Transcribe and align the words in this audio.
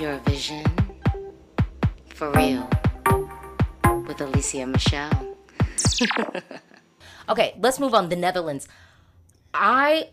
Eurovision 0.00 0.66
for 2.14 2.30
real 2.32 2.68
with 4.06 4.18
Alesia 4.18 4.66
Michelle. 4.66 5.36
okay, 7.28 7.54
let's 7.60 7.78
move 7.78 7.94
on. 7.94 8.08
The 8.08 8.16
Netherlands. 8.16 8.68
I, 9.52 10.10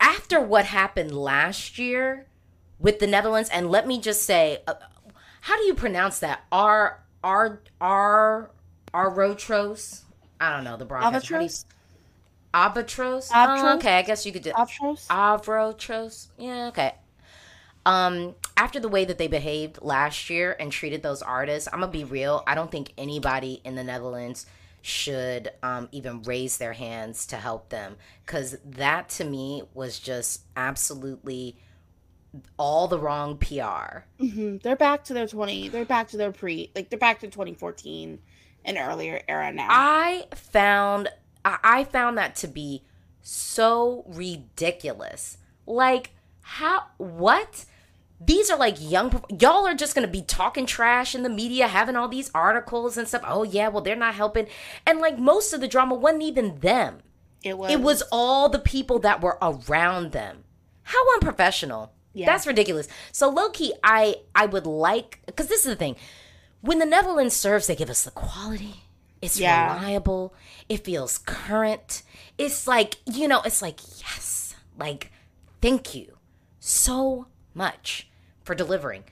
after 0.00 0.40
what 0.40 0.66
happened 0.66 1.16
last 1.16 1.78
year 1.78 2.26
with 2.78 2.98
the 2.98 3.06
Netherlands, 3.06 3.50
and 3.50 3.70
let 3.70 3.86
me 3.86 4.00
just 4.00 4.22
say, 4.22 4.58
uh, 4.66 4.74
how 5.40 5.56
do 5.56 5.64
you 5.64 5.74
pronounce 5.74 6.20
that? 6.20 6.44
R 6.50 7.02
R 7.22 7.60
R 7.80 8.50
R 8.92 9.10
Rotros? 9.10 10.04
I 10.40 10.54
don't 10.54 10.64
know 10.64 10.76
the 10.76 10.84
broadcast. 10.84 11.30
Albatros. 11.30 11.64
Albatros. 12.54 13.30
Albatros? 13.30 13.64
Oh, 13.64 13.76
okay, 13.76 13.98
I 13.98 14.02
guess 14.02 14.24
you 14.26 14.32
could 14.32 14.42
do 14.42 14.52
Albatros? 14.52 15.06
Avrotros. 15.08 16.28
Yeah, 16.38 16.68
okay. 16.68 16.94
Um, 17.86 18.34
after 18.56 18.80
the 18.80 18.88
way 18.88 19.04
that 19.04 19.18
they 19.18 19.26
behaved 19.28 19.80
last 19.82 20.30
year 20.30 20.56
and 20.58 20.72
treated 20.72 21.02
those 21.02 21.22
artists, 21.22 21.68
I'm 21.72 21.80
gonna 21.80 21.92
be 21.92 22.04
real. 22.04 22.42
I 22.46 22.54
don't 22.54 22.70
think 22.70 22.92
anybody 22.96 23.60
in 23.64 23.74
the 23.74 23.84
Netherlands 23.84 24.46
should 24.80 25.50
um, 25.62 25.88
even 25.92 26.22
raise 26.22 26.58
their 26.58 26.74
hands 26.74 27.26
to 27.26 27.36
help 27.36 27.70
them 27.70 27.96
because 28.24 28.56
that 28.64 29.08
to 29.08 29.24
me 29.24 29.62
was 29.72 29.98
just 29.98 30.42
absolutely 30.56 31.56
all 32.58 32.88
the 32.88 32.98
wrong 32.98 33.36
PR. 33.38 34.00
hmm 34.18 34.56
They're 34.58 34.76
back 34.76 35.04
to 35.04 35.14
their 35.14 35.26
20. 35.26 35.68
They're 35.68 35.84
back 35.84 36.08
to 36.08 36.16
their 36.16 36.32
pre, 36.32 36.70
like, 36.74 36.90
they're 36.90 36.98
back 36.98 37.20
to 37.20 37.28
2014 37.28 38.18
and 38.64 38.78
earlier 38.78 39.22
era 39.28 39.52
now. 39.52 39.68
I 39.70 40.26
found 40.34 41.08
I 41.44 41.84
found 41.84 42.16
that 42.16 42.36
to 42.36 42.48
be 42.48 42.84
so 43.20 44.04
ridiculous. 44.08 45.38
Like 45.66 46.10
how 46.40 46.84
what? 46.98 47.64
These 48.20 48.50
are 48.50 48.58
like 48.58 48.76
young 48.80 49.22
y'all 49.28 49.66
are 49.66 49.74
just 49.74 49.94
going 49.94 50.06
to 50.06 50.12
be 50.12 50.22
talking 50.22 50.66
trash 50.66 51.14
in 51.14 51.22
the 51.24 51.28
media 51.28 51.66
having 51.68 51.96
all 51.96 52.08
these 52.08 52.30
articles 52.34 52.96
and 52.96 53.06
stuff. 53.08 53.22
Oh 53.26 53.42
yeah, 53.42 53.68
well 53.68 53.82
they're 53.82 53.96
not 53.96 54.14
helping. 54.14 54.46
And 54.86 55.00
like 55.00 55.18
most 55.18 55.52
of 55.52 55.60
the 55.60 55.68
drama 55.68 55.94
wasn't 55.94 56.22
even 56.22 56.60
them. 56.60 57.00
it 57.42 57.58
was. 57.58 57.70
It 57.72 57.80
was 57.80 58.02
all 58.12 58.48
the 58.48 58.58
people 58.60 58.98
that 59.00 59.20
were 59.20 59.36
around 59.42 60.12
them. 60.12 60.44
How 60.84 61.02
unprofessional. 61.14 61.92
Yeah. 62.12 62.26
That's 62.26 62.46
ridiculous. 62.46 62.86
So 63.10 63.28
low 63.28 63.50
key, 63.50 63.74
I 63.82 64.16
I 64.34 64.46
would 64.46 64.66
like 64.66 65.20
because 65.26 65.48
this 65.48 65.60
is 65.60 65.72
the 65.72 65.76
thing. 65.76 65.96
When 66.60 66.78
the 66.78 66.86
Netherlands 66.86 67.34
serves, 67.34 67.66
they 67.66 67.74
give 67.76 67.90
us 67.90 68.04
the 68.04 68.10
quality. 68.12 68.84
It's 69.20 69.38
Yeah. 69.40 69.74
reliable. 69.76 70.34
It 70.68 70.84
feels 70.84 71.18
current. 71.18 72.02
It's 72.38 72.66
like 72.68 72.96
you 73.06 73.26
know. 73.28 73.42
It's 73.42 73.60
like 73.60 73.80
yes. 74.00 74.54
Like 74.78 75.10
thank 75.60 75.94
you 75.94 76.16
so 76.60 77.26
much 77.54 78.08
for 78.42 78.54
delivering. 78.54 79.04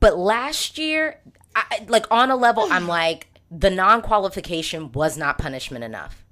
But 0.00 0.18
last 0.18 0.78
year, 0.78 1.20
I, 1.54 1.84
like 1.88 2.06
on 2.10 2.30
a 2.30 2.36
level, 2.36 2.66
I'm 2.70 2.86
like 3.00 3.28
the 3.50 3.70
non-qualification 3.70 4.92
was 4.92 5.16
not 5.16 5.38
punishment 5.38 5.84
enough. 5.84 6.24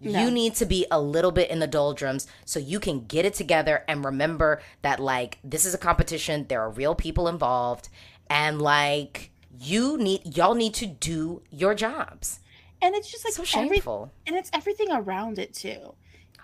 You 0.00 0.30
need 0.30 0.54
to 0.56 0.66
be 0.66 0.84
a 0.90 1.00
little 1.00 1.30
bit 1.32 1.48
in 1.50 1.60
the 1.60 1.66
doldrums 1.66 2.26
so 2.44 2.58
you 2.60 2.78
can 2.78 3.06
get 3.06 3.24
it 3.24 3.32
together 3.32 3.84
and 3.88 4.04
remember 4.04 4.60
that 4.82 5.00
like 5.00 5.38
this 5.42 5.64
is 5.64 5.72
a 5.72 5.78
competition, 5.78 6.44
there 6.48 6.60
are 6.60 6.68
real 6.68 6.94
people 6.94 7.26
involved 7.26 7.88
and 8.28 8.60
like 8.60 9.30
you 9.58 9.96
need 9.96 10.36
y'all 10.36 10.54
need 10.54 10.74
to 10.74 10.84
do 10.86 11.40
your 11.50 11.74
jobs. 11.74 12.40
and 12.82 12.94
it's 12.94 13.10
just 13.10 13.24
like 13.24 13.32
So 13.32 13.42
every- 13.58 13.76
shameful. 13.76 14.12
and 14.26 14.36
it's 14.36 14.50
everything 14.52 14.88
around 14.92 15.38
it 15.38 15.54
too. 15.54 15.94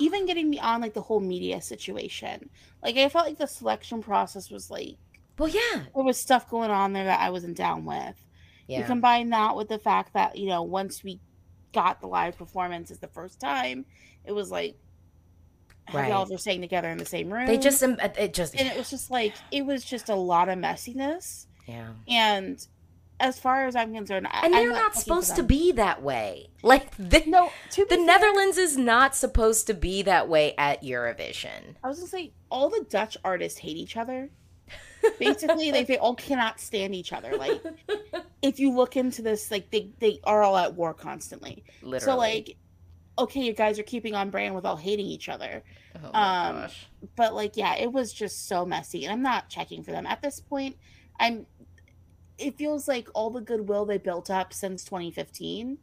Even 0.01 0.27
getting 0.27 0.51
beyond 0.51 0.83
like 0.83 0.95
the 0.95 1.03
whole 1.03 1.21
media 1.21 1.61
situation. 1.61 2.51
Like 2.83 2.97
I 2.97 3.09
felt 3.09 3.27
like 3.27 3.39
the 3.39 3.47
selection 3.47 4.03
process 4.03 4.51
was 4.51 4.71
like 4.71 4.97
Well, 5.39 5.49
yeah. 5.49 5.85
there 5.95 6.05
was 6.05 6.19
stuff 6.19 6.49
going 6.49 6.71
on 6.71 6.93
there 6.93 7.05
that 7.05 7.21
I 7.21 7.31
wasn't 7.31 7.57
down 7.57 7.85
with. 7.85 8.17
Yeah. 8.67 8.79
You 8.81 8.85
combine 8.85 9.31
that 9.31 9.57
with 9.57 9.69
the 9.69 9.79
fact 9.79 10.15
that, 10.15 10.37
you 10.37 10.47
know, 10.47 10.63
once 10.63 11.03
we 11.03 11.21
got 11.73 12.01
the 12.01 12.07
live 12.07 12.37
performances 12.39 12.99
the 12.99 13.09
first 13.09 13.41
time, 13.41 13.85
it 14.25 14.33
was 14.33 14.51
like 14.51 14.77
how 15.87 16.07
y'all 16.07 16.27
were 16.31 16.39
staying 16.39 16.61
together 16.61 16.89
in 16.89 16.99
the 16.99 17.05
same 17.05 17.33
room. 17.33 17.47
They 17.47 17.59
just 17.59 17.83
it 17.83 18.35
just 18.35 18.55
and 18.55 18.69
it 18.69 18.77
was 18.77 18.91
just 18.91 19.11
like 19.11 19.35
it 19.51 19.67
was 19.67 19.85
just 19.85 20.09
a 20.09 20.15
lot 20.15 20.49
of 20.49 20.59
messiness. 20.59 21.47
yeah. 21.67 21.89
And 22.09 22.65
as 23.21 23.39
far 23.39 23.67
as 23.67 23.77
I'm 23.77 23.95
concerned, 23.95 24.27
I- 24.29 24.47
And 24.47 24.55
they're 24.55 24.73
not 24.73 24.95
for 24.95 25.01
supposed 25.01 25.37
to 25.37 25.43
be 25.43 25.73
that 25.73 26.03
way. 26.03 26.51
Like 26.63 26.91
the, 26.97 27.23
No, 27.27 27.53
the 27.77 27.85
fair, 27.85 28.05
Netherlands 28.05 28.59
is 28.59 28.77
not 28.77 29.15
supposed 29.15 29.67
to 29.69 29.75
be 29.75 30.03
that 30.03 30.29
way 30.29 30.55
at 30.59 30.83
Eurovision. 30.83 31.77
I 31.85 31.89
was 31.89 31.99
gonna 31.99 32.09
say 32.09 32.33
all 32.51 32.69
the 32.71 32.85
Dutch 32.89 33.17
artists 33.25 33.59
hate 33.59 33.77
each 33.77 33.97
other. 33.97 34.31
Basically, 35.19 35.73
like 35.73 35.87
they 35.87 35.99
all 35.99 36.15
cannot 36.15 36.61
stand 36.61 36.95
each 36.95 37.13
other. 37.13 37.37
Like 37.37 37.63
if 38.43 38.59
you 38.59 38.73
look 38.73 38.97
into 38.97 39.23
this, 39.23 39.51
like 39.51 39.71
they 39.71 39.91
they 39.99 40.21
are 40.25 40.43
all 40.43 40.57
at 40.57 40.75
war 40.75 40.95
constantly. 40.95 41.65
Literally. 41.83 42.01
So 42.01 42.17
like, 42.17 42.57
okay, 43.19 43.41
you 43.41 43.53
guys 43.53 43.79
are 43.79 43.85
keeping 43.85 44.15
on 44.15 44.31
brand 44.31 44.55
without 44.55 44.81
hating 44.81 45.07
each 45.07 45.29
other. 45.29 45.63
oh 45.97 46.11
my 46.13 46.49
um, 46.49 46.57
gosh. 46.63 46.89
But 47.17 47.35
like, 47.35 47.57
yeah, 47.57 47.77
it 47.77 47.93
was 47.93 48.13
just 48.13 48.47
so 48.49 48.65
messy, 48.67 49.05
and 49.05 49.13
I'm 49.13 49.23
not 49.23 49.49
checking 49.49 49.83
for 49.83 49.93
them 49.93 50.07
at 50.07 50.23
this 50.23 50.41
point. 50.41 50.77
I'm. 51.19 51.47
It 52.41 52.57
feels 52.57 52.89
like 52.89 53.09
all 53.15 53.31
the 53.31 53.41
goodwill 53.41 53.85
they 53.85 53.99
built 53.99 54.31
up 54.31 54.53
since 54.53 54.85
2015, 54.85 55.79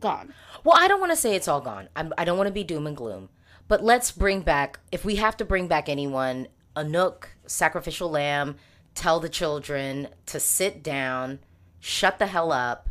gone. 0.00 0.34
Well, 0.64 0.76
I 0.78 0.88
don't 0.88 1.00
want 1.00 1.12
to 1.12 1.16
say 1.16 1.34
it's 1.34 1.48
all 1.48 1.60
gone. 1.60 1.88
I'm, 1.94 2.12
I 2.18 2.24
don't 2.24 2.36
want 2.36 2.48
to 2.48 2.52
be 2.52 2.64
doom 2.64 2.86
and 2.86 2.96
gloom. 2.96 3.28
But 3.68 3.82
let's 3.82 4.10
bring 4.10 4.42
back, 4.42 4.80
if 4.92 5.04
we 5.04 5.16
have 5.16 5.36
to 5.38 5.44
bring 5.44 5.68
back 5.68 5.88
anyone, 5.88 6.48
Anouk, 6.76 7.26
Sacrificial 7.46 8.10
Lamb, 8.10 8.56
tell 8.94 9.20
the 9.20 9.28
children 9.28 10.08
to 10.26 10.40
sit 10.40 10.82
down, 10.82 11.38
shut 11.80 12.18
the 12.18 12.26
hell 12.26 12.52
up, 12.52 12.88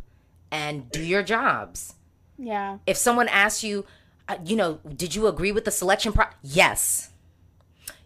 and 0.50 0.90
do 0.90 1.02
your 1.02 1.22
jobs. 1.22 1.94
Yeah. 2.38 2.78
If 2.86 2.96
someone 2.96 3.28
asks 3.28 3.62
you, 3.62 3.84
uh, 4.28 4.38
you 4.44 4.56
know, 4.56 4.80
did 4.96 5.14
you 5.14 5.26
agree 5.26 5.52
with 5.52 5.64
the 5.64 5.70
selection 5.70 6.12
pro? 6.12 6.26
Yes. 6.42 7.10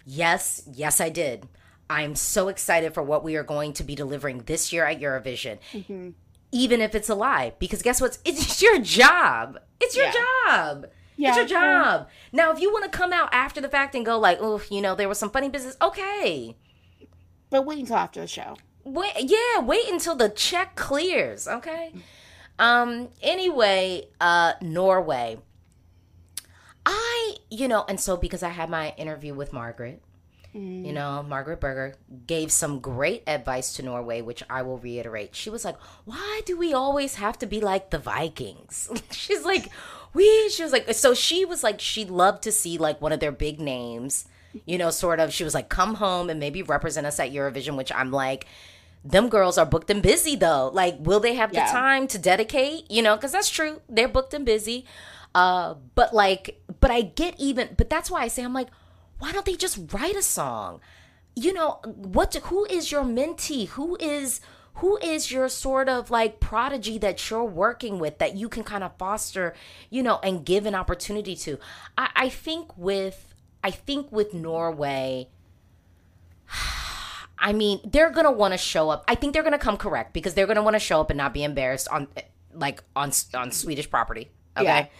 Yes, 0.05 0.63
yes, 0.73 1.01
I 1.01 1.09
did. 1.11 1.47
I'm 1.91 2.15
so 2.15 2.49
excited 2.49 2.93
for 2.95 3.03
what 3.03 3.25
we 3.25 3.37
are 3.37 3.43
going 3.43 3.73
to 3.75 3.85
be 3.85 3.95
delivering 3.95 4.41
this 4.47 4.73
year 4.73 4.85
at 4.85 5.01
Eurovision. 5.01 5.59
Mm-hmm. 5.73 6.11
Even 6.53 6.81
if 6.81 6.95
it's 6.95 7.09
a 7.09 7.15
lie, 7.15 7.53
because 7.59 7.83
guess 7.83 8.01
what? 8.01 8.19
It's 8.25 8.61
your 8.63 8.79
job. 8.79 9.59
It's 9.81 9.97
your 9.97 10.07
Yeah. 10.07 10.13
job. 10.47 10.87
Yeah, 11.17 11.29
it's 11.31 11.37
your 11.37 11.47
job. 11.47 12.09
Now, 12.33 12.53
if 12.53 12.61
you 12.61 12.73
want 12.73 12.85
to 12.91 12.97
come 12.97 13.13
out 13.13 13.29
after 13.33 13.61
the 13.61 13.69
fact 13.69 13.95
and 13.97 14.07
go 14.07 14.19
like, 14.19 14.39
"Oh, 14.41 14.63
you 14.71 14.81
know, 14.81 14.95
there 14.95 15.09
was 15.09 15.19
some 15.19 15.31
funny 15.31 15.49
business," 15.49 15.77
okay. 15.83 16.57
But 17.51 17.67
wait 17.67 17.79
until 17.81 17.97
after 17.97 18.21
the 18.21 18.27
show. 18.29 18.57
Wait, 18.85 19.13
yeah, 19.19 19.61
wait 19.61 19.89
until 19.91 20.15
the 20.15 20.29
check 20.29 20.77
clears, 20.77 21.49
okay? 21.49 21.93
Um 22.59 23.09
anyway, 23.21 24.09
uh 24.21 24.53
Norway. 24.63 25.39
I, 26.87 27.35
you 27.51 27.69
know, 27.69 27.85
and 27.89 28.01
so 28.01 28.17
because 28.17 28.43
I 28.43 28.49
had 28.51 28.71
my 28.71 28.95
interview 28.97 29.35
with 29.35 29.53
Margaret, 29.53 30.03
you 30.55 30.93
know, 30.93 31.23
Margaret 31.29 31.61
Berger 31.61 31.95
gave 32.27 32.51
some 32.51 32.81
great 32.81 33.23
advice 33.27 33.75
to 33.75 33.83
Norway, 33.83 34.23
which 34.23 34.43
I 34.51 34.63
will 34.63 34.79
reiterate. 34.79 35.37
She 35.37 35.51
was 35.51 35.65
like, 35.65 35.77
"Why 36.05 36.41
do 36.47 36.57
we 36.59 36.73
always 36.73 37.17
have 37.17 37.39
to 37.41 37.47
be 37.47 37.61
like 37.61 37.91
the 37.91 37.99
Vikings?" 37.99 38.89
She's 39.11 39.45
like, 39.45 39.71
"We," 40.15 40.49
she 40.51 40.63
was 40.63 40.73
like, 40.73 40.93
so 40.95 41.15
she 41.15 41.45
was 41.45 41.63
like, 41.63 41.81
she 41.81 42.05
loved 42.05 42.43
to 42.45 42.53
see 42.53 42.77
like 42.79 43.01
one 43.01 43.13
of 43.13 43.21
their 43.21 43.31
big 43.33 43.61
names, 43.61 44.25
you 44.67 44.79
know, 44.79 44.91
sort 44.91 45.21
of. 45.21 45.33
She 45.33 45.45
was 45.45 45.55
like, 45.55 45.69
"Come 45.69 45.95
home 45.97 46.29
and 46.31 46.41
maybe 46.41 46.63
represent 46.63 47.07
us 47.07 47.21
at 47.21 47.31
Eurovision," 47.33 47.77
which 47.77 47.93
I'm 47.93 48.11
like, 48.11 48.47
them 49.05 49.29
girls 49.29 49.59
are 49.59 49.67
booked 49.67 49.91
and 49.91 50.03
busy 50.03 50.35
though. 50.35 50.71
Like, 50.73 50.97
will 50.99 51.21
they 51.21 51.35
have 51.35 51.53
Yeah. 51.53 51.67
the 51.67 51.71
time 51.73 52.09
to 52.09 52.19
dedicate? 52.19 52.91
You 52.91 53.03
know, 53.03 53.15
because 53.15 53.31
that's 53.33 53.51
true. 53.51 53.81
They're 53.89 54.09
booked 54.09 54.35
and 54.35 54.45
busy. 54.45 54.87
Uh, 55.35 55.75
but 55.95 56.13
like, 56.15 56.61
but 56.81 56.91
I 56.91 57.03
get 57.03 57.35
even. 57.39 57.69
But 57.77 57.91
that's 57.91 58.11
why 58.11 58.23
I 58.23 58.29
say 58.29 58.43
I'm 58.43 58.55
like, 58.55 58.69
why 59.19 59.33
don't 59.33 59.47
they 59.47 59.57
just 59.57 59.93
write 59.93 60.17
a 60.17 60.23
song? 60.23 60.81
You 61.35 61.53
know, 61.53 61.81
what? 61.85 62.35
Who 62.35 62.65
is 62.67 62.91
your 62.91 63.03
mentee? 63.05 63.69
Who 63.69 63.97
is 64.01 64.41
who 64.75 64.97
is 64.99 65.31
your 65.31 65.49
sort 65.49 65.89
of 65.89 66.11
like 66.11 66.41
prodigy 66.41 66.99
that 66.99 67.29
you're 67.31 67.45
working 67.45 67.99
with 67.99 68.19
that 68.19 68.37
you 68.37 68.49
can 68.49 68.63
kind 68.65 68.85
of 68.85 68.97
foster, 68.97 69.55
you 69.91 70.03
know, 70.03 70.19
and 70.23 70.45
give 70.45 70.67
an 70.67 70.75
opportunity 70.75 71.35
to? 71.37 71.59
I, 71.97 72.11
I 72.15 72.29
think 72.29 72.77
with 72.77 73.35
I 73.63 73.71
think 73.71 74.11
with 74.13 74.35
Norway. 74.35 75.29
I 77.41 77.53
mean, 77.53 77.81
they're 77.85 78.11
gonna 78.11 78.33
want 78.33 78.53
to 78.55 78.59
show 78.59 78.91
up. 78.91 79.05
I 79.07 79.15
think 79.15 79.33
they're 79.33 79.45
gonna 79.45 79.59
come 79.59 79.77
correct 79.77 80.13
because 80.13 80.35
they're 80.35 80.47
gonna 80.47 80.63
want 80.63 80.75
to 80.75 80.81
show 80.81 81.01
up 81.01 81.11
and 81.11 81.17
not 81.19 81.33
be 81.33 81.45
embarrassed 81.45 81.89
on, 81.89 82.09
like 82.53 82.83
on 82.97 83.13
on 83.35 83.53
Swedish 83.53 83.89
property. 83.89 84.31
Okay, 84.57 84.91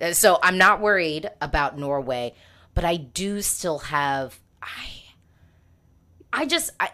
Uh, 0.00 0.12
so 0.14 0.38
I'm 0.42 0.56
not 0.56 0.80
worried 0.80 1.28
about 1.42 1.78
Norway, 1.78 2.34
but 2.74 2.84
I 2.84 2.96
do 2.96 3.42
still 3.42 3.78
have 3.78 4.38
I. 4.62 4.88
I 6.32 6.46
just 6.46 6.70
I. 6.80 6.90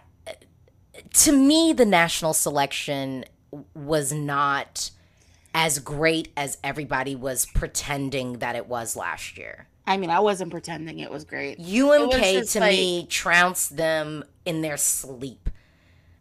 To 1.15 1.33
me, 1.33 1.73
the 1.73 1.87
national 1.87 2.35
selection 2.35 3.25
was 3.75 4.13
not 4.13 4.91
as 5.55 5.79
great 5.79 6.29
as 6.37 6.59
everybody 6.63 7.15
was 7.15 7.47
pretending 7.47 8.39
that 8.39 8.57
it 8.57 8.67
was 8.67 8.95
last 8.97 9.39
year. 9.39 9.67
I 9.87 9.97
mean, 9.97 10.11
I 10.11 10.21
wasn't 10.21 10.51
pretending 10.51 10.99
it 10.99 11.11
was 11.11 11.25
great. 11.25 11.59
UMK 11.59 12.39
was 12.41 12.53
to 12.53 12.61
like- 12.61 12.73
me 12.73 13.07
trounced 13.07 13.77
them 13.77 14.25
in 14.45 14.61
their 14.61 14.77
sleep. 14.77 15.49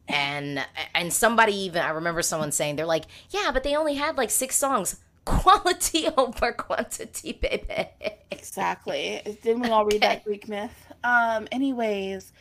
And 0.08 0.66
and 0.96 1.12
somebody 1.12 1.54
even 1.54 1.82
I 1.82 1.90
remember 1.90 2.22
someone 2.22 2.54
saying 2.54 2.78
they're 2.78 2.86
like, 2.86 3.06
yeah, 3.30 3.52
but 3.52 3.64
they 3.64 3.76
only 3.76 3.96
had 3.96 4.16
like 4.16 4.30
six 4.30 4.56
songs. 4.56 5.02
Quality 5.28 6.08
over 6.18 6.54
quantity, 6.54 7.34
baby. 7.34 7.90
Exactly. 8.32 9.22
Didn't 9.44 9.62
we 9.62 9.70
all 9.70 9.86
read 9.86 10.02
that 10.02 10.24
Greek 10.24 10.48
myth? 10.48 10.72
Um, 11.04 11.48
anyways, 11.52 12.32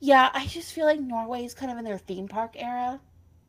yeah, 0.00 0.30
I 0.32 0.46
just 0.46 0.72
feel 0.72 0.86
like 0.86 1.00
Norway 1.00 1.44
is 1.44 1.54
kind 1.54 1.70
of 1.70 1.78
in 1.78 1.84
their 1.84 1.98
theme 1.98 2.28
park 2.28 2.54
era. 2.56 3.00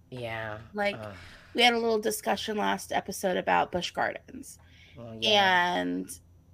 Yeah. 0.10 0.58
Like 0.74 0.96
uh, 0.96 1.12
we 1.54 1.62
had 1.62 1.74
a 1.74 1.80
little 1.80 2.00
discussion 2.00 2.58
last 2.58 2.92
episode 2.92 3.38
about 3.38 3.72
Busch 3.72 3.92
Gardens. 3.92 4.60
well, 4.98 5.18
yeah. 5.20 5.76
And 5.76 6.10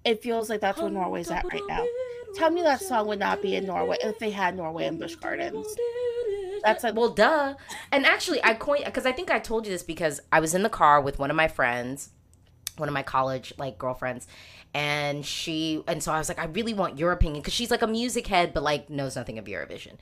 it 0.05 0.21
feels 0.21 0.49
like 0.49 0.61
that's 0.61 0.79
where 0.79 0.91
Norway's 0.91 1.31
at 1.31 1.45
right 1.51 1.61
now. 1.67 1.85
Tell 2.35 2.51
me 2.51 2.61
that 2.61 2.81
song 2.81 3.07
would 3.07 3.19
not 3.19 3.41
be 3.41 3.55
in 3.55 3.65
Norway 3.65 3.97
if 4.01 4.19
they 4.19 4.29
had 4.29 4.55
Norway 4.55 4.85
and 4.85 4.99
Busch 4.99 5.15
Gardens. 5.15 5.65
That's 6.63 6.83
a 6.83 6.93
well, 6.93 7.09
duh. 7.09 7.55
And 7.91 8.05
actually, 8.05 8.43
I 8.43 8.53
coined 8.53 8.85
because 8.85 9.05
I 9.05 9.11
think 9.11 9.31
I 9.31 9.39
told 9.39 9.65
you 9.65 9.71
this 9.71 9.83
because 9.83 10.19
I 10.31 10.39
was 10.39 10.53
in 10.53 10.63
the 10.63 10.69
car 10.69 11.01
with 11.01 11.19
one 11.19 11.29
of 11.29 11.35
my 11.35 11.47
friends, 11.47 12.09
one 12.77 12.89
of 12.89 12.93
my 12.93 13.03
college 13.03 13.53
like 13.57 13.77
girlfriends, 13.77 14.27
and 14.73 15.25
she 15.25 15.83
and 15.87 16.01
so 16.01 16.11
I 16.11 16.17
was 16.17 16.29
like, 16.29 16.39
I 16.39 16.45
really 16.45 16.73
want 16.73 16.97
your 16.97 17.11
opinion 17.11 17.41
because 17.41 17.53
she's 17.53 17.71
like 17.71 17.81
a 17.81 17.87
music 17.87 18.27
head, 18.27 18.53
but 18.53 18.63
like 18.63 18.89
knows 18.89 19.15
nothing 19.15 19.37
of 19.37 19.45
Eurovision. 19.45 19.93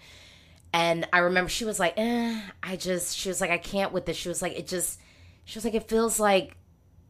And 0.74 1.07
I 1.13 1.19
remember 1.19 1.50
she 1.50 1.63
was 1.63 1.80
like, 1.80 1.94
eh, 1.98 2.42
I 2.62 2.75
just 2.75 3.16
she 3.16 3.30
was 3.30 3.39
like, 3.39 3.51
I 3.51 3.57
can't 3.57 3.94
with 3.94 4.06
this. 4.06 4.18
She 4.18 4.27
was 4.27 4.42
like, 4.42 4.57
it 4.57 4.68
just 4.68 5.00
she 5.45 5.57
was 5.57 5.66
like, 5.66 5.75
it 5.75 5.88
feels 5.88 6.19
like 6.19 6.57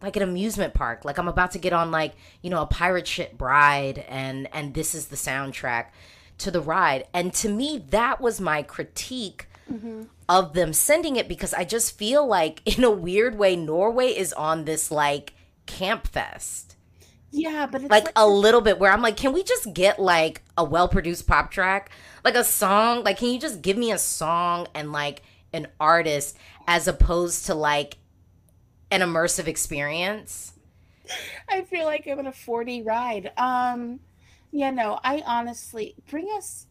like 0.01 0.15
an 0.15 0.21
amusement 0.21 0.73
park. 0.73 1.03
Like 1.03 1.17
I'm 1.17 1.27
about 1.27 1.51
to 1.51 1.59
get 1.59 1.73
on 1.73 1.89
like, 1.89 2.13
you 2.41 2.49
know, 2.49 2.61
a 2.61 2.67
pirate 2.67 3.07
ship 3.07 3.41
ride 3.41 3.99
and 4.07 4.47
and 4.53 4.73
this 4.73 4.93
is 4.93 5.07
the 5.07 5.15
soundtrack 5.15 5.87
to 6.39 6.51
the 6.51 6.61
ride. 6.61 7.07
And 7.13 7.33
to 7.35 7.49
me 7.49 7.83
that 7.89 8.21
was 8.21 8.39
my 8.39 8.61
critique 8.61 9.47
of 10.29 10.53
them 10.53 10.73
sending 10.73 11.15
it 11.15 11.27
because 11.27 11.53
I 11.53 11.63
just 11.63 11.97
feel 11.97 12.25
like 12.27 12.61
in 12.77 12.83
a 12.83 12.91
weird 12.91 13.37
way 13.37 13.55
Norway 13.55 14.09
is 14.09 14.31
on 14.33 14.65
this 14.65 14.91
like 14.91 15.33
camp 15.65 16.07
fest. 16.07 16.75
yeah, 17.31 17.67
but 17.69 17.81
it's 17.81 17.89
Like 17.91 18.05
like, 18.05 18.13
a 18.15 18.27
little 18.27 18.61
bit 18.61 18.79
where 18.79 18.91
I'm 18.91 19.01
like, 19.01 19.17
can 19.17 19.33
we 19.33 19.43
just 19.43 19.73
get 19.73 19.99
like 19.99 20.41
a 20.57 20.63
well 20.63 20.87
produced 20.87 21.27
pop 21.27 21.51
track? 21.51 21.89
Like 22.23 22.35
a 22.35 22.43
song? 22.43 23.03
Like 23.03 23.17
can 23.17 23.29
you 23.29 23.39
just 23.39 23.61
give 23.61 23.77
me 23.77 23.91
a 23.91 23.97
song 23.97 24.67
and 24.73 24.91
like 24.91 25.21
an 25.53 25.67
artist 25.79 26.37
as 26.67 26.87
opposed 26.87 27.45
to 27.47 27.55
like 27.55 27.97
an 28.91 29.01
immersive 29.01 29.47
experience? 29.47 30.53
I 31.49 31.61
feel 31.61 31.85
like 31.85 32.07
I'm 32.07 32.19
in 32.19 32.27
a 32.27 32.31
4D 32.31 32.85
ride. 32.85 33.31
Um, 33.37 33.99
yeah, 34.51 34.71
no, 34.71 34.99
I 35.03 35.21
honestly 35.25 35.95
bring 36.09 36.27
us 36.35 36.67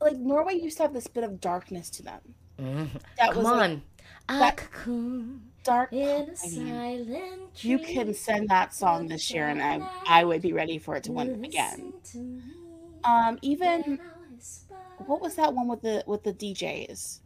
like 0.00 0.16
Norway 0.16 0.54
used 0.54 0.76
to 0.78 0.84
have 0.84 0.92
this 0.94 1.06
bit 1.06 1.24
of 1.24 1.40
darkness 1.40 1.90
to 1.90 2.02
them. 2.02 2.20
Mhm. 2.58 2.88
That 3.18 3.32
Come 3.32 3.42
was 3.44 3.46
on. 3.46 3.82
A 4.28 4.38
that- 4.38 4.56
cocoon 4.56 5.52
dark. 5.66 5.92
in 5.92 6.30
a 6.30 6.36
silent 6.36 7.64
you 7.64 7.78
can 7.78 8.14
send 8.14 8.48
that 8.48 8.74
song 8.74 9.08
this 9.08 9.30
year, 9.30 9.48
and 9.48 9.62
I 9.62 9.86
I 10.06 10.24
would 10.24 10.42
be 10.42 10.52
ready 10.52 10.78
for 10.78 10.96
it 10.96 11.04
to 11.04 11.12
win 11.12 11.44
again. 11.44 11.92
Um, 13.04 13.38
even 13.42 13.98
what 15.06 15.20
was 15.20 15.34
that 15.36 15.54
one 15.54 15.68
with 15.68 15.82
the 15.82 16.04
with 16.06 16.22
the 16.22 16.32
DJs? 16.32 17.20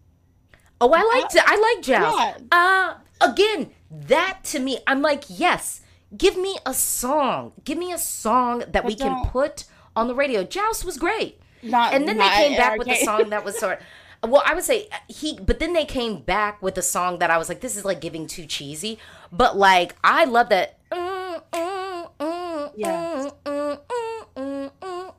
Oh, 0.81 0.93
I 0.93 1.03
liked 1.03 1.35
it. 1.35 1.43
I 1.45 1.75
like 1.75 1.85
jazz. 1.85 2.15
Yeah. 2.15 2.37
Uh 2.51 2.95
again, 3.21 3.71
that 3.91 4.41
to 4.45 4.59
me, 4.59 4.79
I'm 4.87 5.03
like, 5.03 5.25
yes, 5.29 5.83
give 6.17 6.37
me 6.37 6.59
a 6.65 6.75
song. 6.75 7.53
Give 7.65 7.79
me 7.79 7.93
a 7.93 7.99
song 7.99 8.65
that 8.69 8.85
we 8.85 8.95
can 8.95 9.27
put 9.27 9.65
on 9.95 10.09
the 10.09 10.15
radio. 10.15 10.45
JOWST 10.45 10.85
was 10.85 10.97
great. 10.97 11.41
Not 11.63 11.93
And 11.93 12.09
then 12.09 12.17
they 12.17 12.29
came 12.29 12.57
back 12.57 12.79
with 12.79 12.89
a 12.89 12.97
song 13.05 13.31
that 13.31 13.45
was 13.45 13.59
sort 13.59 13.81
well, 14.23 14.43
I 14.45 14.55
would 14.55 14.65
say 14.65 14.89
uh, 14.93 14.97
he, 15.09 15.39
but 15.41 15.59
then 15.59 15.73
they 15.73 15.85
came 15.85 16.21
back 16.23 16.61
with 16.63 16.77
a 16.79 16.83
song 16.83 17.19
that 17.21 17.31
I 17.31 17.39
was 17.39 17.49
like, 17.49 17.61
this 17.61 17.77
is 17.77 17.85
like 17.85 18.01
giving 18.01 18.27
too 18.27 18.47
cheesy. 18.47 18.99
But 19.33 19.57
like, 19.57 19.95
I 20.05 20.25
love 20.25 20.49
that. 20.51 20.79
Mm, 20.93 21.43
mm, 21.53 22.11
mm, 22.19 22.73
yes. 22.77 23.33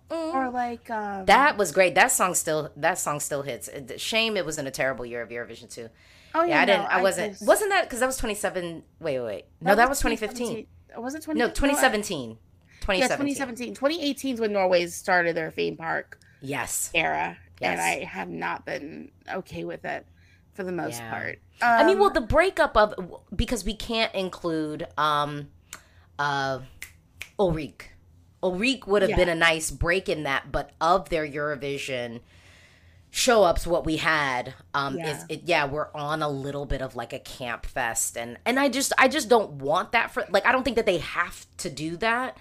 or 0.09 0.49
like 0.49 0.89
um 0.89 1.25
That 1.25 1.57
was 1.57 1.71
great. 1.71 1.95
That 1.95 2.11
song 2.11 2.35
still, 2.35 2.71
that 2.77 2.97
song 2.99 3.19
still 3.19 3.41
hits. 3.41 3.67
Uh, 3.69 3.97
Shame 3.97 4.37
it 4.37 4.45
was 4.45 4.57
in 4.57 4.67
a 4.67 4.71
terrible 4.71 5.05
year 5.05 5.21
of 5.21 5.29
Eurovision 5.29 5.69
too. 5.73 5.89
Oh 6.33 6.43
Yeah, 6.43 6.61
I 6.61 6.65
didn't. 6.65 6.83
no, 6.83 6.87
I 6.87 7.01
wasn't. 7.01 7.33
just- 7.33 7.45
wasn't 7.47 7.71
that 7.71 7.83
because 7.85 7.99
that 7.99 8.05
was 8.07 8.17
27? 8.17 8.83
Wait, 8.99 9.19
wait, 9.19 9.25
wait. 9.25 9.45
No, 9.59 9.75
that 9.75 9.89
was 9.89 9.99
2015. 9.99 10.67
Was 10.97 11.15
it 11.15 11.23
20? 11.23 11.39
No, 11.39 11.47
I- 11.47 11.49
2017. 11.49 12.29
Yeah, 12.29 12.35
2017. 12.81 13.35
2017. 13.35 13.73
2018 13.75 14.33
is 14.35 14.41
when 14.41 14.53
Norway 14.53 14.87
started 14.87 15.35
their 15.35 15.51
theme 15.51 15.75
park 15.77 16.19
Yes. 16.41 16.89
era, 16.93 17.37
and 17.61 17.79
I 17.81 18.03
have 18.03 18.29
not 18.29 18.65
been 18.65 19.11
okay 19.31 19.63
with 19.63 19.85
it 19.85 20.05
for 20.53 20.63
the 20.63 20.71
most 20.71 20.99
Yeah. 20.99 21.09
part. 21.09 21.39
I 21.61 21.83
mean, 21.85 21.95
Um, 21.97 22.01
well, 22.01 22.09
the 22.09 22.21
breakup 22.21 22.75
of 22.75 22.95
because 23.35 23.63
we 23.63 23.75
can't 23.75 24.13
include 24.15 24.87
um, 24.97 25.49
uh, 26.19 26.59
Ulrikke. 27.39 27.83
Ulrikke 28.43 28.87
would 28.87 29.01
have 29.03 29.15
been 29.15 29.29
a 29.29 29.35
nice 29.35 29.69
break 29.69 30.09
in 30.09 30.23
that, 30.23 30.51
but 30.51 30.71
of 30.81 31.09
their 31.09 31.27
Eurovision 31.27 32.21
show 33.11 33.43
ups, 33.43 33.67
what 33.67 33.85
we 33.85 33.97
had 33.97 34.53
um, 34.73 34.97
is 34.99 35.25
it. 35.29 35.43
Yeah, 35.45 35.65
we're 35.65 35.89
on 35.93 36.21
a 36.23 36.29
little 36.29 36.65
bit 36.65 36.81
of 36.81 36.95
like 36.95 37.13
a 37.13 37.19
camp 37.19 37.65
fest, 37.65 38.17
and 38.17 38.37
and 38.45 38.59
I 38.59 38.69
just 38.69 38.93
I 38.97 39.07
just 39.07 39.29
don't 39.29 39.53
want 39.53 39.91
that 39.91 40.11
for 40.11 40.25
like 40.29 40.45
I 40.45 40.51
don't 40.51 40.63
think 40.63 40.77
that 40.77 40.85
they 40.85 40.97
have 40.97 41.45
to 41.57 41.69
do 41.69 41.97
that. 41.97 42.37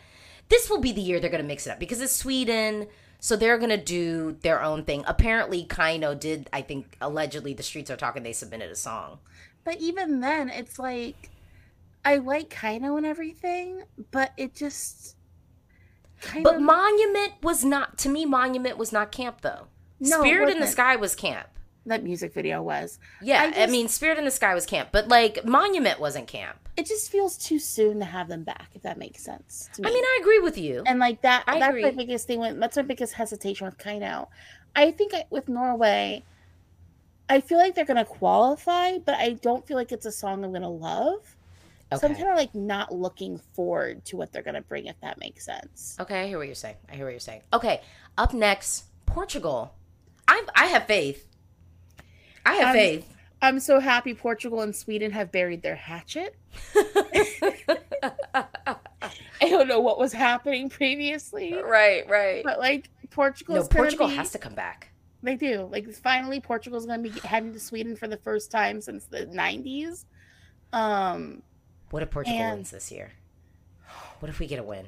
This 0.49 0.71
will 0.71 0.81
be 0.81 0.93
the 0.93 1.01
year 1.01 1.21
they're 1.21 1.31
gonna 1.31 1.43
mix 1.43 1.67
it 1.67 1.71
up 1.71 1.79
because 1.79 2.01
it's 2.01 2.15
Sweden. 2.17 2.87
So 3.21 3.37
they're 3.37 3.59
gonna 3.59 3.77
do 3.83 4.33
their 4.41 4.63
own 4.63 4.85
thing. 4.85 5.05
Apparently, 5.07 5.65
KEiiNO 5.65 6.19
did. 6.19 6.49
I 6.53 6.63
think 6.63 6.97
allegedly, 7.01 7.53
the 7.55 7.63
streets 7.63 7.91
are 7.91 7.97
talking. 7.97 8.23
They 8.23 8.33
submitted 8.33 8.71
a 8.71 8.77
song. 8.77 9.19
but 9.65 9.77
even 9.79 10.21
then, 10.21 10.49
it's 10.49 10.79
like 10.79 11.31
I 12.05 12.17
like 12.17 12.49
KEiiNO 12.51 12.97
and 12.97 13.07
everything, 13.07 13.83
but 14.11 14.33
it 14.37 14.55
just 14.55 15.17
kind 16.21 16.45
But 16.45 16.57
of 16.57 16.63
Monument 16.63 17.35
was 17.43 17.65
not 17.65 17.99
to 17.99 18.09
me. 18.09 18.25
Monument 18.25 18.79
was 18.79 18.93
not 18.93 19.13
camp 19.13 19.43
though. 19.43 19.67
No, 20.01 20.23
Spirit 20.23 20.49
in 20.49 20.61
the. 20.61 20.67
Sky 20.67 20.97
was 20.97 21.15
camp. 21.15 21.49
That 21.87 22.05
music 22.05 22.35
video 22.35 22.63
was. 22.63 22.99
Yeah, 23.23 23.51
I 23.57 23.63
I, 23.63 23.67
mean, 23.67 23.89
Spirit 23.89 24.19
in 24.19 24.25
the 24.25 24.31
Sky 24.31 24.55
was 24.55 24.67
camp, 24.67 24.91
but 24.93 25.09
like 25.09 25.45
Monument 25.47 25.99
wasn't 25.99 26.27
camp. 26.29 26.57
It 26.77 26.87
just 26.87 27.11
feels 27.11 27.37
too 27.39 27.59
soon 27.59 27.99
to 28.01 28.05
have 28.05 28.29
them 28.29 28.45
back, 28.45 28.69
if 28.75 28.83
that 28.83 28.99
makes 28.99 29.23
sense. 29.25 29.69
To 29.75 29.83
me. 29.83 29.89
I 29.89 29.93
mean, 29.93 30.05
I 30.05 30.19
agree 30.21 30.39
with 30.41 30.59
you. 30.59 30.83
and 30.87 30.99
like 30.99 31.23
that 31.23 31.45
I 31.47 31.59
that's 31.59 31.81
my 31.81 31.91
biggest 31.91 32.27
thing 32.27 32.41
with 32.41 32.61
that's 32.61 32.77
my 32.77 32.83
biggest 32.83 33.15
hesitation 33.15 33.67
with 33.67 33.79
KEiiNO. 33.79 34.29
I 34.77 34.91
think 34.93 35.15
I, 35.15 35.25
with 35.31 35.49
Norway, 35.49 36.23
I 37.29 37.41
feel 37.41 37.59
like 37.59 37.75
they're 37.75 37.85
gonna 37.85 38.05
qualify, 38.05 38.99
but 38.99 39.15
I 39.15 39.31
don't 39.33 39.67
feel 39.67 39.77
like 39.77 39.91
it's 39.93 40.07
a 40.07 40.13
song 40.13 40.45
I'm 40.45 40.53
gonna 40.53 40.69
love. 40.71 41.37
Okay. 41.93 42.01
So 42.01 42.07
I'm 42.09 42.15
kind 42.15 42.29
of 42.29 42.37
like 42.37 42.55
not 42.55 42.93
looking 42.95 43.39
forward 43.55 44.05
to 44.07 44.17
what 44.17 44.33
they're 44.33 44.43
gonna 44.43 44.63
bring, 44.63 44.87
if 44.87 45.01
that 45.01 45.19
makes 45.19 45.45
sense. 45.45 45.97
Okay, 45.99 46.23
I 46.23 46.27
hear 46.29 46.39
what 46.39 46.47
you're 46.47 46.55
saying. 46.55 46.77
I 46.91 46.95
hear 46.95 47.05
what 47.07 47.13
you're 47.13 47.21
saying. 47.21 47.43
Okay, 47.53 47.81
up 48.17 48.33
next, 48.33 48.85
Portugal. 49.07 49.75
I 50.29 50.45
I 50.55 50.67
have 50.67 50.87
faith. 50.87 51.27
I 52.47 52.55
have 52.55 52.69
Um, 52.69 52.73
faith. 52.75 53.15
I'm 53.43 53.59
so 53.61 53.81
happy 53.81 54.13
Portugal 54.15 54.61
and 54.61 54.75
Sweden 54.77 55.11
have 55.13 55.33
buried 55.33 55.63
their 55.63 55.77
hatchet. 55.77 56.37
I 56.75 58.77
don't 59.43 59.69
know 59.69 59.81
what 59.81 59.99
was 59.99 60.13
happening 60.13 60.69
previously, 60.69 61.55
right, 61.55 62.09
right. 62.09 62.43
but 62.45 62.59
like 62.59 62.91
Portugal, 63.11 63.57
No, 63.57 63.67
Portugal 63.67 64.09
has 64.09 64.31
to 64.33 64.39
come 64.39 64.55
back. 64.55 64.89
They 65.23 65.37
do. 65.37 65.69
Like 65.71 65.91
finally, 65.93 66.41
Portugal's 66.41 66.87
going 66.87 67.03
to 67.03 67.11
be 67.11 67.19
heading 67.21 67.53
to 67.53 67.61
Sweden 67.61 67.97
for 67.97 68.09
the 68.09 68.17
first 68.19 68.51
time 68.51 68.81
since 68.81 69.05
the 69.07 69.27
'90s. 69.27 70.05
Um, 70.73 71.43
What 71.91 72.03
if 72.03 72.11
Portugal 72.11 72.39
And- 72.41 72.59
wins 72.59 72.71
this 72.71 72.91
year? 72.93 73.13
What 74.21 74.29
if 74.29 74.39
we 74.39 74.47
get 74.47 74.59
a 74.59 74.63
win? 74.63 74.87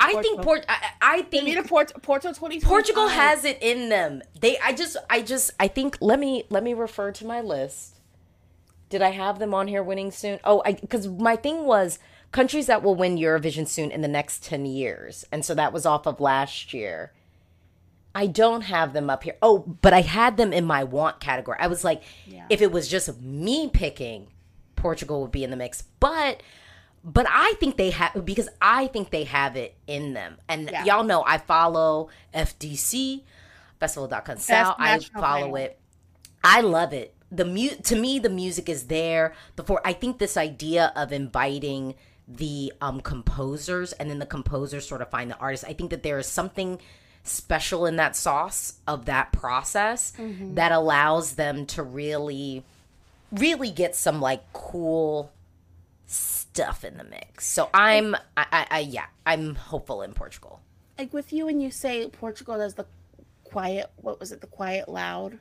I 0.00 0.22
think 0.22 0.42
Port. 0.42 0.64
I, 0.68 0.90
I 1.00 1.22
they 1.22 1.40
need 1.40 1.54
think 1.54 1.66
a 1.66 1.68
Port- 1.68 2.02
Porto 2.02 2.32
20. 2.32 2.60
Portugal 2.60 3.08
has 3.08 3.44
it 3.44 3.58
in 3.60 3.88
them. 3.88 4.22
They. 4.40 4.58
I 4.58 4.72
just. 4.72 4.96
I 5.10 5.22
just. 5.22 5.50
I 5.58 5.68
think. 5.68 5.98
Let 6.00 6.18
me. 6.20 6.44
Let 6.50 6.62
me 6.62 6.74
refer 6.74 7.10
to 7.12 7.26
my 7.26 7.40
list. 7.40 7.96
Did 8.90 9.02
I 9.02 9.10
have 9.10 9.38
them 9.38 9.52
on 9.54 9.68
here 9.68 9.82
winning 9.82 10.10
soon? 10.10 10.38
Oh, 10.44 10.62
I 10.64 10.72
because 10.72 11.08
my 11.08 11.36
thing 11.36 11.64
was 11.64 11.98
countries 12.32 12.66
that 12.66 12.82
will 12.82 12.94
win 12.94 13.16
Eurovision 13.16 13.66
soon 13.66 13.90
in 13.90 14.00
the 14.00 14.08
next 14.08 14.44
ten 14.44 14.64
years, 14.66 15.26
and 15.32 15.44
so 15.44 15.54
that 15.54 15.72
was 15.72 15.84
off 15.84 16.06
of 16.06 16.20
last 16.20 16.72
year. 16.72 17.12
I 18.14 18.26
don't 18.26 18.62
have 18.62 18.94
them 18.94 19.10
up 19.10 19.22
here. 19.24 19.36
Oh, 19.42 19.58
but 19.58 19.92
I 19.92 20.00
had 20.00 20.36
them 20.38 20.52
in 20.52 20.64
my 20.64 20.82
want 20.84 21.20
category. 21.20 21.58
I 21.60 21.66
was 21.66 21.84
like, 21.84 22.02
Yeah. 22.26 22.46
if 22.48 22.62
it 22.62 22.72
was 22.72 22.88
just 22.88 23.20
me 23.20 23.68
picking, 23.68 24.28
Portugal 24.76 25.20
would 25.22 25.30
be 25.30 25.44
in 25.44 25.50
the 25.50 25.56
mix. 25.56 25.82
But 26.00 26.42
but 27.04 27.26
I 27.28 27.54
think 27.60 27.76
they 27.76 27.90
have 27.90 28.24
because 28.24 28.48
I 28.60 28.86
think 28.88 29.10
they 29.10 29.24
have 29.24 29.56
it 29.56 29.76
in 29.86 30.12
them. 30.14 30.36
And 30.48 30.70
Yeah. 30.70 30.84
y'all 30.84 31.04
know 31.04 31.24
I 31.26 31.38
follow 31.38 32.08
FDC 32.34 33.24
Festival 33.80 34.08
da 34.08 34.20
Canção. 34.20 34.74
I 34.78 34.98
follow 34.98 35.54
it. 35.56 35.78
I 36.42 36.60
love 36.60 36.92
it. 36.92 37.14
The 37.30 37.44
mu- 37.44 37.76
to 37.84 37.96
me 37.96 38.18
the 38.18 38.30
music 38.30 38.68
is 38.68 38.86
there. 38.86 39.34
Before 39.56 39.80
I 39.84 39.92
think 39.92 40.18
this 40.18 40.36
idea 40.36 40.92
of 40.96 41.12
inviting 41.12 41.94
the 42.26 42.72
um, 42.82 43.00
composers, 43.00 43.92
and 43.94 44.10
then 44.10 44.18
the 44.18 44.26
composers 44.26 44.86
sort 44.86 45.00
of 45.00 45.08
find 45.10 45.30
the 45.30 45.36
artists. 45.38 45.64
I 45.64 45.72
think 45.72 45.90
that 45.90 46.02
there 46.02 46.18
is 46.18 46.26
something 46.26 46.78
special 47.22 47.86
in 47.86 47.96
that 47.96 48.14
sauce 48.16 48.74
of 48.86 49.06
that 49.06 49.32
process 49.32 50.12
that 50.18 50.72
allows 50.72 51.34
them 51.36 51.64
to 51.66 51.82
really, 51.82 52.64
really 53.32 53.70
get 53.70 53.94
some 53.96 54.20
like 54.20 54.42
cool 54.52 55.30
stuff 56.52 56.84
in 56.84 56.96
the 56.96 57.04
mix. 57.04 57.46
So 57.46 57.70
I'm, 57.74 58.14
I, 58.36 58.46
I, 58.52 58.66
I 58.70 58.78
yeah, 58.80 59.06
I'm 59.26 59.54
hopeful 59.54 60.02
in 60.02 60.12
Portugal. 60.12 60.60
Like 60.98 61.12
with 61.12 61.32
you, 61.32 61.46
when 61.46 61.60
you 61.60 61.70
say 61.70 62.08
Portugal 62.08 62.58
does 62.58 62.74
the 62.74 62.86
quiet, 63.44 63.90
what 63.96 64.18
was 64.20 64.32
it? 64.32 64.40
The 64.40 64.46
quiet 64.46 64.88
loud. 64.88 65.38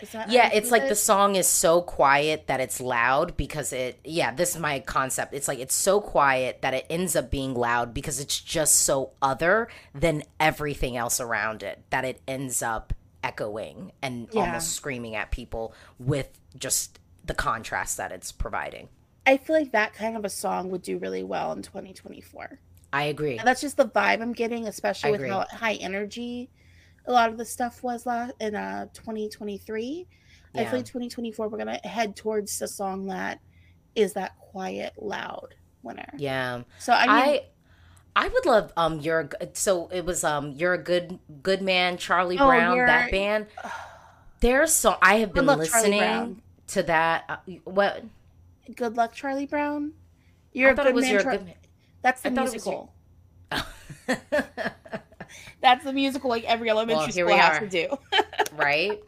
Is 0.00 0.10
that 0.12 0.30
Yeah, 0.30 0.50
it's 0.52 0.70
like 0.70 0.82
it? 0.82 0.88
the 0.90 0.94
song 0.94 1.36
is 1.36 1.46
so 1.46 1.80
quiet 1.80 2.48
that 2.48 2.60
it's 2.60 2.80
loud 2.80 3.36
because 3.36 3.72
it 3.72 3.98
yeah, 4.04 4.30
this 4.34 4.54
is 4.54 4.60
my 4.60 4.80
concept. 4.80 5.32
It's 5.32 5.48
like 5.48 5.58
it's 5.58 5.74
so 5.74 6.00
quiet 6.00 6.60
that 6.62 6.74
it 6.74 6.86
ends 6.90 7.16
up 7.16 7.30
being 7.30 7.54
loud 7.54 7.94
because 7.94 8.20
it's 8.20 8.38
just 8.38 8.76
so 8.76 9.12
other 9.22 9.68
than 9.94 10.22
everything 10.38 10.96
else 10.98 11.18
around 11.20 11.62
it 11.62 11.82
that 11.90 12.04
it 12.04 12.20
ends 12.28 12.62
up 12.62 12.92
echoing 13.24 13.92
and 14.02 14.28
Yeah. 14.32 14.42
almost 14.42 14.72
screaming 14.72 15.14
at 15.14 15.30
people 15.30 15.72
with 15.98 16.28
just 16.58 16.98
the 17.24 17.34
contrast 17.34 17.96
that 17.96 18.12
it's 18.12 18.32
providing. 18.32 18.88
I 19.26 19.36
feel 19.36 19.56
like 19.56 19.72
that 19.72 19.94
kind 19.94 20.16
of 20.16 20.24
a 20.24 20.28
song 20.30 20.70
would 20.70 20.82
do 20.82 20.98
really 20.98 21.24
well 21.24 21.52
in 21.52 21.62
2024. 21.62 22.60
I 22.92 23.04
agree. 23.04 23.36
And 23.38 23.46
that's 23.46 23.60
just 23.60 23.76
the 23.76 23.86
vibe 23.86 24.22
I'm 24.22 24.32
getting, 24.32 24.66
especially 24.66 25.08
I 25.08 25.12
with 25.12 25.20
agree. 25.20 25.30
how 25.30 25.44
high 25.50 25.74
energy 25.74 26.50
a 27.06 27.12
lot 27.12 27.30
of 27.30 27.38
the 27.38 27.44
stuff 27.44 27.82
was 27.82 28.06
last 28.06 28.34
in 28.40 28.54
uh 28.54 28.86
2023. 28.94 30.06
I 30.54 30.60
Yeah. 30.60 30.70
feel 30.70 30.78
like 30.78 30.86
2024 30.86 31.48
we're 31.48 31.58
gonna 31.58 31.80
head 31.84 32.16
towards 32.16 32.60
a 32.62 32.68
song 32.68 33.06
that 33.08 33.40
is 33.94 34.12
that 34.14 34.38
quiet, 34.38 34.92
loud 34.98 35.54
winner. 35.82 36.12
Yeah. 36.16 36.62
So 36.78 36.92
I 36.92 37.06
mean, 37.06 37.16
I 37.16 37.42
I 38.14 38.28
would 38.28 38.46
love 38.46 38.72
um 38.76 39.00
you're 39.00 39.28
so 39.52 39.88
it 39.92 40.04
was 40.04 40.24
um 40.24 40.52
you're 40.52 40.74
a 40.74 40.78
good 40.82 41.18
good 41.42 41.62
man 41.62 41.96
Charlie 41.96 42.38
Oh, 42.38 42.46
Brown 42.46 42.78
that 42.78 43.10
band. 43.10 43.46
There's 44.40 44.72
so 44.72 44.96
I 45.00 45.16
have 45.16 45.32
been 45.32 45.46
listening 45.46 46.42
to 46.68 46.82
that. 46.84 47.24
Uh, 47.28 47.36
what 47.64 48.04
good 48.74 48.96
luck, 48.96 49.12
Charlie 49.14 49.46
Brown. 49.46 49.92
You're 50.52 50.70
I 50.70 50.72
a 50.72 50.76
good 50.76 50.94
man. 50.96 51.10
your 51.10 51.22
Char- 51.22 51.32
good 51.32 51.46
man. 51.46 51.54
That's 52.02 52.20
the 52.22 52.30
I 52.30 52.32
your- 52.32 52.42
musical. 52.42 52.92
That's 55.60 55.84
the 55.84 55.92
musical 55.92 56.30
like 56.30 56.44
every 56.44 56.70
elementary 56.70 57.24
Well, 57.24 57.28
school 57.28 57.36
has 57.36 57.58
to 57.58 57.68
do. 57.68 57.98
right? 58.56 59.02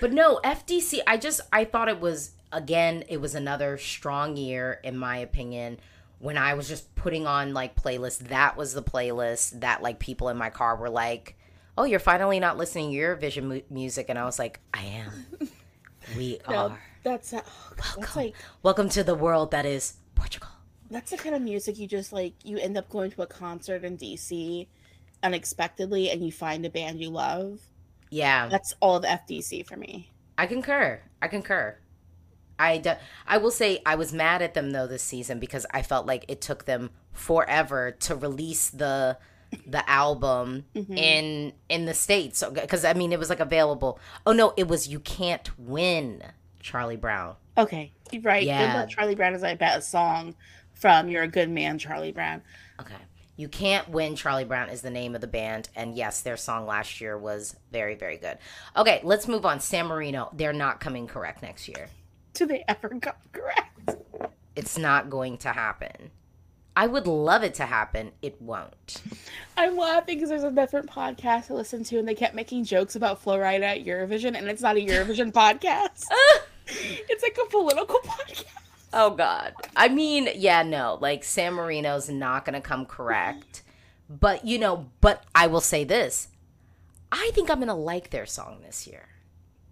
But 0.00 0.12
no, 0.12 0.40
FDC. 0.44 1.00
I 1.06 1.16
just 1.16 1.40
I 1.52 1.64
thought 1.64 1.88
it 1.88 2.00
was 2.00 2.32
again. 2.52 3.04
It 3.08 3.20
was 3.20 3.34
another 3.34 3.78
strong 3.78 4.36
year 4.36 4.80
in 4.84 4.96
my 4.98 5.16
opinion. 5.18 5.78
When 6.18 6.36
I 6.38 6.54
was 6.54 6.68
just 6.68 6.94
putting 6.94 7.26
on 7.26 7.54
like 7.54 7.74
playlists, 7.76 8.18
that 8.28 8.56
was 8.56 8.72
the 8.74 8.82
playlist 8.82 9.60
that 9.60 9.82
like 9.82 9.98
people 9.98 10.28
in 10.28 10.36
my 10.36 10.50
car 10.50 10.76
were 10.76 10.90
like, 10.90 11.36
"Oh, 11.78 11.84
you're 11.84 11.98
finally 12.00 12.38
not 12.40 12.56
listening 12.58 12.90
to 12.92 12.96
Eurovision 12.96 13.44
mu- 13.44 13.60
music," 13.70 14.06
and 14.08 14.18
I 14.18 14.24
was 14.24 14.38
like, 14.38 14.60
"I 14.72 14.82
am. 14.84 15.48
We 16.16 16.38
No, 16.48 16.54
are. 16.68 16.82
That's 17.04 17.32
oh, 17.32 17.42
God, 17.76 17.86
that's 17.98 18.16
like 18.16 18.34
Welcome 18.62 18.88
to 18.90 19.04
the 19.04 19.14
world 19.14 19.52
that 19.52 19.64
is 19.64 19.94
Portugal." 20.14 20.48
that's 20.90 21.10
the 21.10 21.16
kind 21.16 21.34
of 21.34 21.42
music 21.42 21.78
you 21.78 21.86
just 21.86 22.12
like 22.12 22.34
you 22.44 22.58
end 22.58 22.76
up 22.76 22.88
going 22.88 23.10
to 23.10 23.22
a 23.22 23.26
concert 23.26 23.84
in 23.84 23.96
DC 23.96 24.66
unexpectedly 25.22 26.10
and 26.10 26.24
you 26.24 26.30
find 26.30 26.64
a 26.64 26.70
band 26.70 27.00
you 27.00 27.10
love. 27.10 27.60
Yeah, 28.10 28.48
That's 28.48 28.74
all 28.80 28.96
of 28.96 29.04
FDC 29.04 29.66
for 29.66 29.76
me. 29.76 30.10
I 30.38 30.46
concur. 30.46 31.00
I 31.20 31.28
concur. 31.28 31.76
I 32.58 32.78
do, 32.78 32.92
I 33.26 33.38
will 33.38 33.50
say 33.50 33.80
I 33.84 33.96
was 33.96 34.12
mad 34.12 34.40
at 34.40 34.54
them 34.54 34.70
though 34.70 34.86
this 34.86 35.02
season 35.02 35.40
because 35.40 35.66
I 35.72 35.82
felt 35.82 36.06
like 36.06 36.24
it 36.28 36.40
took 36.40 36.64
them 36.64 36.90
forever 37.12 37.90
to 38.00 38.14
release 38.14 38.70
the 38.70 39.18
the 39.66 39.88
album 39.88 40.64
mm-hmm. 40.74 40.96
in 40.96 41.52
in 41.68 41.86
the 41.86 41.94
states 41.94 42.42
because 42.52 42.84
I 42.84 42.92
mean 42.92 43.12
it 43.12 43.18
was 43.18 43.30
like 43.30 43.40
available. 43.40 43.98
Oh 44.24 44.32
no, 44.32 44.52
it 44.56 44.68
was 44.68 44.86
you 44.86 45.00
can't 45.00 45.58
win 45.58 46.22
Charlie 46.64 46.96
Brown. 46.96 47.36
Okay, 47.56 47.92
you're 48.10 48.22
right. 48.22 48.44
Good 48.44 48.74
Luck 48.74 48.88
Charlie 48.88 49.14
Brown 49.14 49.34
is 49.34 49.44
I 49.44 49.54
bet 49.54 49.78
a 49.78 49.82
song 49.82 50.34
from 50.72 51.08
You're 51.08 51.22
a 51.22 51.28
Good 51.28 51.50
Man, 51.50 51.78
Charlie 51.78 52.10
Brown. 52.10 52.42
Okay. 52.80 52.94
You 53.36 53.48
Can't 53.48 53.88
Win 53.90 54.16
Charlie 54.16 54.44
Brown 54.44 54.70
is 54.70 54.80
the 54.80 54.90
name 54.90 55.14
of 55.14 55.20
the 55.20 55.26
band. 55.26 55.68
And 55.76 55.94
yes, 55.94 56.22
their 56.22 56.36
song 56.36 56.66
last 56.66 57.00
year 57.00 57.18
was 57.18 57.54
very, 57.70 57.94
very 57.94 58.16
good. 58.16 58.38
Okay, 58.76 59.00
let's 59.04 59.28
move 59.28 59.44
on. 59.44 59.60
San 59.60 59.86
Marino, 59.86 60.30
they're 60.32 60.52
not 60.52 60.80
coming 60.80 61.06
correct 61.06 61.42
next 61.42 61.68
year. 61.68 61.88
Do 62.32 62.46
they 62.46 62.64
ever 62.66 62.88
come 62.88 63.14
correct? 63.32 63.96
It's 64.56 64.78
not 64.78 65.10
going 65.10 65.36
to 65.38 65.50
happen. 65.52 66.10
I 66.76 66.86
would 66.86 67.06
love 67.06 67.44
it 67.44 67.54
to 67.54 67.66
happen. 67.66 68.12
It 68.22 68.40
won't. 68.40 69.02
I'm 69.56 69.76
laughing 69.76 70.16
because 70.16 70.30
there's 70.30 70.44
a 70.44 70.50
different 70.50 70.90
podcast 70.90 71.50
I 71.50 71.54
listened 71.54 71.86
to 71.86 71.98
and 71.98 72.08
they 72.08 72.14
kept 72.14 72.34
making 72.34 72.64
jokes 72.64 72.96
about 72.96 73.20
Florida 73.20 73.66
at 73.66 73.84
Eurovision 73.84 74.36
and 74.36 74.48
it's 74.48 74.62
not 74.62 74.76
a 74.76 74.84
Eurovision 74.84 75.30
podcast. 75.32 76.04
it's 76.66 77.22
like 77.22 77.38
a 77.44 77.48
political 77.50 77.98
podcast. 78.04 78.44
Oh 78.92 79.10
God. 79.10 79.54
I 79.74 79.88
mean, 79.88 80.28
yeah, 80.36 80.62
no. 80.62 80.98
Like 81.00 81.24
San 81.24 81.54
Marino's 81.54 82.08
not 82.08 82.44
gonna 82.44 82.60
come 82.60 82.86
correct. 82.86 83.62
But 84.08 84.44
you 84.44 84.58
know, 84.58 84.86
but 85.00 85.24
I 85.34 85.46
will 85.46 85.60
say 85.60 85.84
this. 85.84 86.28
I 87.10 87.30
think 87.34 87.50
I'm 87.50 87.58
gonna 87.58 87.74
like 87.74 88.10
their 88.10 88.26
song 88.26 88.60
this 88.62 88.86
year. 88.86 89.08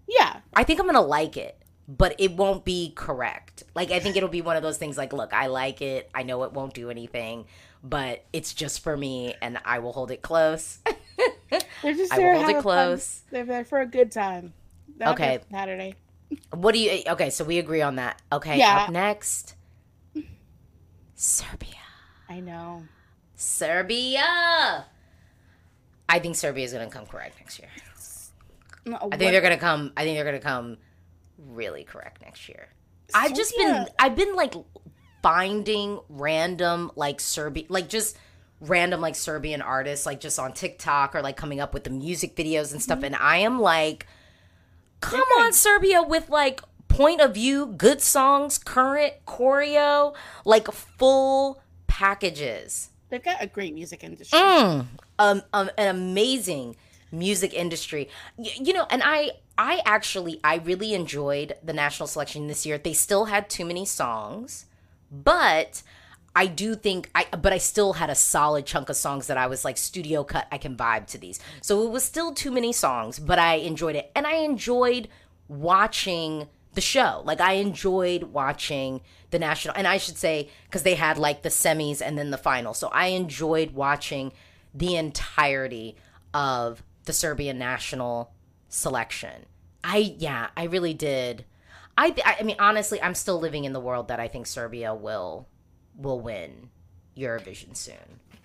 Yeah. 0.08 0.40
I 0.54 0.64
think 0.64 0.80
I'm 0.80 0.86
gonna 0.86 1.00
like 1.00 1.36
it, 1.36 1.56
but 1.88 2.14
it 2.18 2.32
won't 2.32 2.64
be 2.64 2.92
correct. 2.94 3.62
Like 3.74 3.90
I 3.90 4.00
think 4.00 4.16
it'll 4.16 4.28
be 4.28 4.42
one 4.42 4.56
of 4.56 4.62
those 4.62 4.78
things 4.78 4.96
like, 4.98 5.12
look, 5.12 5.32
I 5.32 5.46
like 5.46 5.82
it. 5.82 6.10
I 6.14 6.22
know 6.24 6.42
it 6.44 6.52
won't 6.52 6.74
do 6.74 6.90
anything, 6.90 7.46
but 7.84 8.24
it's 8.32 8.52
just 8.54 8.80
for 8.82 8.96
me 8.96 9.34
and 9.40 9.58
I 9.64 9.78
will 9.80 9.92
hold 9.92 10.10
it 10.10 10.22
close. 10.22 10.78
They're 11.50 11.94
just 11.94 12.12
I 12.12 12.16
there 12.16 12.32
will 12.32 12.38
hold 12.40 12.48
it 12.50 12.50
a 12.50 12.54
fun- 12.54 12.62
close. 12.62 13.20
They're 13.30 13.44
there 13.44 13.64
for 13.64 13.80
a 13.80 13.86
good 13.86 14.10
time. 14.10 14.52
Not 14.98 15.14
Okay. 15.14 15.40
Saturday. 15.50 15.94
What 16.52 16.72
do 16.72 16.80
you 16.80 17.02
Okay, 17.06 17.30
so 17.30 17.44
we 17.44 17.58
agree 17.58 17.82
on 17.82 17.96
that. 17.96 18.20
Okay, 18.32 18.58
Yeah. 18.58 18.84
up 18.84 18.90
next. 18.90 19.54
Serbia. 21.14 21.74
I 22.28 22.40
know. 22.40 22.84
Serbia. 23.34 24.86
I 26.08 26.18
think 26.18 26.36
Serbia 26.36 26.64
is 26.64 26.72
going 26.72 26.88
to 26.88 26.94
come 26.94 27.06
correct 27.06 27.38
next 27.38 27.58
year. 27.58 27.68
No, 28.84 28.96
I 28.96 29.16
think 29.16 29.30
they're 29.30 29.40
going 29.40 29.54
to 29.54 29.60
come. 29.60 29.92
I 29.96 30.02
think 30.02 30.16
they're 30.16 30.24
going 30.24 30.40
to 30.40 30.44
come 30.44 30.78
really 31.38 31.84
correct 31.84 32.22
next 32.22 32.48
year. 32.48 32.68
I've 33.14 33.34
just 33.34 33.56
been. 33.56 33.86
I've 33.98 34.16
been 34.16 34.34
like 34.34 34.54
finding 35.22 36.00
random 36.08 36.90
like 36.96 37.20
Serbian, 37.20 37.66
like 37.68 37.88
just 37.88 38.16
random 38.60 39.00
like 39.00 39.14
Serbian 39.14 39.62
artists, 39.62 40.06
like 40.06 40.20
just 40.20 40.38
on 40.38 40.52
TikTok 40.52 41.14
or 41.14 41.22
like 41.22 41.36
coming 41.36 41.60
up 41.60 41.74
with 41.74 41.84
the 41.84 41.90
music 41.90 42.34
videos 42.34 42.72
and 42.72 42.82
stuff. 42.82 42.98
Mm-hmm. 42.98 43.06
And 43.06 43.16
I 43.16 43.38
am 43.38 43.60
like, 43.60 44.06
come 45.02 45.22
They're 45.36 45.44
on, 45.46 45.52
Serbia, 45.52 46.02
with 46.02 46.30
like 46.30 46.62
point 46.88 47.20
of 47.20 47.34
view, 47.34 47.66
good 47.66 48.00
songs, 48.00 48.56
current 48.58 49.14
choreo, 49.26 50.14
like 50.44 50.70
full 50.72 51.62
packages. 51.86 52.90
They've 53.10 53.22
got 53.22 53.42
a 53.42 53.46
great 53.46 53.74
music 53.74 54.02
industry. 54.04 54.38
Mm, 54.38 54.86
um, 55.18 55.42
um, 55.52 55.70
an 55.76 55.94
amazing 55.94 56.76
music 57.10 57.52
industry. 57.52 58.08
Y- 58.38 58.52
you 58.58 58.72
know, 58.72 58.86
and 58.88 59.02
I, 59.04 59.32
I 59.58 59.82
actually, 59.84 60.40
I 60.42 60.56
really 60.56 60.94
enjoyed 60.94 61.54
the 61.62 61.74
national 61.74 62.06
selection 62.06 62.46
this 62.46 62.64
year. 62.64 62.78
They 62.78 62.94
still 62.94 63.26
had 63.26 63.50
too 63.50 63.66
many 63.66 63.84
songs, 63.84 64.64
but 65.10 65.82
I 66.34 66.46
do 66.46 66.74
think 66.74 67.10
I, 67.14 67.26
but 67.30 67.52
I 67.52 67.58
still 67.58 67.94
had 67.94 68.08
a 68.08 68.14
solid 68.14 68.64
chunk 68.64 68.88
of 68.88 68.96
songs 68.96 69.26
that 69.26 69.36
I 69.36 69.46
was 69.46 69.64
like 69.64 69.76
studio 69.76 70.24
cut. 70.24 70.46
I 70.50 70.58
can 70.58 70.76
vibe 70.76 71.06
to 71.08 71.18
these, 71.18 71.38
so 71.60 71.82
it 71.86 71.90
was 71.90 72.04
still 72.04 72.32
too 72.32 72.50
many 72.50 72.72
songs, 72.72 73.18
but 73.18 73.38
I 73.38 73.56
enjoyed 73.56 73.96
it, 73.96 74.10
and 74.14 74.26
I 74.26 74.36
enjoyed 74.36 75.08
watching 75.48 76.48
the 76.74 76.80
show. 76.80 77.22
Like 77.24 77.40
I 77.40 77.54
enjoyed 77.54 78.24
watching 78.24 79.02
the 79.30 79.38
national, 79.38 79.76
and 79.76 79.86
I 79.86 79.98
should 79.98 80.16
say 80.16 80.48
because 80.64 80.84
they 80.84 80.94
had 80.94 81.18
like 81.18 81.42
the 81.42 81.50
semis 81.50 82.00
and 82.00 82.16
then 82.16 82.30
the 82.30 82.38
final. 82.38 82.72
So 82.72 82.88
I 82.88 83.06
enjoyed 83.08 83.72
watching 83.72 84.32
the 84.74 84.96
entirety 84.96 85.96
of 86.32 86.82
the 87.04 87.12
Serbian 87.12 87.58
national 87.58 88.32
selection. 88.68 89.46
I 89.84 90.14
yeah, 90.18 90.48
I 90.56 90.64
really 90.64 90.94
did. 90.94 91.44
I 91.98 92.14
I 92.24 92.42
mean 92.42 92.56
honestly, 92.58 93.02
I'm 93.02 93.14
still 93.14 93.38
living 93.38 93.64
in 93.64 93.74
the 93.74 93.80
world 93.80 94.08
that 94.08 94.20
I 94.20 94.28
think 94.28 94.46
Serbia 94.46 94.94
will 94.94 95.46
will 96.02 96.20
win 96.20 96.68
Eurovision 97.16 97.76
soon. 97.76 97.94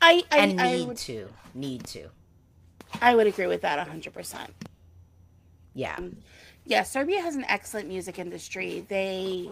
I 0.02 0.24
I, 0.32 0.38
And 0.38 0.62
I, 0.62 0.76
need 0.78 0.88
would, 0.88 0.98
to. 0.98 1.28
Need 1.54 1.86
to. 1.88 2.08
I 3.02 3.16
would 3.16 3.28
agree 3.28 3.48
with 3.48 3.62
that 3.62 3.86
100%. 3.88 4.48
Yeah. 5.74 6.00
Yeah, 6.66 6.84
Serbia 6.84 7.22
has 7.22 7.36
an 7.36 7.46
excellent 7.46 7.88
music 7.88 8.20
industry. 8.20 8.86
They 8.88 9.50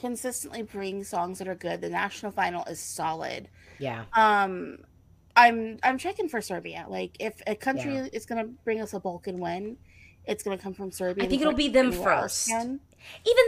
consistently 0.00 0.62
bring 0.62 1.02
songs 1.04 1.38
that 1.38 1.48
are 1.48 1.54
good. 1.54 1.80
The 1.80 1.88
national 1.88 2.32
final 2.32 2.64
is 2.66 2.80
solid. 2.80 3.48
Yeah. 3.78 4.04
Um 4.14 4.78
I'm 5.36 5.78
I'm 5.82 5.98
checking 5.98 6.28
for 6.28 6.40
Serbia. 6.40 6.86
Like 6.88 7.16
if 7.18 7.40
a 7.46 7.54
country 7.54 7.94
Yeah. 7.94 8.06
is 8.12 8.26
going 8.26 8.44
to 8.44 8.52
bring 8.64 8.80
us 8.80 8.92
a 8.92 9.00
Balkan 9.00 9.40
win, 9.40 9.76
it's 10.26 10.42
going 10.44 10.56
to 10.56 10.62
come 10.62 10.74
from 10.74 10.90
Serbia. 10.92 11.24
I 11.24 11.26
think 11.28 11.40
it'll 11.42 11.54
be 11.54 11.68
them 11.68 11.90
first. 11.90 12.48
Even 12.50 12.78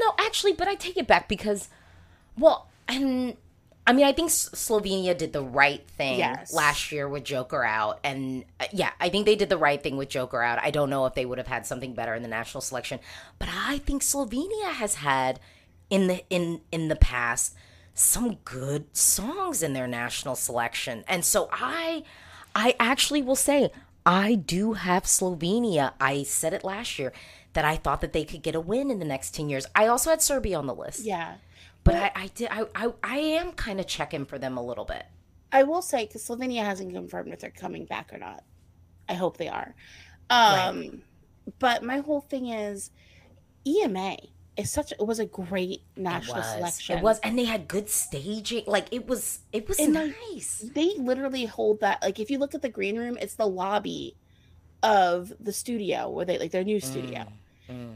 though 0.00 0.14
actually, 0.18 0.52
but 0.52 0.66
I 0.68 0.74
take 0.74 0.96
it 0.96 1.06
back 1.06 1.28
because 1.28 1.68
well, 2.38 2.68
and 2.88 3.36
I 3.88 3.92
mean, 3.92 4.04
I 4.04 4.12
think 4.12 4.30
Slovenia 4.30 5.16
did 5.16 5.32
the 5.32 5.42
right 5.42 5.86
thing 5.96 6.18
Yes. 6.18 6.52
last 6.52 6.90
year 6.90 7.08
with 7.08 7.22
Joker 7.22 7.62
out, 7.62 8.00
and 8.02 8.44
uh, 8.58 8.66
yeah, 8.72 8.90
I 9.00 9.08
think 9.10 9.26
they 9.26 9.36
did 9.36 9.48
the 9.48 9.56
right 9.58 9.80
thing 9.80 9.96
with 9.96 10.08
Joker 10.08 10.42
out. 10.42 10.58
I 10.60 10.70
don't 10.72 10.90
know 10.90 11.06
if 11.06 11.14
they 11.14 11.24
would 11.24 11.38
have 11.38 11.46
had 11.46 11.66
something 11.66 11.94
better 11.94 12.12
in 12.14 12.22
the 12.22 12.28
national 12.28 12.62
selection, 12.62 12.98
but 13.38 13.48
I 13.52 13.78
think 13.78 14.02
Slovenia 14.02 14.72
has 14.72 14.96
had 14.96 15.38
in 15.88 16.08
the 16.08 16.24
in 16.30 16.62
in 16.72 16.88
the 16.88 16.96
past 16.96 17.54
some 17.94 18.38
good 18.44 18.94
songs 18.96 19.62
in 19.62 19.72
their 19.72 19.86
national 19.86 20.34
selection, 20.34 21.04
and 21.06 21.24
so 21.24 21.48
I 21.52 22.02
I 22.56 22.74
actually 22.80 23.22
will 23.22 23.36
say 23.36 23.70
I 24.04 24.34
do 24.34 24.72
have 24.72 25.04
Slovenia. 25.04 25.92
I 26.00 26.24
said 26.24 26.52
it 26.52 26.64
last 26.64 26.98
year 26.98 27.12
that 27.52 27.64
I 27.64 27.76
thought 27.76 28.00
that 28.00 28.12
they 28.12 28.24
could 28.24 28.42
get 28.42 28.54
a 28.56 28.60
win 28.60 28.90
in 28.90 28.98
the 28.98 29.04
next 29.04 29.32
ten 29.32 29.48
years. 29.48 29.64
I 29.76 29.86
also 29.86 30.10
had 30.10 30.22
Serbia 30.22 30.58
on 30.58 30.66
the 30.66 30.74
list. 30.74 31.04
Yeah. 31.04 31.36
But 31.86 31.94
I, 31.96 32.12
I 32.14 32.26
did 32.34 32.48
I, 32.50 32.66
I 32.74 32.92
I 33.02 33.16
am 33.18 33.52
kind 33.52 33.80
of 33.80 33.86
checking 33.86 34.24
for 34.24 34.38
them 34.38 34.58
a 34.58 34.62
little 34.62 34.84
bit. 34.84 35.04
I 35.52 35.62
will 35.62 35.82
say 35.82 36.06
because 36.06 36.22
Slovenia 36.26 36.64
hasn't 36.64 36.92
confirmed 36.92 37.32
if 37.32 37.38
they're 37.40 37.50
coming 37.50 37.86
back 37.86 38.12
or 38.12 38.18
not. 38.18 38.44
I 39.08 39.14
hope 39.14 39.36
they 39.38 39.48
are. 39.48 39.74
Um, 40.28 41.02
But 41.58 41.82
my 41.84 41.98
whole 41.98 42.20
thing 42.20 42.48
is 42.48 42.90
EMA 43.64 44.16
is 44.56 44.70
such 44.70 44.92
it 44.92 45.06
was 45.06 45.18
a 45.18 45.26
great 45.26 45.82
national 45.96 46.38
it 46.38 46.44
selection. 46.44 46.98
It 46.98 47.02
was, 47.02 47.20
and 47.20 47.38
they 47.38 47.44
had 47.44 47.68
good 47.68 47.88
staging. 47.88 48.64
Like 48.66 48.88
it 48.92 49.06
was, 49.06 49.40
it 49.52 49.68
was 49.68 49.78
And, 49.78 49.92
nice. 49.94 50.64
They 50.74 50.94
literally 50.98 51.44
hold 51.44 51.80
that 51.80 52.02
like 52.02 52.18
if 52.18 52.30
you 52.30 52.38
look 52.38 52.54
at 52.54 52.62
the 52.62 52.68
green 52.68 52.98
room, 52.98 53.16
it's 53.20 53.34
the 53.34 53.46
lobby 53.46 54.16
of 54.82 55.32
the 55.40 55.52
studio 55.52 56.10
where 56.10 56.24
they 56.24 56.38
like 56.38 56.50
their 56.50 56.64
new 56.64 56.80
studio 56.80 57.20
Mm, 57.20 57.32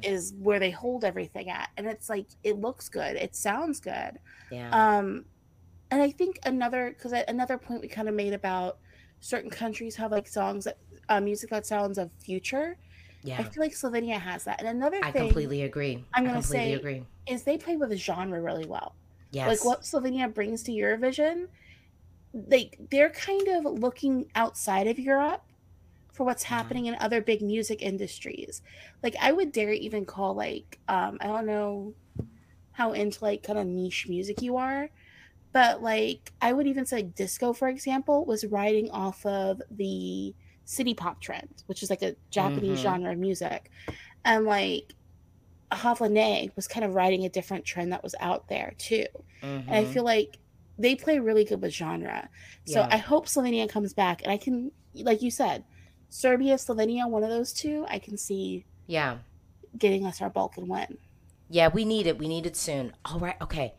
is 0.02 0.34
where 0.38 0.58
they 0.58 0.70
hold 0.70 1.04
everything 1.04 1.48
at, 1.50 1.70
and 1.76 1.86
it's 1.86 2.08
like 2.08 2.26
it 2.44 2.58
looks 2.58 2.88
good, 2.88 3.16
it 3.16 3.34
sounds 3.36 3.80
good. 3.80 4.18
yeah, 4.50 4.70
Um, 4.98 5.24
and 5.90 6.00
I 6.02 6.10
think 6.10 6.38
another 6.44 6.90
because 6.96 7.12
another 7.28 7.58
point 7.58 7.80
we 7.82 7.88
kind 7.88 8.08
of 8.08 8.14
made 8.14 8.32
about 8.32 8.78
certain 9.20 9.50
countries 9.50 9.96
have 9.96 10.10
like 10.12 10.26
songs 10.28 10.64
that 10.64 10.78
uh, 11.08 11.20
music 11.20 11.50
that 11.50 11.66
sounds 11.66 11.98
of 11.98 12.10
future. 12.18 12.76
Yeah. 13.22 13.38
I 13.38 13.42
feel 13.42 13.62
like 13.62 13.72
Slovenia 13.72 14.18
has 14.18 14.44
that. 14.44 14.60
And 14.60 14.68
another 14.68 14.98
I 15.02 15.10
completely 15.10 15.62
agree. 15.62 16.04
I'm 16.14 16.24
gonna 16.24 16.42
say- 16.42 16.72
agree. 16.74 17.02
is 17.26 17.42
they 17.42 17.58
play 17.58 17.76
with 17.76 17.92
a 17.92 17.96
genre 17.96 18.40
really 18.40 18.64
well. 18.66 18.94
Yes. 19.30 19.46
Like 19.48 19.64
what 19.64 19.82
Slovenia 19.82 20.32
brings 20.32 20.62
to 20.64 20.72
Eurovision, 20.72 21.48
they 22.32 22.70
they're 22.90 23.10
kind 23.10 23.46
of 23.48 23.64
looking 23.64 24.30
outside 24.34 24.86
of 24.86 24.98
Europe 24.98 25.42
for 26.12 26.24
what's 26.24 26.44
Mm-hmm. 26.50 26.74
happening 26.74 26.86
in 26.86 26.96
other 27.00 27.20
big 27.22 27.42
music 27.42 27.82
industries. 27.82 28.62
Like 29.02 29.16
I 29.20 29.32
would 29.32 29.52
dare 29.52 29.72
even 29.72 30.06
call 30.06 30.34
like 30.34 30.80
um 30.88 31.18
I 31.20 31.26
don't 31.28 31.46
know 31.46 31.94
how 32.72 32.92
into 32.92 33.24
like 33.24 33.42
kind 33.42 33.58
of 33.58 33.66
niche 33.66 34.06
music 34.08 34.42
you 34.42 34.56
are, 34.56 34.90
but 35.52 35.82
like 35.82 36.32
I 36.40 36.52
would 36.52 36.66
even 36.68 36.86
say 36.86 37.02
disco 37.02 37.52
for 37.54 37.68
example 37.68 38.26
was 38.26 38.44
riding 38.46 38.90
off 38.90 39.24
of 39.26 39.62
the 39.70 40.34
city 40.64 40.94
pop 40.94 41.20
trend, 41.22 41.62
which 41.66 41.82
is 41.82 41.90
like 41.90 42.02
a 42.02 42.16
Japanese 42.30 42.80
Mhm. 42.80 42.82
genre 42.82 43.12
of 43.12 43.18
music. 43.18 43.70
And 44.24 44.46
like 44.46 44.94
Havana 45.72 46.48
was 46.56 46.66
kind 46.68 46.84
of 46.84 46.94
riding 46.94 47.24
a 47.24 47.28
different 47.30 47.64
trend 47.64 47.92
that 47.92 48.02
was 48.02 48.14
out 48.20 48.48
there 48.48 48.74
too. 48.78 49.06
And 49.68 49.76
I 49.78 49.84
Mhm. 49.84 49.86
feel 49.86 50.04
like 50.04 50.38
they 50.78 50.94
play 50.96 51.18
really 51.18 51.44
good 51.44 51.62
with 51.62 51.72
genre. 51.74 52.28
So 52.64 52.84
Yeah. 52.84 52.90
I 52.90 52.96
hope 52.98 53.26
Slovenia 53.28 53.68
comes 53.68 53.94
back. 53.94 54.22
And 54.22 54.32
I 54.32 54.36
can, 54.38 54.72
like 54.94 55.22
you 55.22 55.30
said, 55.30 55.64
Serbia, 56.10 56.56
Slovenia, 56.56 57.08
one 57.08 57.22
of 57.22 57.30
those 57.30 57.52
two, 57.52 57.86
I 57.88 57.98
can 57.98 58.16
see 58.18 58.66
yeah, 58.86 59.18
getting 59.78 60.04
us 60.04 60.20
our 60.20 60.28
Balkan 60.28 60.68
win. 60.68 60.98
yeah. 61.48 61.68
We 61.68 61.84
need 61.84 62.06
it. 62.06 62.18
We 62.18 62.28
need 62.28 62.44
it 62.46 62.56
soon. 62.56 62.92
All 63.04 63.18
right. 63.18 63.36
Okay. 63.40 63.74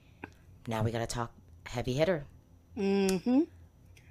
Now 0.68 0.82
we 0.82 0.92
gotta 0.92 1.06
talk 1.08 1.32
heavy 1.66 1.94
hitter. 1.94 2.26
Mm-hmm. 2.78 3.42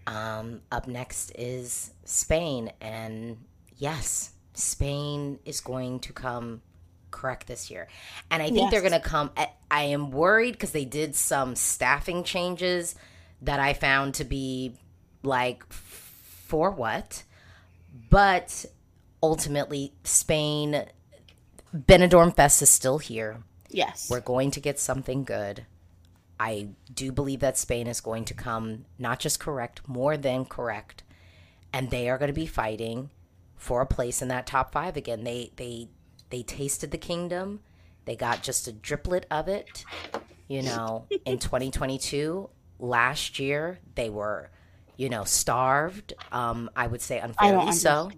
Um, 0.06 0.60
up 0.70 0.86
next 0.86 1.30
is 1.38 1.92
Spain, 2.04 2.72
and 2.80 3.38
yes, 3.76 4.32
Spain 4.54 5.38
is 5.44 5.60
going 5.60 6.00
to 6.00 6.12
come 6.12 6.62
correct 7.10 7.46
this 7.46 7.70
year, 7.70 7.88
and 8.30 8.42
I 8.42 8.50
think 8.50 8.70
they're 8.70 8.80
going 8.80 8.92
to 8.92 9.00
come. 9.00 9.30
At, 9.37 9.54
I 9.70 9.85
am 9.85 10.11
worried 10.11 10.52
because 10.52 10.72
they 10.72 10.85
did 10.85 11.14
some 11.14 11.54
staffing 11.54 12.24
changes 12.24 12.94
that 13.42 13.61
I 13.61 13.72
found 13.72 14.14
to 14.14 14.24
be 14.24 14.74
like 15.22 15.64
for 15.72 16.70
what, 16.70 17.22
but 18.11 18.66
ultimately 19.22 19.92
Spain. 20.05 20.85
Benidorm 21.74 22.35
Fest 22.35 22.62
is 22.62 22.70
still 22.70 22.98
here. 22.98 23.42
Yes. 23.68 24.09
We're 24.11 24.20
going 24.20 24.50
to 24.53 24.61
get 24.61 24.79
something 24.81 25.24
good. 25.24 25.66
I 26.38 26.70
do 26.92 27.12
believe 27.12 27.40
that 27.40 27.59
Spain 27.59 27.87
is 27.87 28.00
going 28.00 28.24
to 28.24 28.35
come 28.35 28.87
not 28.98 29.20
just 29.20 29.38
correct, 29.38 29.87
more 29.87 30.16
than 30.16 30.46
correct, 30.46 31.03
and 31.72 31.90
they 31.90 32.09
are 32.09 32.18
going 32.18 32.31
to 32.31 32.33
be 32.33 32.46
fighting 32.46 33.11
for 33.57 33.83
a 33.83 33.87
place 33.87 34.22
in 34.22 34.29
that 34.29 34.46
top 34.46 34.72
five 34.72 34.96
again. 34.96 35.22
They 35.22 35.53
they 35.57 35.90
they 36.31 36.42
tasted 36.42 36.90
the 36.90 36.98
kingdom. 36.98 37.61
They 38.07 38.16
got 38.16 38.42
just 38.42 38.66
a 38.66 38.72
driplet 38.72 39.24
of 39.31 39.48
it, 39.48 39.85
you 40.48 40.62
know, 40.62 41.07
in 41.24 41.38
2022. 41.40 42.48
Last 42.79 43.38
year, 43.38 43.79
they 43.94 44.09
were, 44.09 44.50
you 45.00 45.08
know, 45.08 45.24
starved. 45.24 46.12
Um, 46.30 46.68
I 46.76 46.86
would 46.86 47.00
say 47.00 47.18
unfairly 47.20 47.72
so 47.72 48.10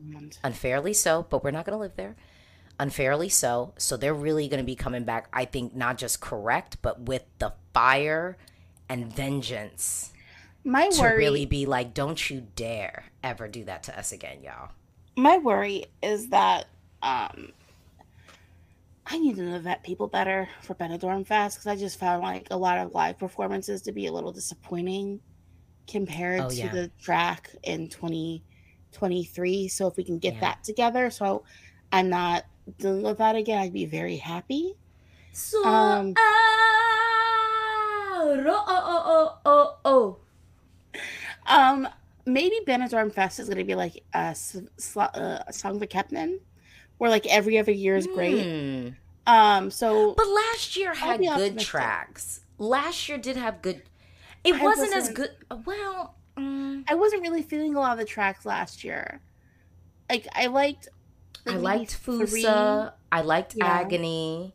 unfairly 0.43 0.93
so, 0.93 1.25
but 1.31 1.45
we're 1.45 1.53
not 1.53 1.65
going 1.65 1.77
to 1.77 1.81
live 1.81 1.95
there. 1.95 2.17
Unfairly 2.81 3.29
so. 3.29 3.73
So 3.79 3.97
they're 3.97 4.13
really 4.13 4.49
going 4.49 4.59
to 4.59 4.67
be 4.67 4.75
coming 4.75 5.05
back, 5.05 5.29
I 5.33 5.45
think, 5.45 5.77
not 5.77 5.97
just 5.97 6.21
correct, 6.21 6.79
but 6.83 7.03
with 7.03 7.23
the 7.39 7.53
fire 7.73 8.37
and 8.89 9.15
vengeance 9.15 10.13
My 10.65 10.89
to 10.89 11.01
worry, 11.01 11.19
really 11.19 11.47
be 11.47 11.67
like, 11.67 11.95
don't 11.95 12.29
you 12.29 12.49
dare 12.57 13.05
ever 13.23 13.47
do 13.47 13.63
that 13.67 13.85
to 13.85 13.97
us 13.97 14.11
again, 14.11 14.43
y'all. 14.43 14.71
my 15.17 15.39
worry 15.39 15.87
is 16.03 16.31
that 16.31 16.67
um, 17.01 17.53
I 19.07 19.21
need 19.21 19.37
to 19.37 19.43
know 19.43 19.61
vet 19.61 19.85
people 19.85 20.09
better 20.09 20.49
for 20.63 20.75
Benidorm 20.75 21.25
Fest 21.29 21.59
because 21.59 21.69
I 21.69 21.77
just 21.77 22.01
found 22.01 22.25
like 22.25 22.49
a 22.51 22.57
lot 22.57 22.79
of 22.79 22.93
live 22.93 23.21
performances 23.21 23.83
to 23.83 23.93
be 23.93 24.07
a 24.07 24.13
little 24.13 24.33
disappointing 24.33 25.21
compared 25.87 26.41
Oh, 26.41 26.49
to 26.49 26.55
yeah. 26.55 26.73
the 26.73 26.91
track 27.01 27.51
in 27.63 27.89
2023. 27.89 29.69
So 29.69 29.87
if 29.87 29.97
we 29.97 30.05
can 30.05 30.19
get 30.19 30.35
Yeah. 30.35 30.41
that 30.41 30.65
together, 30.65 31.11
so 31.11 31.45
I'm 31.93 32.09
not 32.09 32.45
dealing 32.79 33.03
with 33.03 33.19
that 33.19 33.37
again, 33.37 33.59
I'd 33.59 33.73
be 33.73 33.87
very 33.87 34.17
happy. 34.17 34.75
So, 35.33 35.65
Um, 35.67 36.15
oh, 36.17 36.23
oh, 38.47 39.39
oh, 39.45 39.77
oh, 39.85 40.17
Um, 41.47 41.89
maybe 42.25 42.57
Benidorm 42.67 43.13
Fest 43.13 43.41
is 43.41 43.49
going 43.49 43.59
to 43.59 43.65
be 43.65 43.75
like 43.75 44.03
a, 44.15 44.35
sl- 44.35 45.01
uh, 45.01 45.41
a 45.47 45.53
song 45.53 45.79
for 45.79 45.87
Kepnin, 45.87 46.39
where 46.99 47.11
like 47.11 47.27
every 47.27 47.59
other 47.59 47.73
year 47.73 47.97
is 47.97 48.07
great. 48.07 48.43
Hmm. 48.45 48.89
Um, 49.27 49.71
so 49.71 50.15
But 50.15 50.29
last 50.29 50.77
year 50.77 50.95
had 50.95 51.21
good 51.21 51.59
tracks. 51.59 52.41
Last 52.59 53.09
year 53.09 53.19
did 53.19 53.37
have 53.37 53.63
good. 53.63 53.83
It 54.45 54.55
I 54.55 54.63
wasn't 54.63 54.95
as 54.95 55.09
wasn't- 55.11 55.17
good. 55.17 55.31
Well, 55.67 56.15
mm, 56.37 56.85
I 56.89 56.95
wasn't 56.95 57.23
really 57.23 57.43
feeling 57.43 57.75
a 57.75 57.81
lot 57.81 57.93
of 57.93 57.99
the 57.99 58.05
tracks 58.05 58.45
last 58.45 58.85
year. 58.85 59.21
Like 60.11 60.27
I 60.35 60.47
liked. 60.47 60.89
I 61.47 61.57
liked 61.57 61.95
three. 61.97 62.27
Fusa. 62.45 62.93
I 63.11 63.21
liked 63.23 63.55
Yeah. 63.57 63.83
Agoney. 63.85 64.53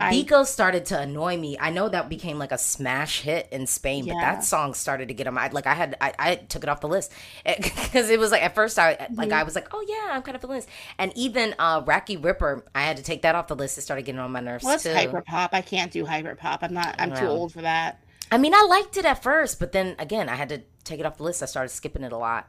I- 0.00 0.12
Vicco 0.14 0.46
started 0.46 0.84
to 0.86 1.00
annoy 1.00 1.36
me. 1.36 1.56
I 1.58 1.70
know 1.70 1.88
that 1.88 2.08
became 2.08 2.38
like 2.38 2.52
a 2.52 2.58
smash 2.58 3.22
hit 3.22 3.48
in 3.50 3.66
Spain, 3.66 4.06
but 4.06 4.14
that 4.14 4.44
song 4.44 4.72
started 4.74 5.08
to 5.08 5.14
get 5.14 5.26
on 5.26 5.34
my 5.34 5.48
like 5.48 5.66
I 5.66 5.74
had 5.74 5.96
I, 6.00 6.12
I 6.18 6.34
took 6.36 6.62
it 6.62 6.68
off 6.68 6.80
the 6.80 6.88
list 6.88 7.12
because 7.44 8.08
it 8.08 8.18
was 8.20 8.30
like 8.30 8.42
at 8.44 8.54
first 8.54 8.78
I 8.78 8.90
like 8.90 9.30
Mm-hmm. 9.30 9.32
I 9.32 9.42
was 9.42 9.56
like 9.56 9.66
oh 9.72 9.84
yeah 9.88 10.14
I'm 10.14 10.22
kind 10.22 10.36
of 10.36 10.40
feeling 10.40 10.58
this 10.58 10.68
and 11.00 11.12
even 11.16 11.52
uh 11.58 11.82
Rakky 11.82 12.22
Ripper 12.22 12.64
I 12.76 12.82
had 12.82 12.96
to 12.98 13.02
take 13.02 13.22
that 13.22 13.34
off 13.34 13.48
the 13.48 13.56
list. 13.56 13.76
It 13.76 13.80
started 13.82 14.02
getting 14.04 14.20
on 14.20 14.30
my 14.30 14.38
nerves 14.40 14.62
Well, 14.62 14.74
that's 14.78 14.86
hyper 14.86 15.20
pop. 15.20 15.50
I 15.52 15.62
can't 15.62 15.90
do 15.90 16.06
hyper 16.06 16.36
pop. 16.36 16.62
I'm 16.62 16.74
not. 16.74 16.94
I'm 16.98 17.12
too 17.16 17.26
old 17.26 17.52
for 17.52 17.62
that. 17.62 18.00
I 18.30 18.38
mean, 18.38 18.54
I 18.54 18.66
liked 18.68 18.96
it 18.96 19.04
at 19.04 19.22
first, 19.22 19.58
but 19.58 19.72
then 19.72 19.96
again, 19.98 20.28
I 20.28 20.34
had 20.36 20.48
to 20.50 20.62
take 20.84 21.00
it 21.00 21.06
off 21.06 21.16
the 21.16 21.22
list. 21.22 21.42
I 21.42 21.46
started 21.46 21.70
skipping 21.70 22.02
it 22.02 22.12
a 22.12 22.16
lot, 22.16 22.48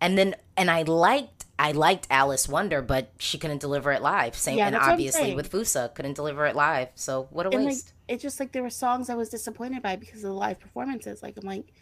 and 0.00 0.18
then 0.18 0.36
and 0.56 0.70
I 0.70 0.82
liked 0.82 1.46
I 1.58 1.72
liked 1.72 2.06
Alice 2.10 2.48
Wonder, 2.48 2.82
but 2.82 3.12
she 3.18 3.38
couldn't 3.38 3.60
deliver 3.60 3.92
it 3.92 4.02
live. 4.02 4.34
Same 4.36 4.56
Yeah, 4.58 4.66
and 4.66 4.74
that's 4.74 4.86
what 4.86 4.92
I'm 4.92 4.92
obviously 4.92 5.32
with 5.34 5.50
Fusa 5.50 5.94
couldn't 5.94 6.14
deliver 6.14 6.46
it 6.46 6.56
live. 6.56 6.90
So 6.94 7.28
what 7.30 7.46
a 7.46 7.50
And 7.52 7.64
like, 7.64 7.74
waste. 7.74 7.92
it's 8.08 8.22
just 8.22 8.40
like 8.40 8.52
there 8.52 8.62
were 8.62 8.70
songs 8.70 9.08
I 9.10 9.14
was 9.14 9.28
disappointed 9.28 9.82
by 9.82 9.96
because 9.96 10.24
of 10.24 10.30
the 10.30 10.34
live 10.34 10.60
performances. 10.60 11.22
Like 11.22 11.36
I'm 11.36 11.46
like, 11.46 11.72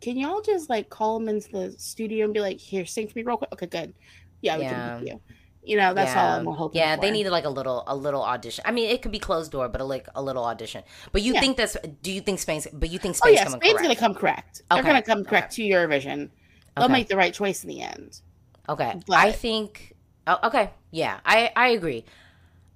can 0.00 0.16
y'all 0.16 0.42
just 0.42 0.70
like 0.70 0.90
call 0.90 1.18
them 1.18 1.28
into 1.28 1.50
the 1.52 1.74
studio 1.78 2.24
and 2.26 2.34
be 2.34 2.40
like, 2.40 2.58
here, 2.60 2.86
sing 2.86 3.08
for 3.08 3.18
me 3.18 3.24
real 3.24 3.36
quick? 3.38 3.52
Okay, 3.52 3.66
good. 3.66 3.94
Yeah, 4.42 4.58
we 4.58 4.64
Yeah. 4.64 4.98
can 4.98 5.06
you. 5.06 5.20
You 5.62 5.76
know, 5.76 5.92
that's 5.92 6.16
all 6.16 6.26
I'm 6.26 6.46
hoping. 6.46 6.80
Yeah, 6.80 6.96
for. 6.96 7.02
they 7.02 7.10
needed 7.10 7.30
like 7.30 7.44
a 7.44 7.50
little 7.50 7.84
a 7.86 7.94
little 7.94 8.22
audition. 8.22 8.64
I 8.66 8.70
mean, 8.72 8.88
it 8.90 9.02
could 9.02 9.12
be 9.12 9.18
closed 9.18 9.52
door, 9.52 9.68
but 9.68 9.80
a, 9.80 9.84
like 9.84 10.08
a 10.14 10.22
little 10.22 10.44
audition. 10.44 10.82
But 11.12 11.20
you 11.22 11.34
Yeah. 11.34 11.40
think 11.40 11.56
that's? 11.58 11.76
Do 12.02 12.10
you 12.10 12.20
think 12.22 12.38
Spain's? 12.38 12.66
But 12.72 12.90
you 12.90 12.98
think 12.98 13.14
spain's, 13.16 13.32
Oh 13.32 13.34
yeah, 13.40 13.44
coming 13.44 13.60
Spain's 13.60 13.72
correct? 13.74 13.84
gonna 13.84 13.94
come 13.96 14.14
correct. 14.14 14.62
They're 14.70 14.82
gonna 14.82 15.02
come 15.02 15.18
okay. 15.20 15.28
correct 15.28 15.52
to 15.56 15.62
Eurovision. 15.62 16.30
They'll 16.76 16.84
Okay. 16.86 16.92
make 16.92 17.08
the 17.08 17.16
right 17.16 17.34
choice 17.34 17.62
in 17.62 17.68
the 17.68 17.82
end. 17.82 18.20
Okay. 18.68 19.00
But- 19.06 19.16
I 19.18 19.32
think 19.32 19.94
oh, 20.26 20.38
okay. 20.44 20.70
Yeah, 20.90 21.20
I 21.26 21.50
I 21.54 21.68
agree. 21.68 22.04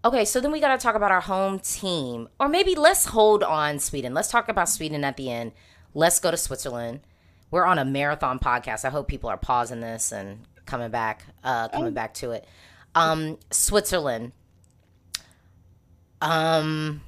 Okay, 0.04 0.26
so 0.26 0.38
then 0.38 0.52
we 0.52 0.60
got 0.60 0.78
to 0.78 0.82
talk 0.82 0.96
about 0.96 1.10
our 1.10 1.22
home 1.22 1.58
team. 1.60 2.28
Or 2.38 2.46
maybe 2.46 2.74
let's 2.74 3.06
hold 3.06 3.42
on 3.42 3.78
Sweden. 3.78 4.12
Let's 4.12 4.28
talk 4.28 4.50
about 4.50 4.68
Sweden 4.68 5.02
at 5.02 5.16
the 5.16 5.30
end. 5.30 5.52
Let's 5.94 6.20
go 6.20 6.30
to 6.30 6.36
Switzerland. 6.36 7.00
We're 7.50 7.64
on 7.64 7.78
a 7.78 7.86
marathon 7.86 8.38
podcast. 8.38 8.84
I 8.84 8.90
hope 8.90 9.08
people 9.08 9.30
are 9.30 9.38
pausing 9.38 9.80
this 9.80 10.12
and 10.12 10.40
coming 10.66 10.90
back, 10.90 11.24
uh, 11.42 11.68
coming 11.68 11.88
Oh. 11.88 11.92
back 11.92 12.12
to 12.14 12.32
it. 12.32 12.44
Um, 12.94 13.38
Switzerland. 13.50 14.32
Um, 16.20 17.02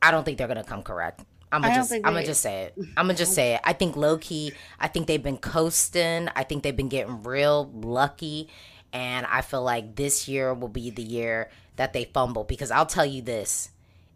I 0.00 0.10
don't 0.10 0.24
think 0.24 0.38
they're 0.38 0.48
gonna 0.48 0.64
come 0.64 0.82
correct. 0.82 1.24
I'm 1.50 1.62
gonna 1.62 1.74
just, 1.74 1.92
I'm 1.92 2.02
gonna 2.02 2.24
just 2.24 2.42
say 2.42 2.64
it. 2.64 2.74
I'm 2.96 3.06
gonna 3.06 3.14
just 3.14 3.34
say 3.34 3.54
it. 3.54 3.60
I 3.64 3.72
think 3.72 3.96
low 3.96 4.18
key. 4.18 4.52
I 4.78 4.88
think 4.88 5.06
they've 5.06 5.22
been 5.22 5.38
coasting. 5.38 6.28
I 6.34 6.44
think 6.44 6.62
they've 6.62 6.76
been 6.76 6.88
getting 6.88 7.22
real 7.22 7.70
lucky, 7.74 8.48
and 8.92 9.26
I 9.26 9.40
feel 9.40 9.62
like 9.62 9.96
this 9.96 10.28
year 10.28 10.54
will 10.54 10.68
be 10.68 10.90
the 10.90 11.02
year 11.02 11.50
that 11.76 11.92
they 11.92 12.04
fumble. 12.04 12.44
Because 12.44 12.70
I'll 12.70 12.86
tell 12.86 13.06
you 13.06 13.22
this: 13.22 13.70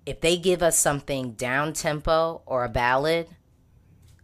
if 0.06 0.20
they 0.20 0.36
give 0.36 0.62
us 0.62 0.78
something 0.78 1.32
down 1.32 1.72
tempo 1.72 2.42
or 2.46 2.64
a 2.64 2.68
ballad, 2.68 3.28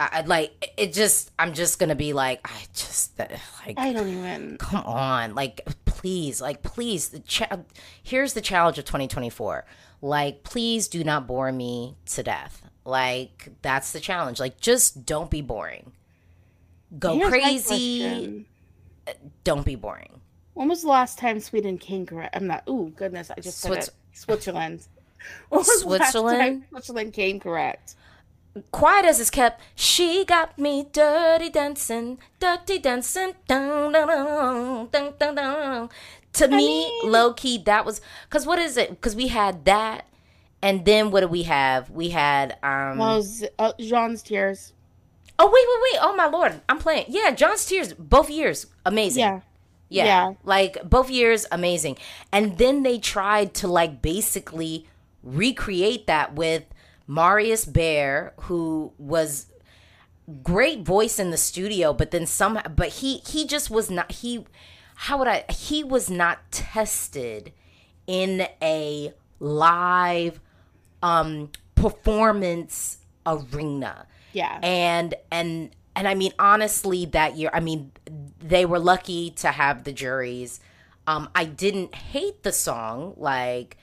I, 0.01 0.21
like 0.23 0.73
it. 0.77 0.93
Just 0.93 1.33
I'm 1.39 1.55
just 1.55 1.79
gonna 1.79 1.95
be 1.97 2.13
like, 2.13 2.41
I 2.45 2.63
just 2.75 3.19
uh, 3.21 3.27
like 3.67 3.79
I 3.79 3.93
don't 3.93 4.09
even. 4.09 4.59
come 4.59 4.85
on 4.85 5.35
like 5.35 5.63
please 5.85 6.41
like 6.41 6.63
please 6.63 7.09
the 7.09 7.19
cha- 7.21 7.59
here's 8.03 8.33
the 8.35 8.41
challenge 8.41 8.79
of 8.79 8.85
2024 8.85 9.65
like 10.01 10.45
please 10.45 10.87
do 10.87 11.03
not 11.03 11.27
bore 11.27 11.51
me 11.51 11.97
to 12.07 12.23
death 12.23 12.63
like 12.85 13.49
that's 13.63 13.91
the 13.91 13.99
challenge 13.99 14.39
like 14.39 14.61
just 14.61 15.05
don't 15.05 15.29
be 15.29 15.43
boring 15.43 15.91
go 17.01 17.17
Here's 17.17 17.29
crazy 17.31 18.47
uh, 19.09 19.13
don't 19.43 19.65
be 19.67 19.75
boring 19.75 20.21
When 20.55 20.69
was 20.69 20.83
the 20.83 20.89
last 20.89 21.19
time 21.19 21.41
Sweden 21.41 21.79
came 21.79 22.07
correct? 22.07 22.37
I'm 22.37 22.47
not. 22.47 22.63
Ooh, 22.69 22.93
goodness! 22.97 23.31
I 23.37 23.41
just 23.41 23.59
said 23.59 23.73
it. 23.79 23.91
Switzerland. 24.13 24.87
When 25.49 25.59
was 25.59 25.83
the 25.83 25.89
last 25.89 25.99
time 25.99 26.11
Switzerland? 26.11 26.65
Switzerland 26.71 27.13
came 27.13 27.41
correct. 27.41 27.97
Quiet 28.71 29.05
as 29.05 29.21
it's 29.21 29.31
kept 29.31 29.61
she 29.75 30.25
got 30.25 30.59
me 30.59 30.87
dirty 30.93 31.51
dancing 31.51 32.19
dirty 32.41 32.79
dancing 32.79 33.35
dun, 33.47 33.93
dun, 33.93 34.07
dun, 34.09 34.89
dun, 34.91 35.13
dun, 35.19 35.35
dun. 35.35 35.89
to 36.33 36.49
me 36.49 36.57
mean- 36.57 37.11
low 37.11 37.33
key 37.33 37.59
that 37.59 37.85
was 37.85 38.01
because 38.29 38.47
what 38.47 38.59
is 38.59 38.77
it 38.77 38.91
because 38.91 39.15
we 39.17 39.29
had 39.29 39.65
that 39.65 40.07
and 40.63 40.85
then 40.85 41.11
what 41.11 41.21
do 41.21 41.29
we 41.29 41.45
have 41.45 41.91
we 41.91 42.11
had 42.11 42.57
um 42.63 42.99
Well, 42.99 43.25
uh, 43.59 43.73
Gjon's 43.79 44.23
tears. 44.23 44.73
Oh 45.41 45.47
wait, 45.47 45.53
wait, 45.53 45.81
wait! 45.93 46.01
Oh 46.03 46.17
my 46.17 46.27
lord, 46.27 46.61
I'm 46.69 46.79
playing. 46.79 47.07
Yeah, 47.09 47.33
Gjon's 47.33 47.65
Tears, 47.65 47.93
both 47.95 48.29
years, 48.29 48.67
amazing. 48.85 49.21
Yeah. 49.21 49.41
yeah, 49.89 50.05
yeah. 50.05 50.33
like 50.43 50.79
both 50.83 51.11
years, 51.11 51.47
amazing. 51.53 51.97
And 52.33 52.59
then 52.59 52.83
they 52.83 52.99
tried 52.99 53.55
to 53.55 53.69
like 53.69 54.03
basically 54.03 54.87
recreate 55.23 56.09
that 56.09 56.35
with 56.35 56.65
Marius 57.09 57.65
Bear, 57.65 58.35
who 58.43 58.93
was 58.99 59.47
great 60.43 60.83
voice 60.83 61.19
in 61.19 61.31
the 61.31 61.37
studio, 61.37 61.93
but 61.93 62.11
then 62.13 62.27
some, 62.27 62.61
but 62.77 62.89
he 62.89 63.19
he 63.27 63.47
just 63.47 63.71
was 63.71 63.91
not 63.91 64.13
he. 64.13 64.45
How 64.95 65.19
would 65.19 65.27
I? 65.29 65.45
He 65.51 65.83
was 65.83 66.09
not 66.11 66.39
tested 66.53 67.53
in 68.07 68.47
a 68.63 69.13
live 69.41 70.41
um 71.03 71.51
performance 71.75 72.99
arena 73.25 74.07
Yeah. 74.33 74.59
and 74.63 75.15
and 75.31 75.71
and 75.95 76.09
I 76.09 76.15
mean 76.15 76.33
honestly 76.39 77.05
that 77.07 77.37
year 77.37 77.51
I 77.53 77.61
mean 77.61 77.93
they 78.41 78.65
were 78.65 78.79
lucky 78.81 79.31
to 79.33 79.49
have 79.49 79.85
the 79.85 79.93
juries 79.93 80.61
um 81.07 81.29
I 81.35 81.45
didn't 81.45 81.95
hate 81.95 82.43
the 82.43 82.51
song 82.53 83.15
like 83.17 83.77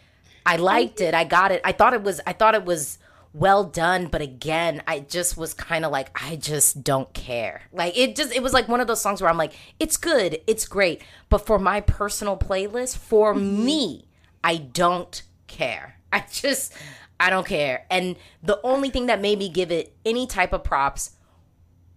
I 0.45 0.57
liked 0.57 0.99
it 0.99 1.13
I 1.13 1.23
got 1.23 1.51
it 1.51 1.61
I 1.63 1.71
thought 1.71 1.93
it 1.93 2.03
was 2.03 2.19
I 2.27 2.33
thought 2.33 2.53
it 2.55 2.65
was 2.65 2.97
well 3.37 3.65
done 3.65 4.07
but 4.07 4.21
again 4.21 4.81
I 4.87 5.01
just 5.01 5.35
was 5.35 5.53
kind 5.53 5.83
of 5.83 5.91
like 5.91 6.09
I 6.23 6.37
just 6.37 6.83
don't 6.85 7.13
care 7.13 7.63
like 7.73 7.97
it 7.97 8.15
just 8.15 8.33
it 8.33 8.41
was 8.41 8.53
like 8.53 8.69
one 8.69 8.79
of 8.79 8.87
those 8.87 9.01
songs 9.01 9.21
where 9.21 9.29
I'm 9.29 9.37
like 9.37 9.51
it's 9.77 9.97
good 9.97 10.39
it's 10.47 10.65
great 10.65 11.01
but 11.27 11.45
for 11.45 11.59
my 11.59 11.81
personal 11.81 12.37
playlist 12.37 12.97
for 12.97 13.35
me 13.35 14.07
I 14.41 14.55
don't 14.55 15.21
care 15.47 15.97
I 16.13 16.23
just 16.31 16.71
I 17.19 17.29
don't 17.29 17.45
care 17.45 17.85
and 17.91 18.15
the 18.41 18.57
only 18.63 18.89
thing 18.89 19.07
that 19.07 19.19
made 19.19 19.37
me 19.39 19.49
give 19.49 19.69
it 19.69 19.93
any 20.05 20.27
type 20.27 20.53
of 20.53 20.63
props 20.63 21.11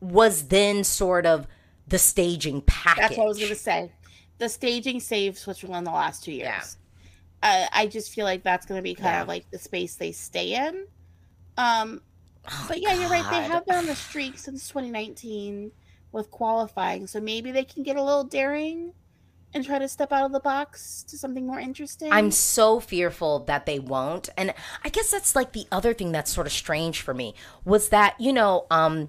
was 0.01 0.49
then 0.49 0.83
sort 0.83 1.25
of 1.25 1.47
the 1.87 1.99
staging 1.99 2.61
package. 2.63 3.01
That's 3.01 3.17
what 3.17 3.25
I 3.25 3.29
was 3.29 3.39
gonna 3.39 3.55
say. 3.55 3.93
The 4.39 4.49
staging 4.49 5.01
saved 5.01 5.39
Switzerland 5.39 5.87
the 5.87 5.91
last 5.91 6.23
two 6.23 6.33
years. 6.33 6.77
Uh, 7.43 7.67
I 7.73 7.87
just 7.87 8.13
feel 8.13 8.25
like 8.25 8.43
that's 8.43 8.67
gonna 8.67 8.83
be 8.83 8.95
kind 8.95 9.07
Yeah. 9.15 9.23
of 9.23 9.29
like 9.29 9.51
the 9.51 9.59
space 9.59 9.95
they 9.95 10.13
stay 10.13 10.55
in. 10.55 10.87
Um, 11.59 12.01
but 12.67 12.81
yeah, 12.81 12.95
you're 12.95 13.11
right. 13.11 13.29
They 13.31 13.43
have 13.43 13.67
been 13.67 13.77
on 13.77 13.87
the 13.87 13.95
streak 13.95 14.39
since 14.39 14.69
2019 14.69 15.73
with 16.13 16.31
qualifying, 16.31 17.07
so 17.07 17.21
maybe 17.21 17.51
they 17.53 17.65
can 17.65 17.83
get 17.83 17.97
a 17.97 18.03
little 18.03 18.25
daring 18.25 18.95
and 19.53 19.65
try 19.65 19.79
to 19.79 19.89
step 19.89 20.13
out 20.13 20.25
of 20.25 20.33
the 20.33 20.41
box 20.41 21.03
to 21.09 21.19
something 21.19 21.47
more 21.47 21.59
interesting. 21.59 22.13
I'm 22.13 22.31
so 22.31 22.81
fearful 22.81 23.41
that 23.41 23.67
they 23.67 23.79
won't. 23.79 24.29
And 24.37 24.55
I 24.85 24.89
guess 24.91 25.11
that's 25.11 25.35
like 25.35 25.53
the 25.53 25.67
other 25.73 25.93
thing 25.95 26.13
that's 26.13 26.33
sort 26.33 26.47
of 26.47 26.53
strange 26.53 27.01
for 27.01 27.13
me 27.15 27.35
was 27.65 27.89
that, 27.91 28.19
you 28.21 28.33
know, 28.33 28.67
um 28.71 29.09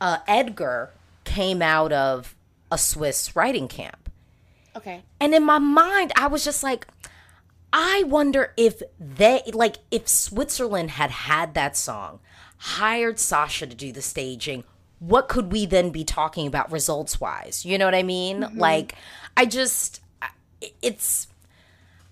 uh 0.00 0.18
Edgar 0.28 0.90
came 1.24 1.62
out 1.62 1.92
of 1.92 2.34
a 2.70 2.78
Swiss 2.78 3.34
writing 3.36 3.68
camp. 3.68 4.10
okay. 4.76 5.02
And 5.20 5.34
in 5.34 5.44
my 5.44 5.58
mind, 5.58 6.12
I 6.16 6.26
was 6.26 6.44
just 6.44 6.62
like, 6.62 6.86
I 7.72 8.04
wonder 8.06 8.52
if 8.56 8.82
they, 8.98 9.42
like, 9.52 9.76
if 9.90 10.08
Switzerland 10.08 10.92
had 10.92 11.10
had 11.10 11.54
that 11.54 11.76
song, 11.76 12.20
hired 12.58 13.18
Sacha 13.18 13.66
to 13.66 13.74
do 13.74 13.92
the 13.92 14.02
staging, 14.02 14.64
what 14.98 15.28
could 15.28 15.52
we 15.52 15.66
then 15.66 15.90
be 15.90 16.04
talking 16.04 16.46
about 16.46 16.70
results 16.70 17.20
wise? 17.20 17.64
You 17.64 17.78
know 17.78 17.86
what 17.86 17.94
I 17.94 18.02
mean? 18.02 18.42
Mm-hmm. 18.42 18.58
Like, 18.58 18.94
I 19.36 19.46
just, 19.46 20.02
it's, 20.82 21.28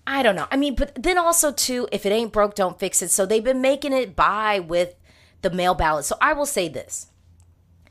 I 0.07 0.23
don't 0.23 0.35
know. 0.35 0.47
I 0.49 0.57
mean, 0.57 0.75
but 0.75 0.95
then 0.95 1.17
also, 1.17 1.51
too, 1.51 1.87
if 1.91 2.05
it 2.05 2.11
ain't 2.11 2.33
broke, 2.33 2.55
don't 2.55 2.79
fix 2.79 3.01
it. 3.01 3.11
So 3.11 3.25
they've 3.25 3.43
been 3.43 3.61
making 3.61 3.93
it 3.93 4.15
by 4.15 4.59
with 4.59 4.95
the 5.41 5.51
mail 5.51 5.75
ballot. 5.75 6.05
So 6.05 6.15
I 6.19 6.33
will 6.33 6.47
say 6.47 6.67
this 6.67 7.07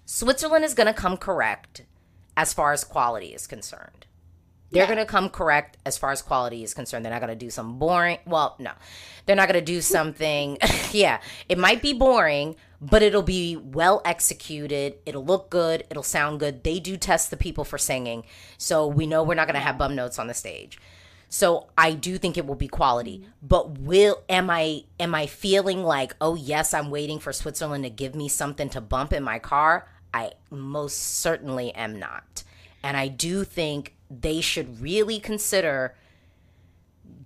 Switzerland 0.04 0.64
is 0.64 0.74
going 0.74 0.88
to 0.88 0.94
come 0.94 1.16
correct 1.16 1.82
as 2.36 2.52
far 2.52 2.72
as 2.72 2.82
quality 2.82 3.34
is 3.34 3.46
concerned. 3.46 4.06
They're 4.70 4.82
Yeah. 4.82 4.86
going 4.86 4.98
to 4.98 5.06
come 5.06 5.30
correct 5.30 5.78
as 5.86 5.96
far 5.96 6.10
as 6.10 6.20
quality 6.20 6.62
is 6.62 6.74
concerned. 6.74 7.04
They're 7.04 7.12
not 7.12 7.20
going 7.20 7.30
to 7.30 7.44
do 7.46 7.50
some 7.50 7.78
boring. 7.78 8.18
Well, 8.26 8.54
no, 8.58 8.72
they're 9.24 9.36
not 9.36 9.48
going 9.48 9.58
to 9.64 9.72
do 9.72 9.80
something. 9.80 10.58
yeah, 10.92 11.20
it 11.48 11.56
might 11.58 11.80
be 11.80 11.92
boring, 11.94 12.56
but 12.80 13.02
it'll 13.02 13.22
be 13.22 13.56
well 13.56 14.02
executed. 14.04 14.96
It'll 15.06 15.24
look 15.24 15.48
good. 15.50 15.84
It'll 15.90 16.02
sound 16.02 16.40
good. 16.40 16.64
They 16.64 16.80
do 16.80 16.96
test 16.96 17.30
the 17.30 17.36
people 17.36 17.64
for 17.64 17.78
singing, 17.78 18.24
so 18.58 18.86
we 18.86 19.06
know 19.06 19.22
we're 19.22 19.34
not 19.34 19.46
going 19.46 19.54
to 19.54 19.60
have 19.60 19.78
bum 19.78 19.94
notes 19.94 20.18
on 20.18 20.26
the 20.26 20.34
stage. 20.34 20.78
So 21.30 21.68
I 21.76 21.92
do 21.92 22.16
think 22.16 22.38
it 22.38 22.46
will 22.46 22.54
be 22.54 22.68
quality. 22.68 23.26
But 23.42 23.78
will 23.78 24.22
am 24.30 24.48
I 24.48 24.84
am 24.98 25.14
I 25.14 25.26
feeling 25.26 25.82
like, 25.82 26.14
oh 26.20 26.34
yes, 26.34 26.72
I'm 26.72 26.90
waiting 26.90 27.18
for 27.18 27.32
Switzerland 27.32 27.84
to 27.84 27.90
give 27.90 28.14
me 28.14 28.28
something 28.28 28.70
to 28.70 28.80
bump 28.80 29.12
in 29.12 29.22
my 29.22 29.38
car? 29.38 29.88
I 30.14 30.32
most 30.50 30.96
certainly 30.96 31.74
am 31.74 31.98
not. 31.98 32.44
And 32.82 32.96
I 32.96 33.08
do 33.08 33.44
think 33.44 33.94
they 34.10 34.40
should 34.40 34.80
really 34.80 35.20
consider 35.20 35.94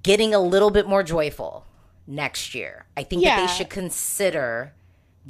getting 0.03 0.35
a 0.35 0.41
little 0.41 0.71
bit 0.71 0.87
more 0.87 1.03
joyful 1.03 1.65
next 2.07 2.55
year. 2.55 2.87
I 2.97 3.05
think 3.05 3.23
that 3.25 3.41
they 3.41 3.53
should 3.53 3.71
consider 3.71 4.73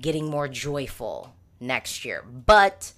getting 0.00 0.30
more 0.30 0.48
joyful 0.48 1.34
next 1.60 2.04
year. 2.04 2.22
But 2.22 2.92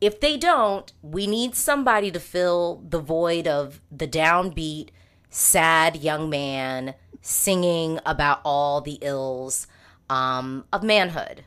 if 0.00 0.20
they 0.20 0.36
don't, 0.36 0.92
we 1.02 1.26
need 1.26 1.54
somebody 1.54 2.10
to 2.10 2.18
fill 2.18 2.82
the 2.88 2.98
void 2.98 3.46
of 3.46 3.80
the 3.90 4.08
downbeat, 4.08 4.88
sad 5.30 5.96
young 5.96 6.28
man 6.30 6.94
singing 7.20 8.00
about 8.04 8.40
all 8.44 8.80
the 8.80 8.98
ills 9.00 9.66
um, 10.10 10.64
of 10.72 10.82
manhood. 10.82 11.44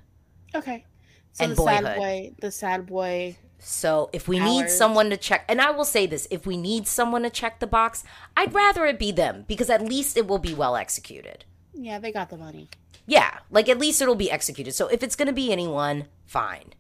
Okay. 0.55 0.85
So 1.33 1.43
And 1.43 1.57
the 1.57 1.63
sad 1.63 1.97
boy, 1.97 2.31
the 2.39 2.51
sad 2.51 2.85
boy. 2.85 3.35
So 3.67 4.11
if 4.13 4.27
we 4.27 4.37
need 4.37 4.69
someone 4.69 5.09
to 5.09 5.17
check, 5.17 5.43
and 5.49 5.59
I 5.59 5.71
will 5.71 5.85
say 5.85 6.05
this, 6.05 6.27
if 6.29 6.45
we 6.45 6.55
need 6.55 6.87
someone 6.87 7.23
to 7.23 7.31
check 7.31 7.59
the 7.59 7.65
box, 7.65 8.03
I'd 8.37 8.53
rather 8.53 8.85
it 8.85 8.99
be 8.99 9.11
them 9.11 9.43
because 9.47 9.71
at 9.71 9.81
least 9.81 10.17
it 10.17 10.27
will 10.27 10.37
be 10.37 10.53
well 10.53 10.75
executed. 10.75 11.45
Yeah, 11.73 11.97
they 11.97 12.11
got 12.11 12.29
the 12.29 12.37
money. 12.37 12.69
Yeah, 13.07 13.39
like 13.49 13.67
at 13.67 13.79
least 13.79 14.03
it'll 14.03 14.13
be 14.13 14.29
executed. 14.29 14.73
So 14.73 14.87
if 14.87 15.01
it's 15.01 15.15
going 15.15 15.29
to 15.29 15.33
be 15.33 15.51
anyone, 15.51 16.05
fine. 16.27 16.73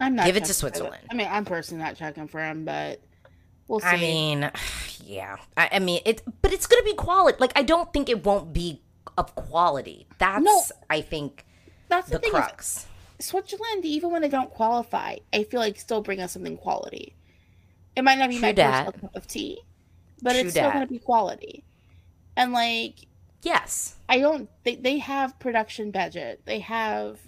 I'm 0.00 0.16
not 0.16 0.26
Give 0.26 0.36
it 0.36 0.44
to. 0.46 0.54
Switzerland. 0.54 1.06
I 1.08 1.14
mean, 1.14 1.28
I'm 1.30 1.44
personally 1.44 1.84
not 1.84 1.94
checking 1.94 2.26
for 2.26 2.42
him, 2.42 2.64
but 2.64 3.00
we'll 3.68 3.78
see. 3.78 3.86
I 3.86 3.96
mean, 3.96 4.50
yeah. 5.04 5.36
I, 5.56 5.68
I 5.74 5.78
mean, 5.78 6.00
it, 6.04 6.22
but 6.42 6.52
it's 6.52 6.66
going 6.66 6.82
to 6.82 6.84
be 6.84 6.94
quality. 6.94 7.38
Like 7.38 7.52
I 7.54 7.62
don't 7.62 7.92
think 7.92 8.08
it 8.08 8.24
won't 8.24 8.52
be 8.52 8.82
of 9.16 9.32
quality. 9.36 10.08
That's 10.18 10.44
No. 10.44 10.62
I 10.90 11.00
think 11.00 11.46
that's 11.88 12.08
the, 12.08 12.14
the 12.14 12.18
thing. 12.18 12.30
is, 12.30 12.34
crux. 12.34 12.86
Switzerland, 13.20 13.84
even 13.84 14.10
when 14.10 14.22
they 14.22 14.28
don't 14.28 14.50
qualify, 14.50 15.16
I 15.32 15.44
feel 15.44 15.60
like 15.60 15.78
still 15.78 16.02
bring 16.02 16.20
us 16.20 16.32
something 16.32 16.56
quality. 16.56 17.14
It 17.96 18.02
might 18.02 18.18
not 18.18 18.28
be 18.28 18.36
True 18.36 18.48
my 18.48 18.52
dat. 18.52 18.86
personal 18.86 19.00
cup 19.08 19.16
of 19.16 19.26
tea, 19.26 19.58
but 20.22 20.32
True 20.32 20.40
it's 20.40 20.50
still 20.50 20.70
dat. 20.70 20.80
to 20.80 20.86
be 20.86 20.98
quality. 20.98 21.64
And 22.36 22.52
like, 22.52 23.06
Yes. 23.42 23.96
I 24.08 24.20
don't. 24.20 24.48
They 24.64 24.76
they 24.76 24.98
have 24.98 25.38
production 25.38 25.90
budget. 25.90 26.40
They 26.46 26.60
have 26.60 27.20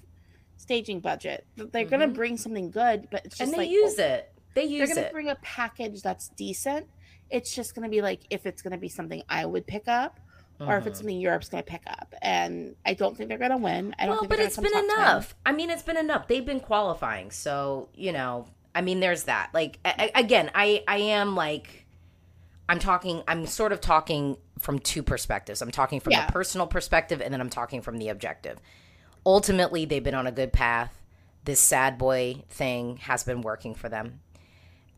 staging 0.57 1.01
budget. 1.01 1.47
They're 1.57 1.85
gonna 1.85 2.09
Mhm. 2.09 2.15
bring 2.15 2.37
something 2.39 2.71
good, 2.71 3.09
but 3.11 3.27
it's 3.27 3.37
just 3.37 3.43
and 3.43 3.53
they 3.53 3.67
like 3.67 3.71
use 3.71 3.99
it. 3.99 4.33
They 4.55 4.67
they're 4.79 4.87
gonna 4.87 5.03
it. 5.03 5.13
bring 5.13 5.29
a 5.29 5.37
package 5.37 6.01
that's 6.01 6.29
decent. 6.31 6.87
It's 7.29 7.55
just 7.55 7.75
gonna 7.75 7.91
be 7.91 8.01
like 8.01 8.23
if 8.31 8.47
it's 8.47 8.63
gonna 8.63 8.79
be 8.79 8.89
something 8.89 9.23
I 9.29 9.45
would 9.45 9.67
pick 9.67 9.89
up, 9.89 10.19
or 10.61 10.77
if 10.79 10.87
it's 10.87 10.97
Mhm. 10.97 11.01
something 11.03 11.21
Europe's 11.21 11.49
gonna 11.49 11.63
pick 11.63 11.83
up. 11.87 12.15
And 12.23 12.77
I 12.85 12.95
don't 12.95 13.17
think 13.17 13.29
they're 13.29 13.39
gonna 13.39 13.57
win. 13.59 13.95
I 13.99 14.07
don't 14.07 14.17
well, 14.21 14.29
but 14.29 14.39
it's 14.41 14.57
been 14.57 14.73
come 14.73 14.89
10. 14.89 14.99
enough. 14.99 15.35
I 15.45 15.53
mean, 15.53 15.71
it's 15.71 15.83
been 15.83 15.97
enough. 15.97 16.29
They've 16.29 16.45
been 16.47 16.61
qualifying, 16.61 17.31
so 17.31 17.89
you 17.95 18.13
know. 18.13 18.47
I 18.75 18.83
mean, 18.83 19.01
there's 19.01 19.25
that. 19.25 19.51
Like 19.55 19.79
a- 19.85 20.11
again, 20.15 20.51
I 20.55 20.83
I 20.87 20.99
am 20.99 21.35
like, 21.35 21.87
I'm 22.69 22.79
talking. 22.79 23.23
I'm 23.29 23.47
sort 23.47 23.73
of 23.73 23.81
talking 23.81 24.37
from 24.59 24.79
two 24.79 25.03
perspectives. 25.03 25.61
I'm 25.63 25.71
talking 25.71 26.01
from 26.01 26.13
Yeah. 26.13 26.27
the 26.27 26.33
personal 26.33 26.67
perspective, 26.67 27.21
and 27.21 27.33
then 27.33 27.41
I'm 27.41 27.51
talking 27.51 27.81
from 27.83 27.99
the 27.99 28.09
objective. 28.09 28.59
Ultimately, 29.25 29.85
they've 29.85 30.03
been 30.05 30.15
on 30.15 30.27
a 30.27 30.33
good 30.33 30.53
path. 30.53 31.03
This 31.45 31.61
sad 31.61 31.97
boy 31.99 32.45
thing 32.49 32.97
has 32.99 33.23
been 33.25 33.41
working 33.43 33.75
for 33.75 33.89
them, 33.89 34.21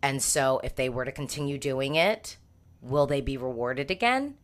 and 0.03 0.23
so 0.23 0.61
if 0.65 0.75
they 0.77 0.89
were 0.89 1.05
to 1.05 1.13
continue 1.13 1.59
doing 1.59 1.95
it, 1.95 2.37
will 2.81 3.07
they 3.07 3.21
be 3.21 3.37
rewarded 3.37 3.91
again? 3.91 4.37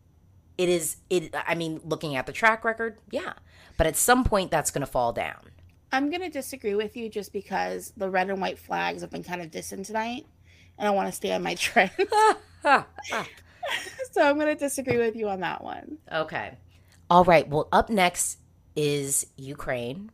It 0.57 0.69
is. 0.69 0.97
It. 1.11 1.35
I 1.47 1.55
mean, 1.55 1.81
looking 1.85 2.17
at 2.17 2.27
the 2.27 2.33
track 2.33 2.65
record, 2.65 2.99
yeah. 3.11 3.35
But 3.77 3.87
at 3.87 3.97
some 3.97 4.25
point, 4.25 4.51
that's 4.51 4.71
going 4.71 4.81
to 4.87 4.91
fall 4.91 5.13
down. 5.13 5.51
I'm 5.93 6.11
gonna 6.11 6.31
disagree 6.31 6.75
with 6.75 6.97
you 6.97 7.09
just 7.09 7.33
because 7.33 7.93
the 7.97 8.11
red 8.11 8.29
and 8.29 8.41
white 8.41 8.59
flags 8.59 9.03
have 9.03 9.11
been 9.11 9.23
kind 9.23 9.41
of 9.41 9.51
dissing 9.51 9.87
tonight, 9.87 10.27
and 10.77 10.89
I 10.89 10.91
want 10.91 11.07
to 11.09 11.13
stay 11.13 11.33
on 11.33 11.43
my 11.43 11.55
trend. 11.67 11.93
so 12.65 12.85
I'm 14.17 14.39
gonna 14.39 14.55
disagree 14.57 14.99
with 14.99 15.17
you 15.17 15.29
on 15.29 15.41
that 15.41 15.63
one. 15.63 15.99
okay. 16.11 16.59
All 17.11 17.25
right. 17.25 17.47
Well, 17.49 17.69
up 17.71 17.91
next 17.91 18.39
is 18.75 19.27
Ukraine. 19.37 20.11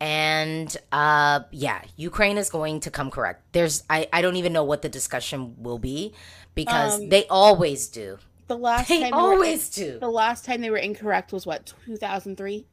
And 0.00 0.76
uh 0.92 1.40
yeah, 1.50 1.82
Ukraine 1.96 2.36
is 2.36 2.50
going 2.50 2.80
to 2.80 2.90
come 2.90 3.10
correct. 3.10 3.42
There's 3.52 3.82
I 3.88 4.06
I 4.12 4.22
don't 4.22 4.36
even 4.36 4.52
know 4.52 4.64
what 4.64 4.82
the 4.82 4.88
discussion 4.88 5.54
will 5.58 5.78
be 5.78 6.12
because 6.54 7.00
Um, 7.00 7.08
they 7.08 7.26
always 7.28 7.88
do. 7.88 8.18
The 8.46 8.56
last 8.58 8.88
They 8.88 9.00
time 9.00 9.10
they 9.10 9.16
were 9.16 9.18
always 9.18 9.68
do. 9.70 9.98
the 9.98 10.10
last 10.10 10.44
time 10.44 10.60
they 10.60 10.70
were 10.70 10.76
incorrect 10.76 11.32
was 11.32 11.46
what 11.46 11.72
2003. 11.86 12.66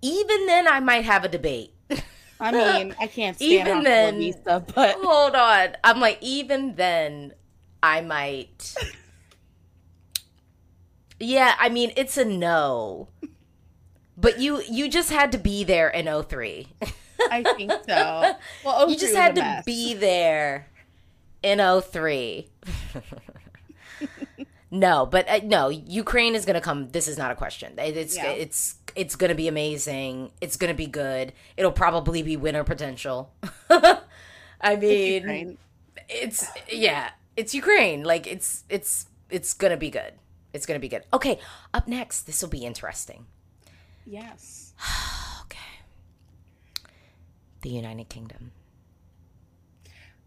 Even 0.00 0.46
then 0.46 0.66
I 0.66 0.80
might 0.80 1.04
have 1.04 1.24
a 1.24 1.28
debate. 1.28 1.74
I 2.40 2.50
mean, 2.50 2.94
I 2.98 3.06
can't 3.06 3.36
stand 3.36 3.52
Even 3.68 3.84
then- 3.84 4.18
Lisa, 4.18 4.64
but 4.74 4.96
Hold 5.00 5.34
on. 5.36 5.76
I'm 5.84 6.00
like 6.00 6.18
even 6.20 6.74
then 6.74 7.34
I 7.82 8.00
might 8.00 8.74
Yeah, 11.20 11.54
I 11.58 11.68
mean 11.68 11.92
it's 11.96 12.16
a 12.16 12.24
no. 12.24 13.08
But 14.16 14.40
you 14.40 14.60
you 14.68 14.88
just 14.88 15.10
had 15.12 15.30
to 15.32 15.38
be 15.38 15.62
there 15.62 15.88
in 15.88 16.06
03. 16.06 16.68
I 17.30 17.42
think 17.56 17.70
so. 17.88 18.34
Well, 18.64 18.74
oh 18.78 18.88
you 18.88 18.96
03 18.96 18.96
just 18.98 19.14
had 19.14 19.34
to 19.36 19.40
mess. 19.42 19.64
be 19.64 19.94
there 19.94 20.66
in 21.42 21.58
03. 21.82 22.48
no, 24.70 25.06
but 25.06 25.28
uh, 25.28 25.40
no, 25.44 25.68
Ukraine 25.68 26.34
is 26.34 26.44
going 26.44 26.54
to 26.54 26.60
come. 26.60 26.88
This 26.90 27.08
is 27.08 27.18
not 27.18 27.30
a 27.30 27.34
question. 27.34 27.78
It- 27.78 27.96
It's 27.96 28.16
Yeah. 28.16 28.30
it's 28.30 28.76
it's 28.94 29.16
going 29.16 29.30
to 29.30 29.34
be 29.34 29.48
amazing. 29.48 30.32
It's 30.40 30.56
going 30.56 30.68
to 30.72 30.76
be 30.76 30.86
good. 30.86 31.32
It'll 31.56 31.72
probably 31.72 32.22
be 32.22 32.36
winner 32.36 32.62
potential. 32.64 33.32
I 34.60 34.76
mean, 34.76 35.22
Ukraine. 35.22 35.58
it's 36.08 36.46
yeah, 36.70 37.10
it's 37.36 37.54
Ukraine. 37.54 38.04
Like 38.04 38.26
it's 38.26 38.64
it's 38.68 39.06
it's 39.30 39.54
going 39.54 39.70
to 39.70 39.76
be 39.76 39.90
good. 39.90 40.12
It's 40.52 40.66
going 40.66 40.76
to 40.78 40.80
be 40.82 40.88
good. 40.88 41.04
Okay, 41.12 41.38
up 41.72 41.88
next, 41.88 42.22
this 42.22 42.42
will 42.42 42.50
be 42.50 42.64
interesting. 42.64 43.26
Yes. 44.06 44.74
Okay. 45.44 45.58
The 47.62 47.70
United 47.70 48.08
Kingdom. 48.08 48.52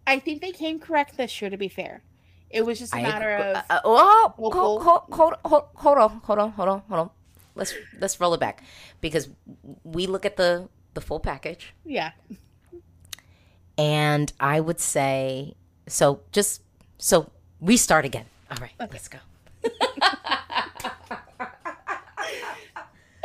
I 0.08 0.20
think 0.20 0.42
they 0.42 0.52
came 0.52 0.80
correct 0.80 1.18
this 1.18 1.42
year. 1.42 1.50
To 1.50 1.58
be 1.58 1.68
fair, 1.68 2.04
it 2.50 2.66
was 2.66 2.80
just 2.80 2.94
a 2.94 2.98
matter 3.02 3.36
agree- 3.36 3.52
of 3.52 3.56
uh, 3.58 3.64
uh, 3.70 3.80
oh, 3.84 4.34
hold, 4.38 4.54
hold, 4.54 4.84
hold, 5.12 5.34
hold, 5.46 5.64
hold 5.76 5.98
on, 5.98 6.22
hold 6.24 6.40
on, 6.40 6.52
hold 6.52 6.70
on, 6.70 6.84
hold 6.88 7.00
on. 7.00 7.10
Let's 7.56 7.74
let's 8.00 8.20
roll 8.20 8.34
it 8.34 8.40
back 8.40 8.64
because 9.02 9.30
we 9.84 10.08
look 10.08 10.26
at 10.26 10.36
the 10.38 10.70
the 10.94 11.02
full 11.02 11.20
package, 11.20 11.74
yeah. 11.86 12.12
and 13.78 14.32
I 14.40 14.60
would 14.60 14.80
say 14.80 15.56
so. 15.88 16.22
Just 16.32 16.62
so 16.98 17.32
we 17.60 17.78
start 17.78 18.06
again. 18.06 18.26
All 18.52 18.58
right, 18.62 18.74
let's 18.80 19.08
go. 19.08 19.20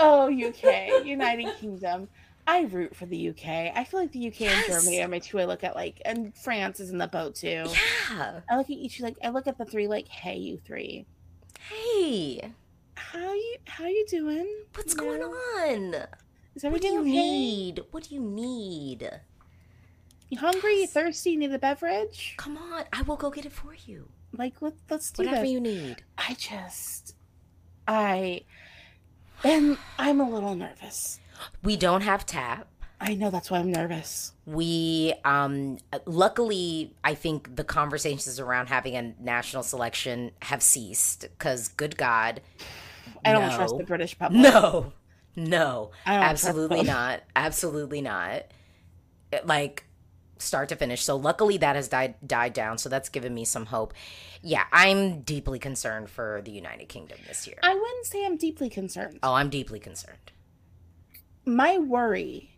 Oh, 0.02 0.32
UK, 0.32 1.04
United 1.04 1.54
Kingdom. 1.58 2.08
I 2.46 2.62
root 2.62 2.96
for 2.96 3.06
the 3.06 3.28
UK. 3.28 3.46
I 3.74 3.84
feel 3.84 4.00
like 4.00 4.12
the 4.12 4.26
UK 4.28 4.40
Yes. 4.40 4.64
and 4.68 4.74
Germany 4.80 5.02
are 5.02 5.08
my 5.08 5.18
two. 5.20 5.38
I 5.38 5.44
look 5.44 5.62
at 5.62 5.76
like, 5.76 6.02
and 6.04 6.34
France 6.36 6.80
is 6.80 6.90
in 6.90 6.98
the 6.98 7.06
boat 7.06 7.34
too. 7.36 7.64
Yeah. 8.10 8.40
I 8.50 8.56
look 8.56 8.66
at 8.66 8.76
each 8.76 9.00
like 9.00 9.16
I 9.22 9.28
look 9.28 9.46
at 9.46 9.56
the 9.58 9.64
three 9.64 9.86
like, 9.86 10.08
hey, 10.08 10.36
you 10.36 10.58
three, 10.64 11.06
Hey, 11.68 12.52
how 12.94 13.32
you 13.32 13.56
how 13.66 13.86
you 13.86 14.04
doing? 14.08 14.48
what's 14.74 14.94
You 14.94 15.00
going 15.00 15.20
know? 15.20 15.30
on? 15.30 15.94
Is 16.56 16.64
What 16.64 16.80
do 16.80 16.88
you 16.88 17.00
okay? 17.02 17.10
need? 17.10 17.80
What 17.92 18.08
do 18.08 18.14
you 18.16 18.20
need? 18.20 19.08
You 20.28 20.38
hungry? 20.38 20.80
You 20.80 20.86
thirsty? 20.88 21.30
You 21.30 21.38
need 21.38 21.52
a 21.52 21.58
beverage? 21.58 22.34
Come 22.36 22.56
on, 22.58 22.84
I 22.92 23.02
will 23.02 23.16
go 23.16 23.30
get 23.30 23.46
it 23.46 23.52
for 23.52 23.74
you. 23.86 24.08
Like 24.36 24.60
let 24.60 24.74
let's 24.90 25.12
do 25.12 25.22
Whatever 25.24 25.42
this. 25.42 25.50
you 25.52 25.60
need. 25.60 26.02
I 26.18 26.34
just, 26.34 27.14
I, 27.86 28.42
and 29.44 29.78
I'm 29.98 30.20
a 30.20 30.28
little 30.28 30.56
nervous. 30.56 31.19
We 31.62 31.76
don't 31.76 32.02
have 32.02 32.26
tap. 32.26 32.66
I 33.00 33.14
know 33.14 33.30
that's 33.30 33.50
why 33.50 33.58
I'm 33.58 33.72
nervous. 33.72 34.32
we 34.44 35.14
um 35.24 35.78
luckily 36.04 36.94
i 37.02 37.14
think 37.14 37.56
the 37.56 37.64
conversations 37.64 38.38
around 38.38 38.68
having 38.68 38.94
a 38.96 39.14
national 39.20 39.62
selection 39.62 40.32
have 40.42 40.62
ceased 40.62 41.22
because 41.22 41.68
good 41.68 41.96
god 41.96 42.40
I 43.24 43.32
don't 43.32 43.48
no. 43.48 43.56
trust 43.56 43.78
the 43.78 43.84
British 43.84 44.18
public. 44.18 44.40
no 44.42 44.92
no 45.36 45.92
absolutely 46.06 46.82
not 46.82 47.22
absolutely 47.36 48.00
not 48.02 48.44
like 49.44 49.84
start 50.38 50.68
to 50.70 50.76
finish 50.76 51.02
so 51.02 51.16
luckily 51.16 51.56
that 51.58 51.76
has 51.76 51.88
died 51.88 52.14
died 52.26 52.52
down 52.52 52.76
so 52.78 52.88
that's 52.88 53.08
given 53.08 53.32
me 53.32 53.44
some 53.44 53.66
hope 53.66 53.94
yeah 54.42 54.64
i'm 54.72 55.20
deeply 55.20 55.58
concerned 55.58 56.10
for 56.10 56.42
the 56.44 56.50
united 56.50 56.88
kingdom 56.88 57.18
this 57.28 57.46
year 57.46 57.56
I 57.62 57.74
wouldn't 57.74 58.06
say 58.06 58.24
I'm 58.26 58.36
deeply 58.36 58.68
concerned. 58.68 59.18
oh 59.22 59.34
i'm 59.34 59.48
deeply 59.50 59.78
concerned 59.80 60.32
My 61.50 61.78
worry 61.78 62.50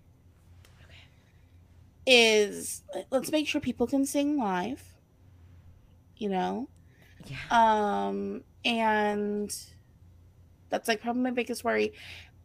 is 2.07 2.83
let's 3.11 3.31
make 3.31 3.49
sure 3.49 3.61
people 3.61 3.87
can 3.87 4.05
sing 4.05 4.37
live. 4.37 4.83
You 6.17 6.29
know, 6.29 6.69
yeah 7.27 7.39
um, 7.51 8.45
and 8.65 9.53
that's 10.69 10.89
like 10.89 11.01
probably 11.01 11.23
my 11.23 11.31
biggest 11.31 11.65
worry. 11.65 11.95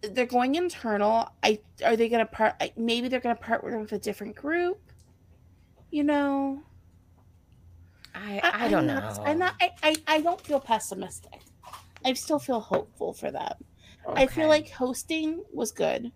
They're 0.02 0.26
going 0.26 0.56
internal. 0.56 1.30
I 1.44 1.60
are 1.84 1.96
they 1.96 2.08
gonna 2.10 2.26
part? 2.26 2.56
Maybe 2.78 3.08
they're 3.08 3.20
gonna 3.20 3.36
partner 3.36 3.78
with 3.80 3.92
a 3.92 4.00
different 4.00 4.36
group. 4.36 4.80
You 5.92 6.04
know, 6.06 6.62
i 8.16 8.40
i, 8.44 8.68
don't 8.70 8.82
I'm 8.82 8.88
know 8.88 9.00
not- 9.00 9.20
I'm 9.26 9.40
not. 9.40 9.56
I, 9.62 9.72
I 9.84 9.96
I 10.08 10.22
don't 10.22 10.40
feel 10.42 10.60
pessimistic. 10.60 11.42
I 12.06 12.14
still 12.14 12.40
feel 12.40 12.60
hopeful 12.60 13.14
for 13.14 13.32
them. 13.32 13.54
I 14.08 14.28
feel 14.28 14.48
like 14.48 14.70
hosting 14.70 15.44
was 15.52 15.72
good. 15.72 16.12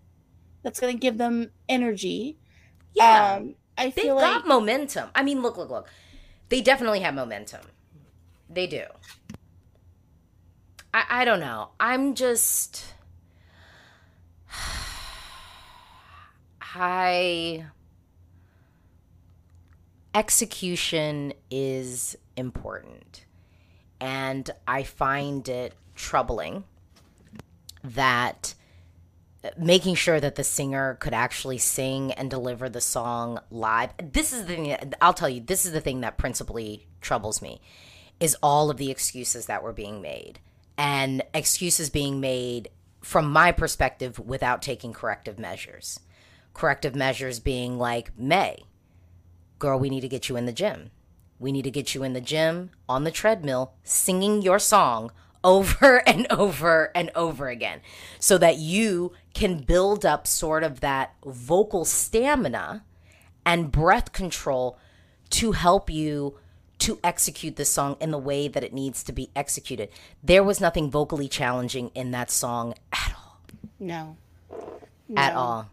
That's 0.62 0.80
gonna 0.80 0.94
give 0.94 1.18
them 1.18 1.50
energy. 1.68 2.38
yeah 2.94 3.36
Um, 3.36 3.54
I 3.76 3.84
They've 3.86 3.94
feel 3.94 4.18
got 4.18 4.36
like 4.36 4.46
momentum. 4.46 5.10
I 5.14 5.22
mean, 5.22 5.42
look, 5.42 5.56
look, 5.56 5.70
look. 5.70 5.88
They 6.48 6.60
definitely 6.60 7.00
have 7.00 7.14
momentum. 7.14 7.62
They 8.48 8.66
do. 8.66 8.84
I, 10.92 11.04
I 11.08 11.24
don't 11.24 11.40
know. 11.40 11.70
I'm 11.80 12.14
just. 12.14 12.84
I. 16.60 17.66
Execution 20.14 21.32
is 21.50 22.16
important. 22.36 23.24
And 23.98 24.50
I 24.66 24.82
find 24.82 25.48
it 25.48 25.74
troubling 25.94 26.64
that 27.82 28.54
making 29.56 29.94
sure 29.96 30.20
that 30.20 30.36
the 30.36 30.44
singer 30.44 30.96
could 31.00 31.14
actually 31.14 31.58
sing 31.58 32.12
and 32.12 32.30
deliver 32.30 32.68
the 32.68 32.80
song 32.80 33.40
live. 33.50 33.90
This 33.98 34.32
is 34.32 34.42
the 34.42 34.54
thing 34.54 34.68
that, 34.68 34.94
I'll 35.00 35.14
tell 35.14 35.28
you, 35.28 35.40
this 35.40 35.66
is 35.66 35.72
the 35.72 35.80
thing 35.80 36.00
that 36.02 36.18
principally 36.18 36.86
troubles 37.00 37.42
me 37.42 37.60
is 38.20 38.36
all 38.42 38.70
of 38.70 38.76
the 38.76 38.90
excuses 38.90 39.46
that 39.46 39.62
were 39.62 39.72
being 39.72 40.00
made 40.00 40.38
and 40.78 41.22
excuses 41.34 41.90
being 41.90 42.20
made 42.20 42.70
from 43.00 43.30
my 43.30 43.50
perspective 43.50 44.18
without 44.18 44.62
taking 44.62 44.92
corrective 44.92 45.38
measures. 45.38 45.98
Corrective 46.54 46.94
measures 46.94 47.40
being 47.40 47.78
like, 47.78 48.16
Mae, 48.16 48.64
girl, 49.58 49.78
we 49.78 49.90
need 49.90 50.02
to 50.02 50.08
get 50.08 50.28
you 50.28 50.36
in 50.36 50.46
the 50.46 50.52
gym. 50.52 50.90
We 51.40 51.50
need 51.50 51.62
to 51.62 51.70
get 51.70 51.94
you 51.94 52.04
in 52.04 52.12
the 52.12 52.20
gym 52.20 52.70
on 52.88 53.02
the 53.02 53.10
treadmill 53.10 53.74
singing 53.82 54.42
your 54.42 54.60
song 54.60 55.10
over 55.44 56.02
and 56.06 56.26
over 56.30 56.90
and 56.94 57.10
over 57.14 57.48
again 57.48 57.80
so 58.18 58.38
that 58.38 58.56
you 58.58 59.12
can 59.34 59.58
build 59.58 60.04
up 60.04 60.26
sort 60.26 60.62
of 60.62 60.80
that 60.80 61.14
vocal 61.24 61.84
stamina 61.84 62.84
and 63.44 63.72
breath 63.72 64.12
control 64.12 64.78
to 65.30 65.52
help 65.52 65.90
you 65.90 66.38
to 66.78 66.98
execute 67.04 67.56
the 67.56 67.64
song 67.64 67.96
in 68.00 68.10
the 68.10 68.18
way 68.18 68.48
that 68.48 68.64
it 68.64 68.72
needs 68.72 69.04
to 69.04 69.12
be 69.12 69.30
executed. 69.36 69.88
There 70.22 70.42
was 70.42 70.60
nothing 70.60 70.90
vocally 70.90 71.28
challenging 71.28 71.90
in 71.94 72.10
that 72.10 72.30
song 72.30 72.74
at 72.92 73.14
all. 73.16 73.38
No. 73.78 74.16
At 75.16 75.34
all. 75.34 75.70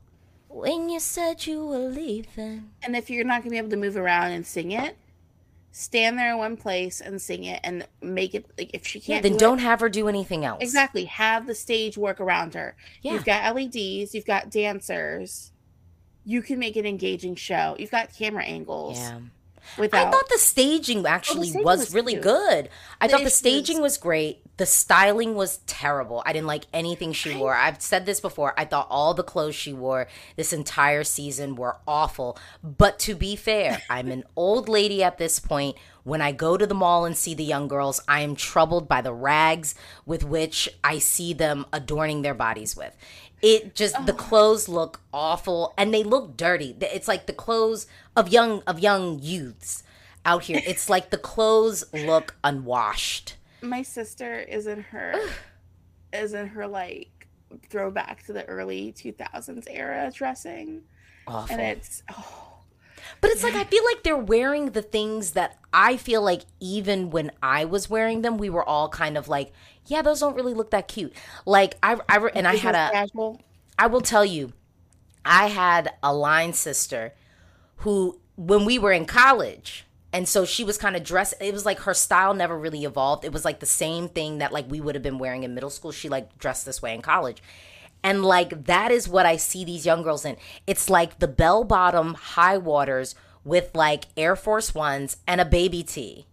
When 0.50 0.90
you 0.90 1.00
said 1.00 1.48
you 1.48 1.66
were 1.66 1.78
leaving. 1.80 2.70
And 2.84 2.96
if 2.96 3.10
you're 3.10 3.24
not 3.24 3.42
gonna 3.42 3.52
be 3.52 3.58
able 3.58 3.70
to 3.70 3.78
move 3.78 3.98
around 3.98 4.32
and 4.32 4.46
sing 4.46 4.72
it, 4.72 4.98
stand 5.72 6.18
there 6.18 6.32
in 6.32 6.38
one 6.38 6.58
place 6.58 7.00
and 7.00 7.22
sing 7.22 7.44
it 7.44 7.60
and 7.64 7.88
make 8.02 8.34
it 8.34 8.46
like 8.58 8.72
if 8.74 8.86
she 8.88 9.00
can't 9.00 9.22
then 9.24 9.34
do 9.34 9.38
don't 9.38 9.60
have 9.60 9.80
her 9.80 9.90
do 9.90 10.08
anything 10.08 10.44
else. 10.44 10.62
exactly 10.62 11.06
have 11.06 11.46
the 11.48 11.56
stage 11.56 11.98
work 11.98 12.20
around 12.20 12.54
her. 12.56 12.76
Yeah. 13.02 13.14
You've 13.14 13.26
got 13.26 13.56
LEDs, 13.56 14.14
you've 14.16 14.26
got 14.26 14.50
dancers. 14.50 15.52
You 16.26 16.42
can 16.42 16.60
make 16.60 16.76
an 16.76 16.86
engaging 16.86 17.36
show. 17.36 17.76
You've 17.80 17.92
got 17.92 18.14
camera 18.14 18.44
angles. 18.44 19.00
Yeah. 19.00 19.20
Without 19.78 20.08
I 20.08 20.12
thought 20.12 20.30
the 20.30 20.38
staging 20.38 21.06
oh, 21.06 21.10
actually 21.10 21.48
staging 21.48 21.64
was, 21.64 21.80
was 21.80 21.94
really 21.94 22.14
cute. 22.14 22.24
good. 22.24 22.70
I 23.00 23.08
The 23.08 23.12
thought 23.14 23.24
the 23.24 23.30
staging 23.30 23.78
is- 23.78 23.82
was 23.82 23.98
great. 23.98 24.44
The 24.60 24.66
styling 24.66 25.36
was 25.36 25.60
terrible. 25.68 26.22
I 26.26 26.34
didn't 26.34 26.48
like 26.48 26.66
anything 26.74 27.14
she 27.14 27.34
wore. 27.34 27.56
I've 27.56 27.82
said 27.82 28.06
this 28.06 28.20
before. 28.20 28.54
I 28.58 28.66
thought 28.66 28.88
all 28.90 29.14
the 29.14 29.24
clothes 29.24 29.56
she 29.56 29.72
wore 29.72 30.10
this 30.36 30.52
entire 30.52 31.06
season 31.06 31.56
were 31.56 31.78
awful. 31.88 32.38
But 32.62 33.00
to 33.00 33.16
be 33.16 33.38
fair, 33.38 33.82
I'm 33.90 34.12
an 34.12 34.26
old 34.36 34.68
lady 34.68 35.02
at 35.02 35.18
this 35.18 35.40
point. 35.40 35.78
When 36.04 36.22
I 36.22 36.34
go 36.34 36.58
to 36.58 36.68
the 36.68 36.76
mall 36.76 37.06
and 37.06 37.16
see 37.16 37.34
the 37.34 37.44
young 37.46 37.70
girls, 37.70 38.02
I 38.06 38.20
am 38.20 38.36
troubled 38.36 38.90
by 38.90 39.00
the 39.00 39.14
rags 39.14 39.76
with 40.06 40.26
which 40.26 40.68
I 40.84 40.98
see 40.98 41.32
them 41.32 41.66
adorning 41.72 42.22
their 42.22 42.34
bodies 42.34 42.76
with. 42.76 42.98
It 43.42 43.76
just 43.76 44.06
the 44.06 44.12
oh. 44.12 44.18
clothes 44.18 44.68
look 44.68 45.00
awful 45.14 45.74
and 45.78 45.94
they 45.94 46.04
look 46.04 46.36
dirty. 46.36 46.76
It's 46.82 47.08
like 47.08 47.28
the 47.28 47.32
clothes 47.32 47.88
of 48.14 48.28
young 48.28 48.62
of 48.68 48.78
young 48.78 49.20
youths 49.20 49.84
out 50.26 50.44
here. 50.44 50.62
It's 50.68 50.90
like 50.90 51.12
the 51.12 51.18
clothes 51.18 51.86
look 51.94 52.36
unwashed. 52.44 53.36
My 53.62 53.82
sister 53.82 54.40
is 54.40 54.68
in 54.68 54.82
her 54.82 55.16
is 56.14 56.34
in 56.34 56.48
her 56.48 56.68
like 56.68 57.28
throwback 57.70 58.24
to 58.26 58.34
the 58.34 58.46
early 58.46 58.94
2000s 58.94 59.66
era 59.70 60.12
dressing 60.14 60.84
Awful. 61.28 61.56
and 61.56 61.62
it's 61.62 62.04
oh 62.10 62.60
But 63.22 63.32
it's 63.32 63.44
like 63.44 63.56
I 63.56 63.64
feel 63.64 63.84
like 63.86 64.04
they're 64.04 64.18
wearing 64.18 64.72
the 64.72 64.82
things 64.82 65.32
that 65.32 65.58
I 65.74 65.98
feel 65.98 66.22
like 66.22 66.44
even 66.60 67.10
when 67.10 67.32
I 67.42 67.66
was 67.66 67.90
wearing 67.90 68.22
them, 68.22 68.38
we 68.38 68.50
were 68.50 68.64
all 68.64 68.90
kind 68.90 69.18
of 69.18 69.28
like, 69.28 69.52
yeah, 69.86 70.02
those 70.02 70.20
don't 70.20 70.36
really 70.36 70.54
look 70.54 70.72
that 70.72 70.88
cute. 70.88 71.14
Like 71.46 71.78
I, 71.84 71.98
I 72.08 72.18
and 72.36 72.48
I 72.48 72.56
had 72.56 72.76
a, 72.76 72.92
casual 72.92 73.42
I 73.78 73.88
will 73.88 74.02
tell 74.02 74.26
you, 74.26 74.54
I 75.26 75.48
had 75.48 75.94
a 76.04 76.14
line 76.14 76.54
sister 76.54 77.14
who, 77.78 78.20
when 78.36 78.66
we 78.66 78.78
were 78.80 78.92
in 78.92 79.06
college, 79.06 79.86
and 80.12 80.28
so 80.28 80.46
she 80.46 80.64
was 80.64 80.78
kind 80.78 80.96
of 80.96 81.04
dressed. 81.04 81.36
It 81.40 81.54
was 81.54 81.66
like 81.66 81.80
her 81.80 81.94
style 81.94 82.34
never 82.34 82.58
really 82.58 82.84
evolved. 82.84 83.24
It 83.26 83.32
was 83.32 83.46
like 83.46 83.60
the 83.60 83.66
same 83.66 84.10
thing 84.10 84.40
that 84.40 84.52
like 84.52 84.70
we 84.70 84.82
would 84.82 84.96
have 84.96 85.04
been 85.04 85.20
wearing 85.20 85.44
in 85.44 85.54
middle 85.54 85.70
school. 85.70 85.92
She 85.92 86.10
like 86.10 86.38
dressed 86.38 86.66
this 86.66 86.82
way 86.82 86.94
in 86.94 87.02
college. 87.02 87.42
And 88.04 88.24
like 88.24 88.66
that 88.66 88.92
is 88.92 89.08
what 89.08 89.26
I 89.26 89.36
see 89.36 89.64
these 89.66 89.86
young 89.86 90.02
girls 90.04 90.26
in. 90.26 90.38
It's 90.66 90.90
like 90.90 91.20
the 91.20 91.28
bell 91.28 91.64
bottom 91.64 92.14
high 92.16 92.58
waters 92.58 93.14
with 93.44 93.72
like 93.76 94.06
Air 94.18 94.36
Force 94.36 94.74
Ones 94.74 95.18
and 95.28 95.40
a 95.40 95.46
baby 95.46 95.84
tee. 95.84 96.26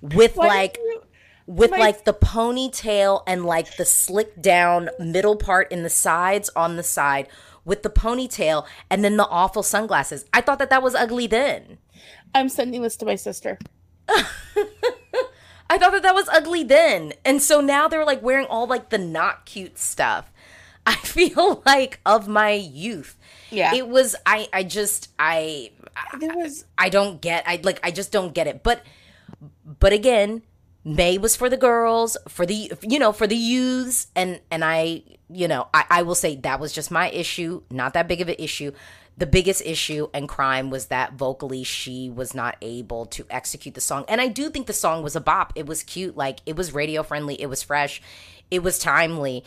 With 0.00 0.36
Why 0.36 0.46
like 0.46 0.78
you- 0.78 1.02
with 1.46 1.70
My- 1.70 1.78
like 1.78 2.04
the 2.04 2.12
ponytail 2.14 3.22
and 3.26 3.44
like 3.46 3.76
the 3.76 3.84
slick 3.84 4.40
down 4.42 4.90
middle 4.98 5.36
part 5.36 5.70
in 5.70 5.82
the 5.84 5.90
sides 5.90 6.50
on 6.56 6.76
the 6.76 6.82
side 6.82 7.28
with 7.64 7.82
the 7.82 7.90
ponytail 7.90 8.66
and 8.90 9.04
then 9.04 9.16
the 9.16 9.26
awful 9.28 9.62
sunglasses. 9.62 10.24
I 10.32 10.40
thought 10.40 10.58
that 10.58 10.70
that 10.70 10.82
was 10.82 10.94
ugly 10.94 11.26
then. 11.26 11.78
I'm 12.34 12.48
sending 12.48 12.82
this 12.82 12.96
to 12.98 13.06
my 13.06 13.14
sister 13.14 13.58
I 15.68 15.78
thought 15.78 15.92
that 15.92 16.02
that 16.02 16.14
was 16.14 16.28
ugly 16.28 16.62
then. 16.62 17.12
And 17.24 17.42
so 17.42 17.60
now 17.60 17.88
they're 17.88 18.04
like 18.04 18.22
wearing 18.22 18.46
all 18.46 18.66
like 18.66 18.90
the 18.90 18.98
not 18.98 19.46
cute 19.46 19.78
stuff. 19.78 20.32
I 20.86 20.94
feel 20.94 21.62
like 21.66 22.00
of 22.06 22.28
my 22.28 22.52
youth. 22.52 23.18
Yeah. 23.50 23.74
It 23.74 23.88
was 23.88 24.14
I 24.24 24.48
I 24.52 24.62
just 24.62 25.10
I 25.18 25.72
there 26.18 26.36
was 26.36 26.64
I 26.78 26.88
don't 26.88 27.20
get 27.20 27.44
I 27.46 27.60
like 27.62 27.80
I 27.82 27.90
just 27.90 28.12
don't 28.12 28.32
get 28.32 28.46
it. 28.46 28.62
But 28.62 28.84
but 29.64 29.92
again, 29.92 30.42
Mae 30.84 31.18
was 31.18 31.34
for 31.34 31.50
the 31.50 31.56
girls, 31.56 32.16
for 32.28 32.46
the 32.46 32.72
you 32.82 33.00
know, 33.00 33.10
for 33.10 33.26
the 33.26 33.36
youths 33.36 34.06
and 34.14 34.40
and 34.52 34.64
I, 34.64 35.02
you 35.28 35.48
know, 35.48 35.66
I 35.74 35.84
I 35.90 36.02
will 36.02 36.14
say 36.14 36.36
that 36.36 36.60
was 36.60 36.72
just 36.72 36.92
my 36.92 37.10
issue, 37.10 37.62
not 37.68 37.94
that 37.94 38.06
big 38.06 38.20
of 38.20 38.28
an 38.28 38.36
issue. 38.38 38.70
The 39.18 39.26
biggest 39.26 39.62
issue 39.64 40.08
and 40.12 40.28
crime 40.28 40.68
was 40.68 40.86
that 40.86 41.14
vocally 41.14 41.64
she 41.64 42.10
was 42.10 42.34
not 42.34 42.56
able 42.60 43.06
to 43.06 43.24
execute 43.30 43.74
the 43.74 43.80
song. 43.80 44.04
And 44.08 44.20
I 44.20 44.28
do 44.28 44.50
think 44.50 44.66
the 44.66 44.74
song 44.74 45.02
was 45.02 45.16
a 45.16 45.20
bop. 45.20 45.52
It 45.56 45.66
was 45.66 45.82
cute, 45.82 46.16
like 46.16 46.40
it 46.44 46.54
was 46.54 46.74
radio 46.74 47.02
friendly, 47.02 47.40
it 47.40 47.46
was 47.46 47.62
fresh, 47.62 48.02
it 48.50 48.62
was 48.62 48.78
timely. 48.78 49.44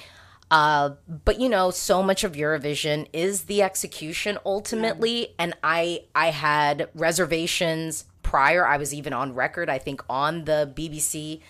Uh, 0.51 0.91
but 1.23 1.39
you 1.39 1.47
know, 1.47 1.69
so 1.69 2.01
much 2.01 2.23
of 2.23 2.33
Eurovision 2.33 3.07
is 3.13 3.43
the 3.43 3.61
execution 3.61 4.39
ultimately, 4.45 5.35
and 5.37 5.53
I 5.63 6.05
I 6.15 6.31
had 6.31 6.89
reservations 6.95 8.05
prior. 8.23 8.65
I 8.65 8.77
was 8.77 8.93
even 8.93 9.13
on 9.13 9.35
record, 9.35 9.69
I 9.69 9.77
think, 9.77 10.01
on 10.09 10.45
the 10.45 10.71
BBC 10.75 11.41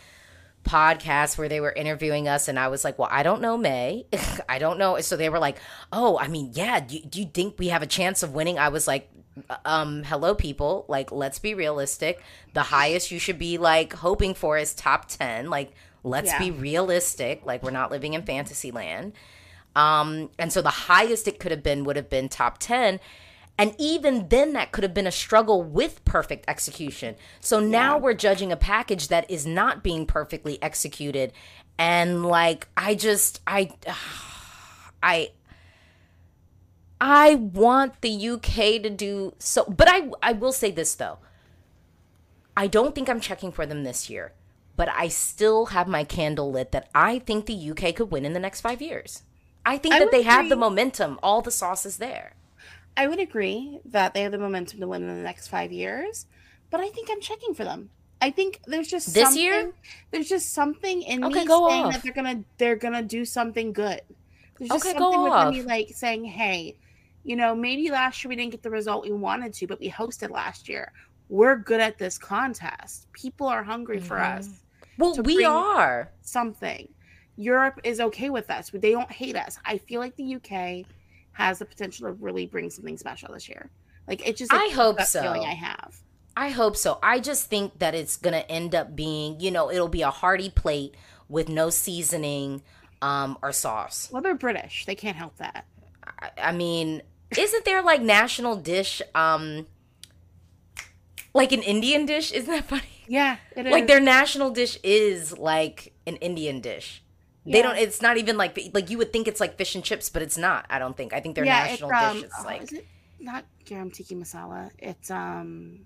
podcast 0.63 1.37
where 1.37 1.49
they 1.49 1.59
were 1.59 1.71
interviewing 1.71 2.27
us, 2.27 2.47
and 2.47 2.59
I 2.59 2.67
was 2.67 2.83
like, 2.83 2.99
"Well, 2.99 3.09
I 3.11 3.23
don't 3.23 3.41
know, 3.41 3.57
Mae. 3.57 4.05
I 4.49 4.59
don't 4.59 4.77
know." 4.77 4.99
So 5.01 5.15
they 5.17 5.29
were 5.29 5.39
like, 5.39 5.57
"Oh, 5.91 6.17
I 6.19 6.27
mean, 6.27 6.51
yeah. 6.53 6.79
Do, 6.79 6.99
do 6.99 7.19
you 7.19 7.25
think 7.25 7.57
we 7.57 7.69
have 7.69 7.81
a 7.81 7.87
chance 7.87 8.23
of 8.23 8.33
winning?" 8.33 8.59
I 8.59 8.69
was 8.69 8.87
like, 8.87 9.09
um 9.63 10.03
hello 10.03 10.35
people 10.35 10.83
like 10.89 11.13
let's 11.13 11.39
be 11.39 11.53
realistic 11.53 12.21
the 12.55 12.61
highest 12.63 13.09
you 13.09 13.17
should 13.19 13.39
be 13.39 13.57
like 13.57 13.93
hoping 13.93 14.33
for 14.33 14.57
is 14.57 14.73
top 14.73 15.05
10 15.07 15.49
like 15.49 15.71
let's 16.03 16.27
Yeah. 16.27 16.39
be 16.39 16.51
realistic 16.51 17.45
like 17.45 17.63
we're 17.63 17.71
not 17.71 17.89
living 17.89 18.15
in 18.15 18.23
fantasy 18.23 18.69
land 18.71 19.13
um 19.77 20.29
and 20.37 20.51
so 20.51 20.61
the 20.61 20.69
highest 20.69 21.25
it 21.25 21.39
could 21.39 21.51
have 21.51 21.63
been 21.63 21.85
would 21.85 21.95
have 21.95 22.09
been 22.09 22.27
top 22.27 22.57
10 22.57 22.99
and 23.59 23.75
even 23.77 24.29
then 24.29 24.53
that 24.53 24.71
could 24.71 24.83
have 24.83 24.93
been 24.93 25.05
a 25.05 25.11
struggle 25.11 25.61
with 25.61 26.03
perfect 26.05 26.45
execution 26.47 27.15
so 27.39 27.59
now 27.59 27.97
we're 27.97 28.13
judging 28.13 28.51
a 28.51 28.57
package 28.57 29.09
that 29.09 29.29
is 29.29 29.45
not 29.45 29.83
being 29.83 30.05
perfectly 30.05 30.61
executed 30.63 31.31
and 31.77 32.25
like 32.25 32.67
i 32.75 32.95
just 32.95 33.41
i 33.45 33.69
i 35.03 35.29
I 37.01 37.35
want 37.35 38.01
the 38.01 38.29
UK 38.29 38.81
to 38.83 38.89
do 38.89 39.33
so, 39.39 39.63
but 39.65 39.87
I 39.89 40.11
I 40.21 40.33
will 40.33 40.51
say 40.51 40.71
this 40.71 40.95
though. 40.95 41.19
I 42.57 42.67
don't 42.67 42.93
think 42.93 43.09
I'm 43.09 43.21
checking 43.21 43.53
for 43.53 43.65
them 43.65 43.83
this 43.83 44.09
year, 44.09 44.33
but 44.75 44.89
I 44.89 45.07
still 45.07 45.67
have 45.67 45.87
my 45.87 46.03
candle 46.03 46.51
lit 46.51 46.73
that 46.73 46.89
I 46.93 47.19
think 47.19 47.45
the 47.45 47.71
UK 47.71 47.95
could 47.95 48.11
win 48.11 48.25
in 48.25 48.33
the 48.33 48.39
next 48.39 48.59
5 48.59 48.81
years. 48.81 49.23
I 49.65 49.77
think 49.77 49.95
I 49.95 49.99
that 49.99 50.11
they 50.11 50.23
have 50.23 50.49
the 50.49 50.57
momentum, 50.57 51.19
all 51.23 51.41
the 51.41 51.51
sauce 51.51 51.85
is 51.85 51.97
there. 51.97 52.33
I 52.99 53.07
would 53.07 53.19
agree 53.21 53.79
that 53.85 54.13
they 54.13 54.23
have 54.23 54.33
the 54.33 54.37
momentum 54.37 54.81
to 54.81 54.87
win 54.89 55.03
in 55.03 55.07
the 55.07 55.23
next 55.23 55.47
five 55.47 55.71
years, 55.71 56.25
but 56.69 56.81
I 56.81 56.89
think 56.89 57.07
I'm 57.09 57.21
checking 57.21 57.53
for 57.53 57.63
them. 57.63 57.91
I 58.19 58.29
think 58.29 58.59
there's 58.67 58.89
just 58.89 59.13
This 59.13 59.29
something, 59.29 59.41
year? 59.41 59.71
There's 60.11 60.27
just 60.27 60.53
something 60.53 61.01
in 61.03 61.23
Okay, 61.23 61.45
me 61.45 61.47
saying 61.47 61.83
off. 61.85 61.93
that 61.93 62.03
they're 62.03 62.11
gonna 62.11 62.43
they're 62.57 62.75
gonna 62.75 63.01
do 63.01 63.23
something 63.23 63.71
good. 63.71 64.01
There's 64.57 64.73
just 64.73 64.83
Okay, 64.83 64.91
something 64.91 65.23
within 65.23 65.49
me 65.49 65.61
like 65.61 65.87
saying, 65.95 66.25
"Hey, 66.25 66.75
you 67.23 67.37
know, 67.37 67.55
maybe 67.55 67.89
last 67.89 68.21
year 68.21 68.29
we 68.29 68.35
didn't 68.35 68.51
get 68.51 68.63
the 68.63 68.69
result 68.69 69.05
we 69.05 69.13
wanted 69.13 69.53
to, 69.53 69.67
but 69.67 69.79
we 69.79 69.89
hosted 69.89 70.29
last 70.31 70.67
year. 70.67 70.91
We're 71.29 71.55
good 71.55 71.79
at 71.79 71.97
this 71.99 72.17
contest. 72.17 73.07
People 73.13 73.47
are 73.47 73.63
hungry 73.63 73.99
for 74.01 74.17
Mhm. 74.17 74.25
us. 74.35 74.49
Well, 74.97 75.23
we 75.23 75.45
are. 75.45 76.11
Something. 76.21 76.89
Europe 77.37 77.79
is 77.85 78.01
okay 78.01 78.29
with 78.29 78.49
us. 78.49 78.71
They 78.73 78.91
don't 78.91 79.09
hate 79.11 79.37
us. 79.37 79.57
I 79.63 79.77
feel 79.77 80.01
like 80.01 80.17
the 80.17 80.35
UK 80.35 80.85
has 81.33 81.59
the 81.59 81.65
potential 81.65 82.07
to 82.07 82.13
really 82.13 82.45
bring 82.45 82.69
something 82.69 82.97
special 82.97 83.33
this 83.33 83.47
year. 83.47 83.69
Like 84.07 84.27
it's 84.27 84.39
just 84.39 84.53
I 84.53 84.69
hope 84.69 85.01
so. 85.01 85.21
feeling 85.21 85.43
I 85.43 85.53
have. 85.53 85.95
I 86.35 86.49
hope 86.49 86.77
so. 86.77 86.99
I 87.03 87.19
just 87.19 87.47
think 87.47 87.79
that 87.79 87.95
it's 87.95 88.17
going 88.17 88.33
to 88.33 88.49
end 88.49 88.73
up 88.73 88.95
being, 88.95 89.39
you 89.39 89.51
know, 89.51 89.69
it'll 89.69 89.87
be 89.89 90.01
a 90.01 90.09
hearty 90.09 90.49
plate 90.49 90.95
with 91.27 91.49
no 91.49 91.69
seasoning 91.69 92.63
um 93.01 93.37
or 93.41 93.51
sauce. 93.51 94.09
Well, 94.11 94.21
they're 94.21 94.35
British. 94.35 94.85
They 94.85 94.95
can't 94.95 95.15
help 95.15 95.37
that. 95.37 95.65
I, 96.19 96.29
I 96.49 96.51
mean, 96.51 97.01
isn't 97.37 97.65
there 97.65 97.81
like 97.81 98.01
national 98.01 98.55
dish 98.57 99.01
um 99.15 99.67
like 101.33 101.51
an 101.51 101.61
Indian 101.61 102.05
dish? 102.05 102.31
Isn't 102.31 102.51
that 102.51 102.65
funny? 102.65 102.83
Yeah, 103.07 103.37
it 103.55 103.65
is. 103.65 103.71
Like 103.71 103.87
their 103.87 103.99
national 103.99 104.51
dish 104.51 104.77
is 104.83 105.37
like 105.37 105.93
an 106.05 106.17
Indian 106.17 106.61
dish. 106.61 107.03
They 107.51 107.61
don't 107.61 107.77
it's 107.77 108.01
not 108.01 108.17
even 108.17 108.37
like 108.37 108.57
like 108.73 108.89
you 108.89 108.97
would 108.97 109.11
think 109.11 109.27
it's 109.27 109.39
like 109.39 109.57
fish 109.57 109.75
and 109.75 109.83
chips, 109.83 110.09
but 110.09 110.21
it's 110.21 110.37
not. 110.37 110.65
I 110.69 110.79
don't 110.79 110.95
think. 110.95 111.13
I 111.13 111.19
think 111.19 111.35
their 111.35 111.45
yeah, 111.45 111.63
national 111.63 111.89
it's, 111.89 112.01
um, 112.01 112.15
dish 112.15 112.23
is 112.23 112.31
oh, 112.39 112.43
like 112.43 112.61
is 112.63 112.71
it 112.73 112.87
not 113.19 113.45
garam 113.65 113.91
tiki 113.91 114.15
masala? 114.15 114.71
It's 114.77 115.09
um 115.09 115.79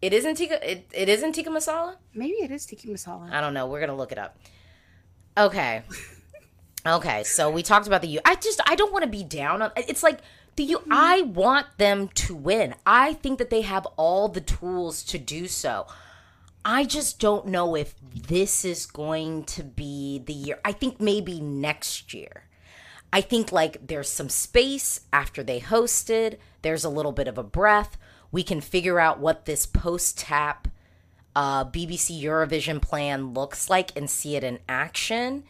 It 0.00 0.12
isn't 0.12 0.36
tikka. 0.36 0.70
It, 0.70 0.86
it 0.92 1.08
isn't 1.08 1.32
tikka 1.32 1.50
masala. 1.50 1.96
Maybe 2.14 2.34
it 2.34 2.50
is 2.50 2.64
tiki 2.66 2.88
masala. 2.88 3.30
I 3.30 3.40
don't 3.40 3.54
know. 3.54 3.66
We're 3.66 3.80
gonna 3.80 3.96
look 3.96 4.12
it 4.12 4.18
up. 4.18 4.38
Okay. 5.36 5.82
okay. 6.86 7.24
So 7.24 7.50
we 7.50 7.62
talked 7.62 7.86
about 7.86 8.02
the 8.02 8.08
U. 8.08 8.20
I 8.24 8.36
just 8.36 8.60
I 8.66 8.74
don't 8.74 8.92
want 8.92 9.04
to 9.04 9.10
be 9.10 9.24
down 9.24 9.62
on. 9.62 9.72
It's 9.76 10.02
like 10.02 10.20
the 10.56 10.64
U. 10.64 10.82
I 10.90 11.22
want 11.22 11.66
them 11.78 12.08
to 12.08 12.34
win. 12.34 12.74
I 12.86 13.14
think 13.14 13.38
that 13.38 13.50
they 13.50 13.62
have 13.62 13.86
all 13.96 14.28
the 14.28 14.40
tools 14.40 15.02
to 15.04 15.18
do 15.18 15.48
so. 15.48 15.86
I 16.64 16.84
just 16.84 17.18
don't 17.18 17.46
know 17.46 17.74
if 17.74 17.94
this 18.14 18.64
is 18.64 18.86
going 18.86 19.44
to 19.44 19.62
be 19.62 20.22
the 20.24 20.32
year. 20.32 20.58
I 20.64 20.72
think 20.72 21.00
maybe 21.00 21.40
next 21.40 22.12
year. 22.12 22.44
I 23.12 23.20
think 23.20 23.52
like 23.52 23.86
there's 23.86 24.08
some 24.08 24.28
space 24.28 25.00
after 25.12 25.42
they 25.42 25.60
hosted. 25.60 26.38
There's 26.62 26.84
a 26.84 26.90
little 26.90 27.12
bit 27.12 27.28
of 27.28 27.38
a 27.38 27.42
breath. 27.42 27.96
We 28.30 28.42
can 28.42 28.60
figure 28.60 29.00
out 29.00 29.20
what 29.20 29.46
this 29.46 29.64
post 29.64 30.18
tap 30.18 30.68
uh, 31.34 31.64
BBC 31.64 32.22
Eurovision 32.22 32.82
plan 32.82 33.32
looks 33.32 33.70
like 33.70 33.96
and 33.96 34.10
see 34.10 34.36
it 34.36 34.44
in 34.44 34.58
action. 34.68 35.44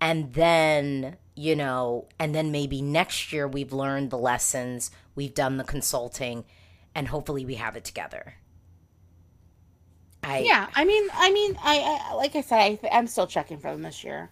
And 0.00 0.32
then, 0.32 1.16
you 1.34 1.56
know, 1.56 2.08
and 2.18 2.34
then 2.34 2.50
maybe 2.50 2.80
next 2.80 3.32
year 3.32 3.46
we've 3.46 3.72
learned 3.72 4.10
the 4.10 4.18
lessons, 4.18 4.90
we've 5.14 5.34
done 5.34 5.56
the 5.56 5.64
consulting, 5.64 6.44
and 6.94 7.08
hopefully 7.08 7.44
we 7.44 7.56
have 7.56 7.76
it 7.76 7.84
together. 7.84 8.34
I, 10.24 10.38
yeah, 10.38 10.68
I 10.74 10.84
mean, 10.84 11.08
I 11.12 11.32
mean, 11.32 11.56
I, 11.62 12.08
I 12.10 12.14
like 12.14 12.34
I 12.36 12.40
said, 12.40 12.58
I, 12.58 12.78
I'm 12.92 13.06
still 13.06 13.26
checking 13.26 13.58
for 13.58 13.70
them 13.70 13.82
this 13.82 14.02
year. 14.04 14.30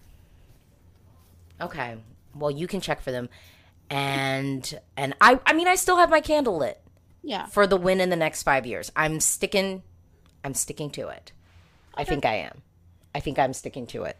Okay. 1.61 1.97
Well, 2.35 2.51
you 2.51 2.67
can 2.67 2.81
check 2.81 3.01
for 3.01 3.11
them. 3.11 3.29
And 3.89 4.79
and 4.97 5.13
I 5.21 5.39
I 5.45 5.53
mean 5.53 5.67
I 5.67 5.75
still 5.75 5.97
have 5.97 6.09
my 6.09 6.21
candle 6.21 6.57
lit 6.57 6.81
Yeah, 7.21 7.45
for 7.47 7.67
the 7.67 7.77
win 7.77 8.01
in 8.01 8.09
the 8.09 8.15
next 8.15 8.43
5 8.43 8.65
years. 8.65 8.91
I'm 8.95 9.19
sticking 9.19 9.83
I'm 10.43 10.53
sticking 10.53 10.89
to 10.91 11.09
it. 11.09 11.31
I 11.95 12.03
think 12.03 12.25
I 12.25 12.35
am. 12.35 12.61
I 13.13 13.19
think 13.19 13.37
I'm 13.37 13.53
sticking 13.53 13.85
to 13.87 14.03
it. 14.03 14.17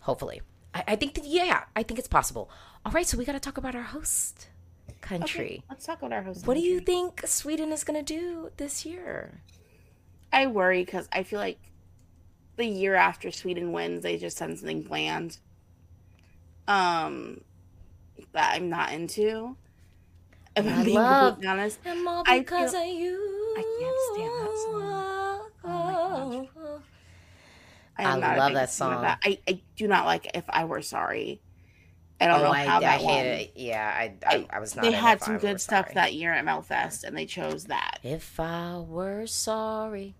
Hopefully. 0.00 0.40
I, 0.74 0.84
I 0.88 0.96
think 0.96 1.14
that 1.14 1.24
yeah, 1.26 1.64
I 1.74 1.82
think 1.82 1.98
it's 1.98 2.08
possible. 2.08 2.48
All 2.84 2.92
right, 2.92 3.06
so 3.06 3.18
we 3.18 3.24
got 3.24 3.32
to 3.32 3.40
talk 3.40 3.58
about 3.58 3.74
our 3.74 3.82
host 3.82 4.48
country. 5.02 5.62
let's 5.68 5.84
talk 5.84 5.98
about 5.98 6.12
our 6.12 6.22
host. 6.22 6.46
What 6.46 6.54
do 6.54 6.60
you 6.60 6.80
think 6.80 7.26
Sweden 7.26 7.72
is 7.72 7.84
going 7.84 8.02
to 8.02 8.14
do 8.14 8.50
this 8.56 8.86
year? 8.86 9.42
I 10.36 10.46
worry 10.48 10.84
because 10.84 11.08
I 11.12 11.22
feel 11.22 11.38
like 11.40 11.58
the 12.56 12.66
year 12.66 12.94
after 12.94 13.30
Sweden 13.30 13.72
wins, 13.72 14.02
they 14.02 14.18
just 14.18 14.36
send 14.36 14.58
something 14.58 14.82
bland. 14.82 15.38
Um, 16.68 17.40
that 18.32 18.54
I'm 18.54 18.68
not 18.68 18.92
into. 18.92 19.56
If 20.56 20.66
I 20.66 20.70
I'm 20.70 20.84
being 20.84 20.96
love- 20.96 21.34
completely 21.34 21.48
honest, 21.52 21.78
And 21.84 22.06
all 22.08 22.22
I 22.26 22.42
feel- 22.42 22.64
of 22.68 22.74
you. 22.74 23.54
I 23.58 23.62
can't 23.80 23.96
stand 24.14 24.32
that 24.40 24.58
song. 24.64 25.50
Oh 25.64 26.48
my 27.98 28.04
I, 28.04 28.12
I 28.12 28.18
not 28.18 28.36
love 28.38 28.52
that 28.52 28.70
song. 28.70 29.02
that. 29.02 29.20
I, 29.24 29.38
I 29.48 29.60
do 29.76 29.88
not 29.88 30.04
like 30.04 30.30
if 30.34 30.44
I 30.50 30.64
were 30.66 30.82
sorry. 30.82 31.40
I 32.20 32.26
don't 32.26 32.40
Oh, 32.40 32.44
know 32.44 32.52
how 32.52 32.76
I 32.78 32.80
that 32.80 32.98
hate 33.00 33.04
won. 33.06 33.24
it. 33.26 33.52
Yeah, 33.56 33.90
I, 33.94 34.14
I, 34.26 34.36
I- 34.36 34.46
I 34.50 34.60
was 34.60 34.74
not. 34.76 34.82
They 34.84 34.92
had 34.92 35.22
some 35.22 35.38
good 35.38 35.60
stuff 35.60 35.86
sorry. 35.86 35.94
that 35.94 36.14
year 36.14 36.32
at 36.32 36.44
Melfest, 36.44 37.04
and 37.04 37.16
they 37.16 37.26
chose 37.26 37.64
that. 37.64 37.98
If 38.02 38.38
I 38.40 38.78
were 38.78 39.26
sorry, 39.26 40.14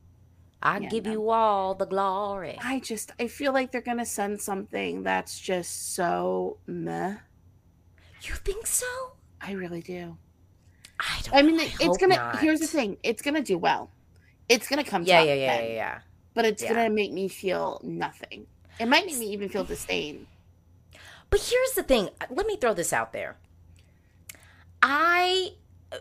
I'd 0.67 0.83
Yeah, 0.83 0.89
give 0.89 1.05
no. 1.05 1.13
you 1.13 1.31
all 1.31 1.75
the 1.77 1.87
glory. 1.87 2.59
I 2.61 2.81
just 2.81 3.13
I 3.21 3.29
feel 3.29 3.53
like 3.53 3.71
they're 3.71 3.81
gonna 3.81 4.05
send 4.05 4.41
something 4.41 5.05
that's 5.05 5.39
just 5.39 5.95
so 5.95 6.59
meh. 6.67 7.17
You 8.23 8.35
think 8.35 8.67
so? 8.67 8.87
I 9.41 9.53
really 9.53 9.81
do. 9.81 10.17
I 10.99 11.21
don't. 11.23 11.35
I 11.37 11.43
mean, 11.43 11.59
know. 11.59 11.65
it's 11.79 11.99
gonna. 11.99 12.17
not. 12.17 12.41
Here's 12.41 12.59
the 12.59 12.67
thing: 12.67 12.97
it's 13.05 13.23
gonna 13.23 13.43
do 13.43 13.59
well. 13.59 13.91
It's 14.49 14.69
gonna 14.69 14.83
come. 14.83 15.05
Yeah, 15.05 15.23
yeah, 15.23 15.35
yeah, 15.35 15.57
10, 15.57 15.65
yeah, 15.65 15.73
yeah. 15.75 15.99
But 16.35 16.45
it's 16.47 16.63
Yeah. 16.63 16.75
gonna 16.75 16.91
make 16.91 17.13
me 17.13 17.29
feel 17.29 17.81
nothing. 17.85 18.47
It 18.81 18.87
might 18.89 19.07
make 19.07 19.19
me 19.19 19.27
even 19.33 19.49
feel 19.49 19.65
disdain. 19.65 20.27
But 21.31 21.41
here's 21.41 21.73
the 21.73 21.83
thing. 21.85 22.11
Uh, 22.21 22.27
let 22.31 22.47
me 22.47 22.57
throw 22.57 22.75
this 22.75 22.93
out 22.93 23.13
there. 23.13 23.37
I, 24.83 25.51
uh, 25.93 25.99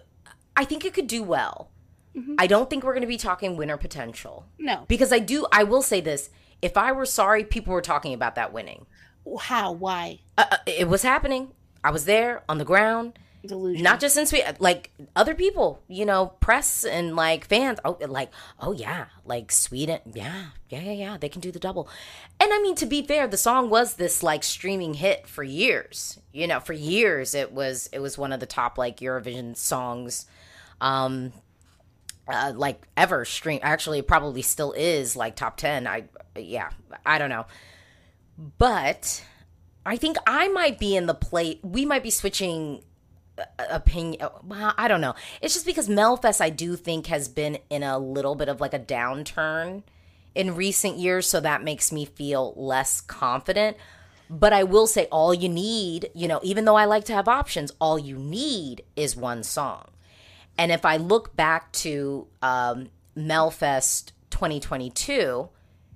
I 0.56 0.66
think 0.66 0.86
it 0.86 0.94
could 0.94 1.08
do 1.08 1.24
well. 1.24 1.70
Mhm. 2.16 2.36
I 2.38 2.48
don't 2.48 2.70
think 2.70 2.84
we're 2.84 2.94
going 2.94 3.02
to 3.02 3.08
be 3.08 3.18
talking 3.18 3.58
winner 3.58 3.78
potential 3.78 4.46
No, 4.58 4.86
because 4.88 5.12
I 5.12 5.20
do. 5.20 5.46
I 5.52 5.64
will 5.64 5.82
say 5.82 6.00
this: 6.02 6.30
if 6.62 6.78
I 6.78 6.92
were 6.92 7.06
sorry, 7.06 7.44
people 7.44 7.74
were 7.74 7.82
talking 7.82 8.14
about 8.14 8.36
that 8.36 8.54
winning. 8.54 8.86
how? 9.40 9.72
Why? 9.72 10.20
Uh, 10.38 10.46
uh, 10.52 10.58
it 10.66 10.88
was 10.88 11.02
happening. 11.02 11.52
I 11.84 11.92
was 11.92 12.06
there 12.06 12.44
on 12.48 12.58
the 12.58 12.66
ground. 12.66 13.20
Delusion. 13.48 13.84
not 13.84 14.00
just 14.00 14.18
in 14.18 14.26
Sweden, 14.26 14.56
like 14.60 14.90
other 15.16 15.36
people, 15.36 15.80
you 15.88 16.04
know, 16.04 16.28
press 16.40 16.84
and 16.84 17.16
like 17.16 17.46
fans. 17.46 17.78
Oh, 17.86 17.96
like, 18.08 18.32
oh 18.60 18.72
yeah, 18.72 19.06
like 19.24 19.52
Sweden, 19.52 20.00
yeah, 20.16 20.46
yeah, 20.70 20.80
yeah, 20.82 20.92
yeah, 20.94 21.18
they 21.18 21.30
can 21.30 21.42
do 21.42 21.52
the 21.52 21.60
double. 21.60 21.88
And 22.40 22.52
I 22.52 22.60
mean, 22.60 22.74
to 22.76 22.88
be 22.88 23.04
fair, 23.04 23.28
the 23.28 23.38
song 23.38 23.70
was 23.70 23.96
this 23.96 24.24
like 24.24 24.44
streaming 24.44 24.96
hit 24.96 25.28
for 25.28 25.44
years. 25.44 26.20
You 26.34 26.48
know, 26.48 26.60
for 26.60 26.74
years 26.74 27.36
it 27.36 27.52
was 27.52 27.88
it 27.94 28.00
was 28.00 28.18
one 28.18 28.34
of 28.34 28.40
the 28.40 28.48
top 28.48 28.80
like 28.80 28.98
Eurovision 28.98 29.56
songs, 29.56 30.26
um, 30.82 31.32
uh, 32.28 32.54
like 32.56 32.88
ever 32.98 33.26
stream. 33.26 33.60
Actually, 33.62 34.02
probably 34.02 34.42
still 34.42 34.72
is 34.74 35.16
like 35.16 35.36
top 35.36 35.58
ten. 35.58 35.88
I 35.88 36.06
yeah, 36.36 36.70
I 37.06 37.18
don't 37.18 37.30
know, 37.30 37.46
but 38.58 39.24
I 39.86 39.98
think 39.98 40.18
I 40.26 40.48
might 40.50 40.80
be 40.80 40.96
in 40.96 41.06
the 41.06 41.14
plate. 41.14 41.60
We 41.64 41.86
might 41.86 42.04
be 42.04 42.10
switching 42.10 42.84
opinion 43.70 44.28
well, 44.44 44.74
i 44.78 44.88
don't 44.88 45.02
know 45.02 45.14
it's 45.42 45.54
just 45.54 45.66
because 45.66 45.90
melfest 45.90 46.40
i 46.40 46.50
do 46.50 46.76
think 46.76 47.08
has 47.08 47.28
been 47.28 47.58
in 47.70 47.84
a 47.84 48.00
little 48.00 48.36
bit 48.36 48.48
of 48.48 48.62
like 48.62 48.74
a 48.74 48.80
downturn 48.80 49.84
in 50.34 50.56
recent 50.56 50.98
years 50.98 51.28
so 51.28 51.40
that 51.40 51.64
makes 51.64 51.92
me 51.92 52.06
feel 52.06 52.54
less 52.56 53.02
confident 53.02 53.76
but 54.30 54.54
i 54.54 54.64
will 54.64 54.88
say 54.88 55.06
all 55.12 55.34
you 55.34 55.50
need 55.50 56.10
you 56.14 56.28
know 56.28 56.40
even 56.44 56.66
though 56.66 56.76
i 56.76 56.86
like 56.86 57.04
to 57.04 57.14
have 57.14 57.28
options 57.28 57.72
all 57.82 58.00
you 58.00 58.18
need 58.18 58.84
is 58.96 59.16
one 59.16 59.44
song 59.44 59.86
and 60.58 60.72
if 60.72 60.86
i 60.86 60.98
look 60.98 61.36
back 61.36 61.72
to 61.72 62.28
um, 62.42 62.90
melfest 63.18 64.12
2022 64.30 65.50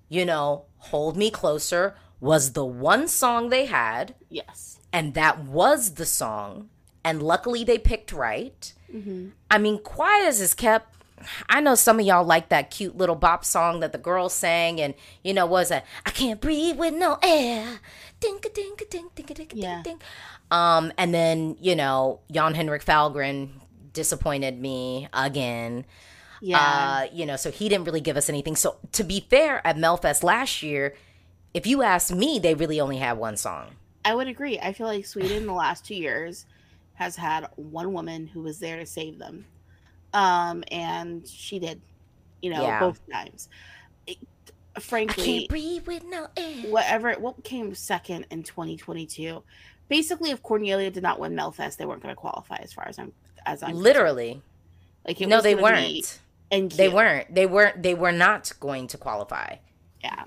you 0.09 0.25
know 0.25 0.65
hold 0.77 1.17
me 1.17 1.29
closer 1.29 1.95
was 2.19 2.51
the 2.53 2.65
one 2.65 3.07
song 3.07 3.49
they 3.49 3.65
had 3.65 4.13
yes. 4.29 4.79
and 4.91 5.13
that 5.13 5.39
was 5.45 5.95
the 5.95 6.05
song 6.05 6.69
and 7.03 7.21
luckily 7.23 7.63
they 7.63 7.77
picked 7.77 8.11
right 8.11 8.73
Mm-hmm. 8.93 9.27
i 9.51 9.59
mean 9.59 9.77
quiet 9.83 10.25
as 10.27 10.41
is 10.41 10.55
kept 10.55 10.95
i 11.47 11.61
know 11.61 11.75
some 11.75 11.99
of 11.99 12.05
y'all 12.07 12.23
like 12.25 12.49
that 12.49 12.71
cute 12.71 12.97
little 12.97 13.13
bop 13.15 13.45
song 13.45 13.81
that 13.81 13.91
the 13.91 13.99
girls 13.99 14.33
sang 14.33 14.81
and 14.81 14.95
you 15.23 15.31
know 15.31 15.45
was 15.45 15.69
a 15.69 15.83
i 16.07 16.09
can't 16.09 16.41
breathe 16.41 16.75
with 16.75 16.95
no 16.95 17.19
air 17.21 17.81
ding 18.19 18.39
a 18.43 18.49
ding 18.49 18.73
a 18.81 18.85
ding 18.85 19.09
ding 19.13 19.25
a 19.29 19.33
ding 19.35 19.47
a 19.51 19.55
Yeah. 19.55 19.81
ding 19.83 19.83
ding 19.83 19.99
um 20.49 20.91
and 20.97 21.13
then 21.13 21.55
you 21.61 21.75
know 21.75 22.21
Jon 22.31 22.55
Henrik 22.55 22.83
Fjällgren 22.83 23.49
disappointed 24.03 24.59
me 24.61 25.07
again 25.13 25.85
Yeah. 26.41 26.57
uh, 26.59 27.01
you 27.13 27.25
know, 27.25 27.35
so 27.35 27.51
he 27.51 27.67
didn't 27.69 27.85
really 27.85 27.99
give 28.01 28.15
us 28.15 28.29
anything. 28.29 28.55
So 28.55 28.77
to 28.93 29.03
be 29.03 29.19
fair, 29.29 29.65
at 29.67 29.75
Melfest 29.75 30.23
last 30.23 30.63
year, 30.63 30.95
if 31.53 31.67
you 31.67 31.83
ask 31.83 32.13
me, 32.13 32.39
they 32.39 32.53
really 32.53 32.79
only 32.79 32.97
had 32.97 33.17
one 33.17 33.35
song. 33.35 33.65
I 34.05 34.15
would 34.15 34.27
agree. 34.27 34.57
I 34.57 34.71
feel 34.71 34.87
like 34.87 35.05
Sweden 35.05 35.45
the 35.47 35.53
last 35.53 35.85
two 35.85 35.95
years 35.95 36.45
has 36.93 37.17
had 37.17 37.47
one 37.57 37.91
woman 37.93 38.27
who 38.27 38.41
was 38.41 38.59
there 38.59 38.77
to 38.79 38.85
save 38.85 39.19
them. 39.19 39.45
Um, 40.13 40.63
and 40.71 41.27
she 41.27 41.59
did, 41.59 41.81
you 42.41 42.51
know, 42.53 42.61
Yeah. 42.61 42.79
both 42.79 43.01
times. 43.11 43.49
It, 44.07 44.17
I 44.75 44.79
frankly, 44.79 45.25
can't 45.25 45.49
breathe 45.49 45.87
with 45.87 46.03
no 46.05 46.27
whatever 46.69 47.13
what 47.15 47.43
came 47.43 47.75
second 47.75 48.25
in 48.31 48.43
2022 48.43 49.43
basically 49.89 50.29
if 50.31 50.41
cornelia 50.43 50.89
did 50.91 51.03
not 51.03 51.19
win 51.19 51.33
melfest 51.35 51.75
they 51.77 51.85
weren't 51.85 52.01
going 52.03 52.13
to 52.15 52.19
qualify 52.19 52.57
as 52.57 52.71
far 52.71 52.87
as 52.87 52.97
i'm 52.99 53.11
as 53.53 53.63
i'm 53.63 53.75
Literally, 53.75 54.27
concerned. 54.27 54.43
like 55.07 55.21
it 55.21 55.27
no, 55.27 55.41
they 55.41 55.55
weren't. 55.55 56.19
and 56.51 56.71
They 56.71 56.89
weren't. 56.89 57.33
They 57.33 57.45
weren't. 57.45 57.83
They 57.83 57.93
were 57.93 58.11
not 58.11 58.51
going 58.59 58.87
to 58.87 58.97
qualify. 58.97 59.57
yeah 60.03 60.23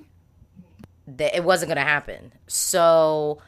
That 1.07 1.37
it 1.37 1.45
wasn't 1.45 1.69
going 1.71 1.85
to 1.85 1.91
happen. 1.91 2.33
So, 2.47 3.41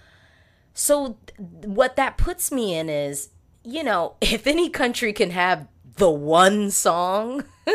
so 0.73 1.17
what 1.39 1.97
that 1.97 2.17
puts 2.19 2.51
me 2.51 2.75
in 2.77 2.89
is, 2.89 3.29
you 3.63 3.83
know, 3.85 4.17
if 4.21 4.47
any 4.47 4.69
country 4.71 5.13
can 5.13 5.31
have 5.31 5.69
the 5.97 6.11
one 6.11 6.71
song, 6.73 7.45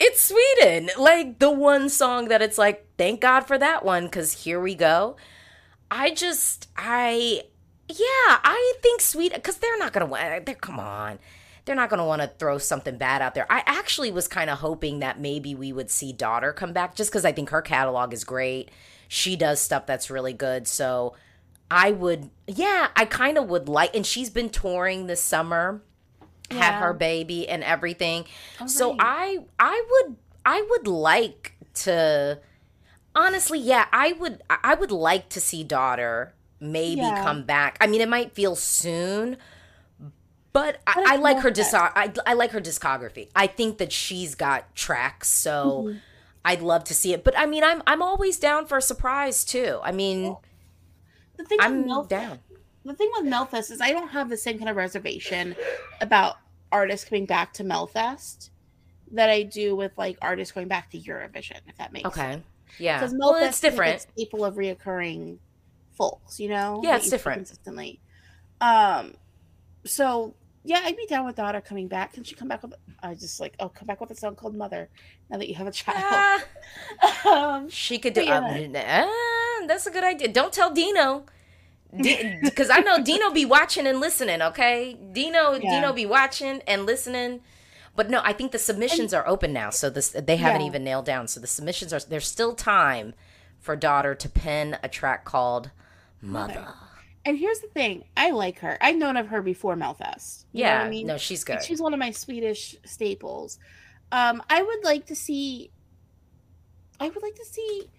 it's 0.00 0.20
Sweden. 0.32 0.90
Like 0.98 1.38
the 1.38 1.50
one 1.50 1.88
song 1.88 2.28
that 2.28 2.42
it's 2.42 2.58
like, 2.58 2.86
thank 2.98 3.20
God 3.20 3.40
for 3.46 3.58
that 3.58 3.84
one, 3.84 4.04
because 4.04 4.44
here 4.44 4.60
we 4.60 4.74
go. 4.74 5.16
I 5.90 6.10
just, 6.10 6.68
I, 6.76 7.42
yeah, 7.88 8.38
I 8.44 8.74
think 8.82 9.00
sweet 9.00 9.34
because 9.34 9.58
they're 9.58 9.78
not 9.78 9.92
gonna 9.92 10.06
win. 10.06 10.44
They're 10.44 10.54
come 10.54 10.78
on, 10.78 11.18
they're 11.64 11.76
not 11.76 11.90
gonna 11.90 12.06
want 12.06 12.22
to 12.22 12.28
throw 12.28 12.58
something 12.58 12.96
bad 12.96 13.22
out 13.22 13.34
there. 13.34 13.46
I 13.50 13.62
actually 13.66 14.10
was 14.10 14.28
kind 14.28 14.50
of 14.50 14.58
hoping 14.58 15.00
that 15.00 15.20
maybe 15.20 15.54
we 15.54 15.72
would 15.72 15.90
see 15.90 16.12
Dotter 16.12 16.52
come 16.52 16.72
back, 16.72 16.94
just 16.94 17.10
because 17.10 17.24
I 17.24 17.32
think 17.32 17.50
her 17.50 17.62
catalog 17.62 18.12
is 18.12 18.24
great. 18.24 18.70
She 19.08 19.36
does 19.36 19.60
stuff 19.60 19.86
that's 19.86 20.10
really 20.10 20.34
good, 20.34 20.68
so 20.68 21.14
I 21.70 21.92
would, 21.92 22.30
yeah, 22.46 22.88
I 22.96 23.04
kind 23.04 23.38
of 23.38 23.48
would 23.48 23.68
like, 23.68 23.94
and 23.94 24.06
she's 24.06 24.30
been 24.30 24.50
touring 24.50 25.06
this 25.06 25.22
summer 25.22 25.82
had 26.50 26.80
her 26.80 26.92
baby 26.92 27.48
and 27.48 27.62
everything. 27.62 28.24
Oh, 28.60 28.66
so. 28.66 28.96
I 28.98 29.38
I 29.58 29.84
would 29.90 30.16
I 30.44 30.66
would 30.70 30.86
like 30.86 31.54
to 31.74 32.38
honestly, 33.14 33.58
yeah, 33.58 33.86
I 33.92 34.12
would 34.12 34.42
I 34.48 34.74
would 34.74 34.90
like 34.90 35.28
to 35.30 35.40
see 35.40 35.64
Dotter 35.64 36.34
maybe 36.60 37.00
Yeah. 37.02 37.22
come 37.22 37.44
back. 37.44 37.76
I 37.80 37.86
mean, 37.86 38.00
it 38.00 38.08
might 38.08 38.32
feel 38.32 38.56
soon, 38.56 39.36
but 40.52 40.80
I, 40.86 40.94
But 40.94 41.06
I 41.06 41.14
it's 41.14 41.22
like 41.22 41.36
her 41.38 41.48
not 41.50 41.54
dis- 41.54 41.74
I, 41.74 42.12
I 42.26 42.32
like 42.34 42.50
her 42.52 42.60
discography. 42.60 43.28
I 43.36 43.46
think 43.46 43.78
that 43.78 43.92
she's 43.92 44.34
got 44.34 44.74
tracks, 44.74 45.28
so 45.28 45.84
Mm-hmm. 45.88 45.98
I'd 46.44 46.62
love 46.62 46.84
to 46.84 46.94
see 46.94 47.12
it. 47.12 47.24
But 47.24 47.36
I 47.38 47.44
mean, 47.46 47.62
I'm 47.62 47.82
I'm 47.86 48.00
always 48.00 48.38
down 48.38 48.64
for 48.66 48.78
a 48.78 48.82
surprise 48.82 49.44
too. 49.44 49.80
I 49.82 49.92
mean, 49.92 50.36
the 51.36 51.44
thing 51.44 51.58
I'm 51.60 51.78
with 51.82 51.86
Melf- 51.88 52.08
down. 52.08 52.38
the 52.84 52.94
thing 52.94 53.10
with 53.18 53.26
Melfest 53.26 53.70
is 53.70 53.80
I 53.82 53.92
don't 53.92 54.08
have 54.08 54.30
the 54.30 54.36
same 54.36 54.56
kind 54.56 54.70
of 54.70 54.76
reservation 54.76 55.56
about 56.00 56.36
artists 56.72 57.06
coming 57.06 57.26
back 57.26 57.52
to 57.54 57.64
Melfest 57.64 58.50
that 59.12 59.28
I 59.28 59.42
do 59.42 59.74
with 59.76 59.92
like 59.98 60.16
artists 60.22 60.52
going 60.52 60.68
back 60.68 60.90
to 60.92 60.98
Eurovision, 60.98 61.58
if 61.66 61.76
that 61.76 61.92
makes 61.92 62.14
sense. 62.14 62.36
Okay, 62.36 62.42
yeah, 62.78 62.98
Because 62.98 63.14
well, 63.18 63.34
Melfest 63.34 63.48
it's 63.48 63.60
different. 63.60 63.96
A 63.96 64.00
staple 64.12 64.44
of 64.44 64.54
reoccurring 64.54 65.38
folks, 65.98 66.40
you 66.40 66.48
know. 66.48 66.80
Yeah, 66.82 66.96
it's 66.96 67.10
different. 67.10 67.40
consistently. 67.40 68.00
Um, 68.60 69.14
so 69.84 70.34
yeah, 70.64 70.80
I'd 70.84 70.96
be 70.96 71.06
down 71.06 71.26
with 71.26 71.36
Dotter 71.36 71.60
coming 71.60 71.88
back. 71.88 72.14
Can 72.14 72.24
she 72.24 72.34
come 72.34 72.48
back 72.48 72.62
with? 72.62 72.74
I 73.02 73.14
just 73.14 73.40
like 73.40 73.54
oh, 73.60 73.68
come 73.68 73.86
back 73.86 74.00
with 74.00 74.10
a 74.10 74.14
song 74.14 74.34
called 74.36 74.54
Mother. 74.56 74.88
Now 75.30 75.38
that 75.38 75.48
you 75.48 75.54
have 75.56 75.66
a 75.66 75.72
child, 75.72 76.42
Ah, 77.02 77.54
um, 77.56 77.68
she 77.68 77.98
could 77.98 78.14
do. 78.14 78.24
But 78.24 78.42
um, 78.44 78.72
ah, 78.76 79.64
that's 79.66 79.86
a 79.86 79.90
good 79.90 80.04
idea. 80.04 80.28
Don't 80.28 80.52
tell 80.52 80.70
Dino. 80.72 81.26
Because 81.96 82.68
I 82.78 82.80
know 82.80 83.02
Dino 83.02 83.30
be 83.30 83.44
watching 83.46 83.86
and 83.86 83.98
listening. 84.00 84.42
Okay, 84.42 84.94
Dino, 85.12 85.54
Yeah. 85.54 85.80
Dino 85.80 85.92
be 85.92 86.04
watching 86.06 86.60
and 86.66 86.84
listening. 86.84 87.40
But 87.96 88.10
no, 88.10 88.20
I 88.22 88.32
think 88.32 88.52
the 88.52 88.58
submissions 88.58 89.12
are 89.14 89.26
open 89.26 89.52
now, 89.52 89.70
so 89.70 89.88
this 89.90 90.10
they 90.10 90.36
haven't 90.36 90.60
Yeah. 90.60 90.66
even 90.66 90.84
nailed 90.84 91.06
down. 91.06 91.28
So 91.28 91.40
the 91.40 91.46
submissions 91.46 91.92
are 91.92 92.00
there's 92.00 92.28
still 92.28 92.54
time 92.54 93.14
for 93.58 93.74
Dotter 93.74 94.14
to 94.14 94.28
pen 94.28 94.78
a 94.82 94.88
track 94.88 95.24
called 95.24 95.70
Mother. 96.20 96.66
and 97.24 97.38
here's 97.38 97.60
the 97.60 97.68
thing: 97.68 98.04
I 98.16 98.30
like 98.30 98.58
her. 98.60 98.78
I've 98.80 98.96
known 98.96 99.16
of 99.16 99.28
her 99.28 99.42
before 99.42 99.76
Melfest. 99.76 100.44
You 100.52 100.64
know 100.64 100.70
what 100.70 100.78
Yeah, 100.78 100.84
I 100.86 100.88
mean, 100.90 101.06
no, 101.06 101.18
she's 101.18 101.44
good. 101.44 101.62
She's 101.62 101.80
one 101.80 101.92
of 101.92 101.98
my 102.00 102.10
Swedish 102.10 102.74
staples. 102.84 103.58
Um, 104.12 104.42
I 104.48 104.62
would 104.62 104.84
like 104.84 105.06
to 105.06 105.14
see. 105.14 105.72
I 107.00 107.08
would 107.08 107.22
like 107.22 107.34
to 107.34 107.44
see, 107.44 107.90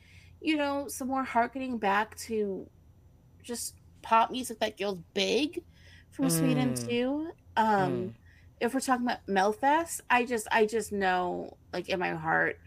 you 0.41 0.57
know, 0.57 0.87
some 0.87 1.07
more 1.07 1.23
harkening 1.23 1.77
back 1.77 2.17
to 2.27 2.69
just 3.43 3.75
pop 4.01 4.31
music 4.31 4.59
that 4.59 4.77
feels 4.77 4.99
big 5.13 5.61
from 6.11 6.29
Sweden 6.29 6.73
Mm. 6.73 6.87
too. 6.87 7.31
Um, 7.55 7.91
Mm. 8.09 8.13
if 8.59 8.73
we're 8.73 8.79
talking 8.81 9.05
about 9.05 9.25
Melfest, 9.27 10.01
I 10.09 10.25
just, 10.25 10.47
I 10.51 10.65
just 10.65 10.91
know, 10.91 11.57
like 11.73 11.87
in 11.89 11.99
my 11.99 12.11
heart, 12.13 12.59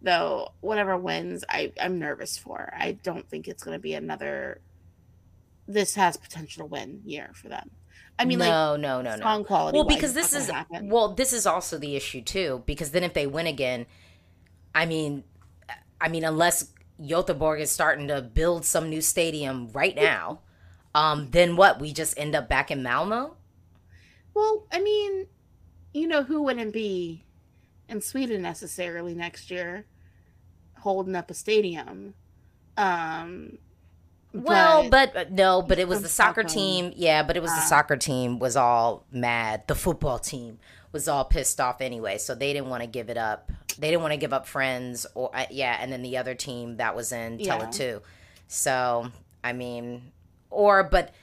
though, 0.00 0.50
whatever 0.60 0.96
wins, 0.96 1.44
I, 1.48 1.72
I'm 1.80 1.98
nervous 1.98 2.38
for. 2.38 2.72
I 2.76 2.92
don't 2.92 3.28
think 3.28 3.48
it's 3.48 3.62
going 3.64 3.76
to 3.76 3.82
be 3.82 3.94
another. 3.94 4.60
This 5.72 5.94
has 5.94 6.16
potential 6.16 6.64
to 6.64 6.66
win 6.66 7.00
year 7.04 7.30
for 7.34 7.48
them. 7.48 7.70
I 8.18 8.24
mean, 8.26 8.38
like 8.38 8.50
no, 8.50 8.76
no, 8.76 9.00
no, 9.00 9.16
no. 9.16 9.22
song 9.22 9.44
quality. 9.44 9.76
well 9.76 9.86
because 9.86 10.12
this 10.12 10.34
is 10.34 10.50
happen. 10.50 10.90
well 10.90 11.14
this 11.14 11.32
is 11.32 11.46
also 11.46 11.78
the 11.78 11.96
issue 11.96 12.20
too 12.20 12.62
because 12.66 12.90
then 12.90 13.02
if 13.02 13.14
they 13.14 13.26
win 13.26 13.46
again 13.46 13.86
i 14.74 14.84
mean 14.84 15.24
i 16.02 16.08
mean 16.08 16.24
unless 16.24 16.68
Göteborg 17.00 17.60
is 17.60 17.70
starting 17.70 18.08
to 18.08 18.20
build 18.20 18.66
some 18.66 18.90
new 18.90 19.00
stadium 19.00 19.70
right 19.72 19.96
now 19.96 20.40
um 20.94 21.28
then 21.30 21.56
what 21.56 21.80
we 21.80 21.94
just 21.94 22.18
end 22.18 22.34
up 22.34 22.46
back 22.46 22.70
in 22.70 22.82
malmo 22.82 23.36
Well, 24.34 24.66
I 24.70 24.80
mean, 24.80 25.26
you 25.94 26.06
know 26.06 26.22
who 26.22 26.42
wouldn't 26.42 26.72
be 26.72 27.24
in 27.88 28.00
Sweden 28.00 28.42
necessarily 28.42 29.14
next 29.14 29.50
year 29.50 29.86
holding 30.78 31.16
up 31.16 31.30
a 31.30 31.34
stadium. 31.34 32.14
Um 32.76 33.58
well 34.32 34.88
but 34.88 35.16
uh, 35.16 35.24
no 35.30 35.62
but 35.62 35.78
it 35.78 35.88
was 35.88 36.02
the 36.02 36.08
soccer 36.08 36.42
team. 36.44 36.92
Yeah 36.96 37.22
but 37.22 37.36
it 37.36 37.40
was 37.42 37.50
the 37.52 37.60
Ah. 37.62 37.66
soccer 37.68 37.96
team 37.96 38.38
was 38.38 38.56
all 38.56 39.04
mad. 39.10 39.66
The 39.66 39.74
football 39.74 40.18
team 40.18 40.58
was 40.92 41.08
all 41.08 41.24
pissed 41.24 41.60
off 41.60 41.80
anyway 41.80 42.18
so 42.18 42.34
they 42.34 42.52
didn't 42.52 42.68
want 42.68 42.82
to 42.82 42.86
give 42.88 43.10
it 43.10 43.16
up. 43.16 43.50
They 43.78 43.90
didn't 43.90 44.02
want 44.02 44.12
to 44.12 44.18
give 44.18 44.32
up 44.32 44.46
friends 44.46 45.06
or 45.14 45.30
uh, 45.34 45.46
yeah 45.50 45.76
and 45.80 45.92
then 45.92 46.02
the 46.02 46.16
other 46.16 46.34
team 46.34 46.76
that 46.76 46.94
was 46.94 47.12
in 47.12 47.38
Yeah. 47.40 47.58
Tele2 47.58 48.02
so 48.46 49.10
i 49.44 49.52
mean 49.52 50.10
or 50.50 50.82
but 50.82 51.14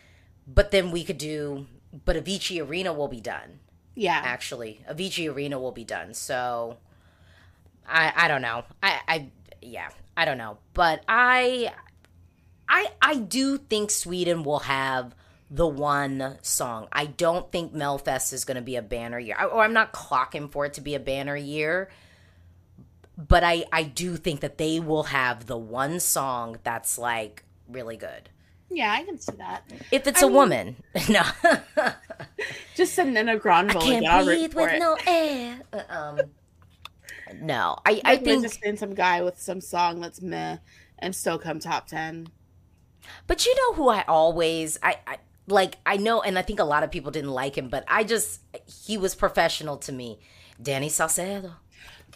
but 0.47 0.72
then 0.72 0.91
we 0.91 1.03
could 1.03 1.18
do 1.18 1.68
but 2.05 2.16
avicii 2.16 2.66
arena 2.66 2.93
will 2.93 3.08
be 3.10 3.22
done. 3.22 3.60
Yeah. 3.95 4.22
actually 4.24 4.82
avicii 4.89 5.34
arena 5.34 5.60
will 5.60 5.72
be 5.72 5.84
done 5.84 6.14
so 6.14 6.78
i 7.88 8.12
i 8.16 8.28
don't 8.28 8.41
know. 8.41 8.64
I 8.84 8.99
i 9.08 9.28
yeah 9.62 9.89
i 10.16 10.26
don't 10.26 10.38
know. 10.38 10.58
But 10.74 11.03
i 11.08 11.74
i 12.70 12.88
i 13.01 13.15
do 13.15 13.57
think 13.57 13.89
sweden 13.91 14.43
will 14.43 14.59
have 14.59 15.15
the 15.49 15.68
one 15.68 16.38
song 16.41 16.88
i 16.91 17.05
don't 17.05 17.51
think 17.51 17.74
melfest 17.74 18.34
is 18.34 18.43
going 18.45 18.55
to 18.55 18.61
be 18.61 18.76
a 18.76 18.82
banner 18.82 19.20
year 19.20 19.36
I- 19.39 19.45
or 19.45 19.63
i'm 19.63 19.74
not 19.74 19.93
clocking 19.93 20.51
for 20.51 20.65
it 20.65 20.74
to 20.76 20.82
be 20.82 20.95
a 20.95 20.99
banner 20.99 21.36
year 21.36 21.89
but 23.18 23.43
i 23.43 23.65
i 23.72 23.84
do 23.84 24.15
think 24.18 24.41
that 24.41 24.57
they 24.57 24.80
will 24.80 25.03
have 25.03 25.45
the 25.45 25.57
one 25.57 25.99
song 25.99 26.57
that's 26.63 26.97
like 26.97 27.43
really 27.70 27.97
good 27.97 28.30
Yeah, 28.70 28.91
I 28.91 29.03
can 29.03 29.18
see 29.20 29.32
that. 29.38 29.63
if 29.91 30.07
it's 30.07 30.22
I 30.22 30.26
a 30.26 30.30
mean- 30.30 30.36
woman 30.36 30.76
no 31.09 31.24
Just 32.76 32.93
send 32.93 33.18
in 33.18 33.28
a 33.30 33.38
Grande 33.38 33.72
I 33.72 33.74
can't 33.80 34.26
breathe 34.26 34.53
with 34.53 34.72
it. 34.72 34.80
no 34.80 34.95
air. 35.07 35.59
Uh, 35.74 35.82
Um, 35.89 36.20
no, 37.41 37.76
I, 37.86 38.01
I 38.05 38.18
think, 38.18 38.43
just 38.43 38.59
send 38.61 38.78
some 38.78 38.93
guy 38.93 39.22
with 39.24 39.39
some 39.41 39.61
song 39.61 39.99
that's 39.99 40.22
meh 40.22 40.57
and 40.99 41.15
still 41.15 41.39
come 41.39 41.59
top 41.59 41.88
ten. 41.88 42.28
But 43.28 43.45
you 43.45 43.55
know 43.55 43.74
who 43.74 43.89
I 43.89 44.03
always, 44.08 44.78
I, 44.84 44.97
I 45.08 45.18
like, 45.47 45.78
I 45.86 45.97
know, 45.97 46.22
and 46.22 46.38
I 46.38 46.41
think 46.41 46.60
a 46.60 46.64
lot 46.64 46.84
of 46.84 46.91
people 46.91 47.12
didn't 47.12 47.32
like 47.32 47.58
him, 47.58 47.70
but 47.70 47.84
I 47.88 48.03
just, 48.03 48.41
he 48.86 48.97
was 48.97 49.16
professional 49.16 49.78
to 49.78 49.91
me. 49.91 50.20
Danny 50.62 50.89
Saucedo. 50.89 51.53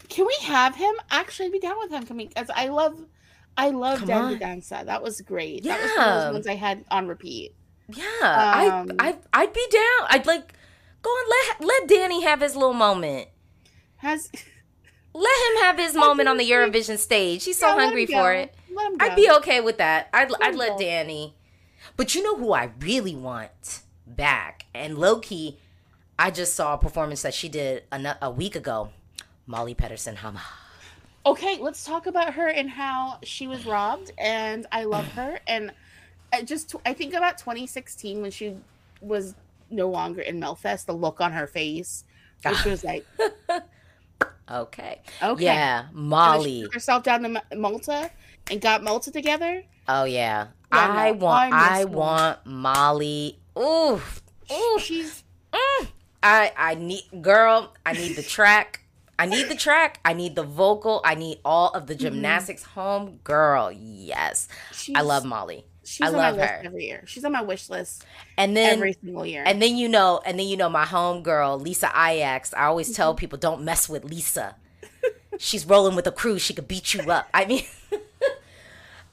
Can 0.09 0.25
we 0.25 0.35
have 0.43 0.75
him? 0.75 0.93
Actually, 1.09 1.47
I'd 1.47 1.51
be 1.53 1.59
down 1.59 1.77
with 1.79 1.91
him 1.91 2.05
coming 2.05 2.27
because 2.27 2.49
I 2.53 2.67
love, 2.67 3.05
I 3.57 3.69
love 3.69 3.99
Come 3.99 4.05
Dandy 4.05 4.35
on. 4.35 4.37
Danza. 4.37 4.83
That 4.85 5.01
was 5.03 5.21
great. 5.21 5.67
That 5.67 5.81
was 5.81 5.95
one 5.95 6.07
of 6.07 6.13
Yeah. 6.13 6.21
those 6.21 6.29
ones 6.29 6.47
I 6.47 6.55
had 6.55 6.85
on 6.91 7.07
repeat. 7.07 7.55
Yeah, 7.87 8.03
I, 8.51 8.75
Um, 8.81 8.91
I, 8.99 9.17
I'd 9.33 9.53
be 9.53 9.67
down. 9.69 10.07
I'd 10.09 10.25
like 10.25 10.53
go 11.01 11.13
and 11.19 11.29
let 11.29 11.67
let 11.67 11.87
Danny 11.89 12.23
have 12.23 12.41
his 12.41 12.55
little 12.55 12.73
moment. 12.73 13.27
Has 13.97 14.29
Let 15.13 15.51
him 15.51 15.63
have 15.63 15.77
his 15.77 15.95
moment 15.95 16.29
on 16.29 16.37
the 16.37 16.49
Eurovision 16.49 16.97
stage. 16.97 17.43
He's 17.43 17.59
so 17.59 17.67
Yeah, 17.67 17.75
hungry 17.75 18.05
for 18.05 18.33
it. 18.33 18.53
Let 18.73 19.01
I'd 19.01 19.15
be 19.15 19.29
okay 19.37 19.61
with 19.61 19.77
that. 19.77 20.09
I'd 20.13 20.31
I'd 20.41 20.55
let. 20.55 20.77
Danny. 20.77 21.35
But 21.97 22.15
you 22.15 22.23
know 22.23 22.37
who 22.37 22.53
I 22.53 22.71
really 22.79 23.15
want 23.15 23.81
back? 24.05 24.65
And 24.73 24.97
low 24.97 25.19
key, 25.19 25.57
I 26.17 26.31
just 26.31 26.55
saw 26.55 26.75
a 26.75 26.77
performance 26.77 27.23
that 27.23 27.33
she 27.33 27.49
did 27.49 27.83
a, 27.91 28.17
a 28.21 28.29
week 28.29 28.55
ago. 28.55 28.89
Molly 29.47 29.75
Pettersson 29.75 30.17
Hammar. 30.17 30.41
Okay, 31.25 31.57
let's 31.59 31.83
talk 31.83 32.07
about 32.07 32.33
her 32.33 32.47
and 32.47 32.69
how 32.69 33.19
she 33.23 33.45
was 33.47 33.65
robbed, 33.65 34.11
and 34.17 34.65
I 34.71 34.85
love 34.85 35.07
her. 35.09 35.39
And 35.47 35.71
I 36.33 36.41
just, 36.41 36.73
I 36.85 36.93
think 36.93 37.13
about 37.13 37.37
2016 37.37 38.21
when 38.21 38.31
she 38.31 38.55
was 39.01 39.35
no 39.69 39.89
longer 39.89 40.21
in 40.21 40.39
Melfest, 40.39 40.85
the 40.85 40.93
look 40.93 41.21
on 41.21 41.31
her 41.33 41.45
face, 41.47 42.05
which 42.43 42.65
was 42.65 42.83
like, 42.83 43.05
Okay. 44.51 45.01
okay. 45.23 45.43
Yeah, 45.43 45.85
Molly. 45.93 46.67
herself 46.73 47.03
down 47.03 47.23
to 47.23 47.55
Malta 47.55 48.11
and 48.51 48.61
got 48.61 48.83
Malta 48.83 49.11
together. 49.11 49.63
Oh 49.87 50.03
yeah. 50.03 50.47
Yeah, 50.71 50.87
I 50.89 51.11
no, 51.11 51.17
want 51.17 51.53
I 51.53 51.81
I 51.81 51.85
want 51.85 52.45
Molly. 52.45 53.39
Oof. 53.57 54.21
Oof. 54.51 54.81
She's 54.81 55.23
Mm. 55.53 55.87
I 56.23 56.53
I 56.55 56.75
need 56.75 57.03
girl. 57.21 57.73
I 57.85 57.93
need 57.93 58.15
the 58.15 58.23
track. 58.23 58.81
I 59.19 59.25
need 59.25 59.49
the 59.49 59.55
track. 59.55 59.99
I 60.05 60.13
need 60.13 60.35
the 60.35 60.43
vocal. 60.43 61.01
I 61.03 61.15
need 61.15 61.39
all 61.43 61.69
of 61.71 61.87
the 61.87 61.95
gymnastics. 61.95 62.63
Home 62.63 63.19
girl. 63.23 63.71
Yes, 63.71 64.47
she's 64.71 64.95
I 64.95 65.01
love 65.01 65.25
Molly. 65.25 65.65
She's 65.83 66.01
I 66.07 66.07
on 66.07 66.13
love 66.13 66.37
her. 66.37 66.61
every 66.63 66.85
year. 66.85 67.03
She's 67.05 67.25
on 67.25 67.31
my 67.33 67.41
wish 67.41 67.69
list 67.69 68.05
And 68.37 68.55
then 68.55 68.75
every 68.77 68.93
single 68.93 69.25
year. 69.25 69.43
and 69.45 69.61
then 69.61 69.75
you 69.75 69.89
know 69.89 70.21
and 70.25 70.39
then 70.39 70.47
you 70.47 70.55
know 70.55 70.69
my 70.69 70.85
home 70.85 71.21
girl 71.21 71.59
Lisa 71.59 71.87
Ajax. 71.87 72.53
I 72.53 72.65
always 72.65 72.87
Mm-hmm. 72.87 72.95
tell 72.95 73.13
people 73.15 73.37
don't 73.37 73.63
mess 73.63 73.89
with 73.89 74.05
Lisa. 74.05 74.55
She's 75.37 75.65
rolling 75.65 75.95
with 75.95 76.05
a 76.07 76.11
crew. 76.11 76.39
She 76.39 76.53
could 76.53 76.67
beat 76.67 76.93
you 76.93 77.01
up. 77.11 77.27
I 77.33 77.45
mean. 77.45 77.63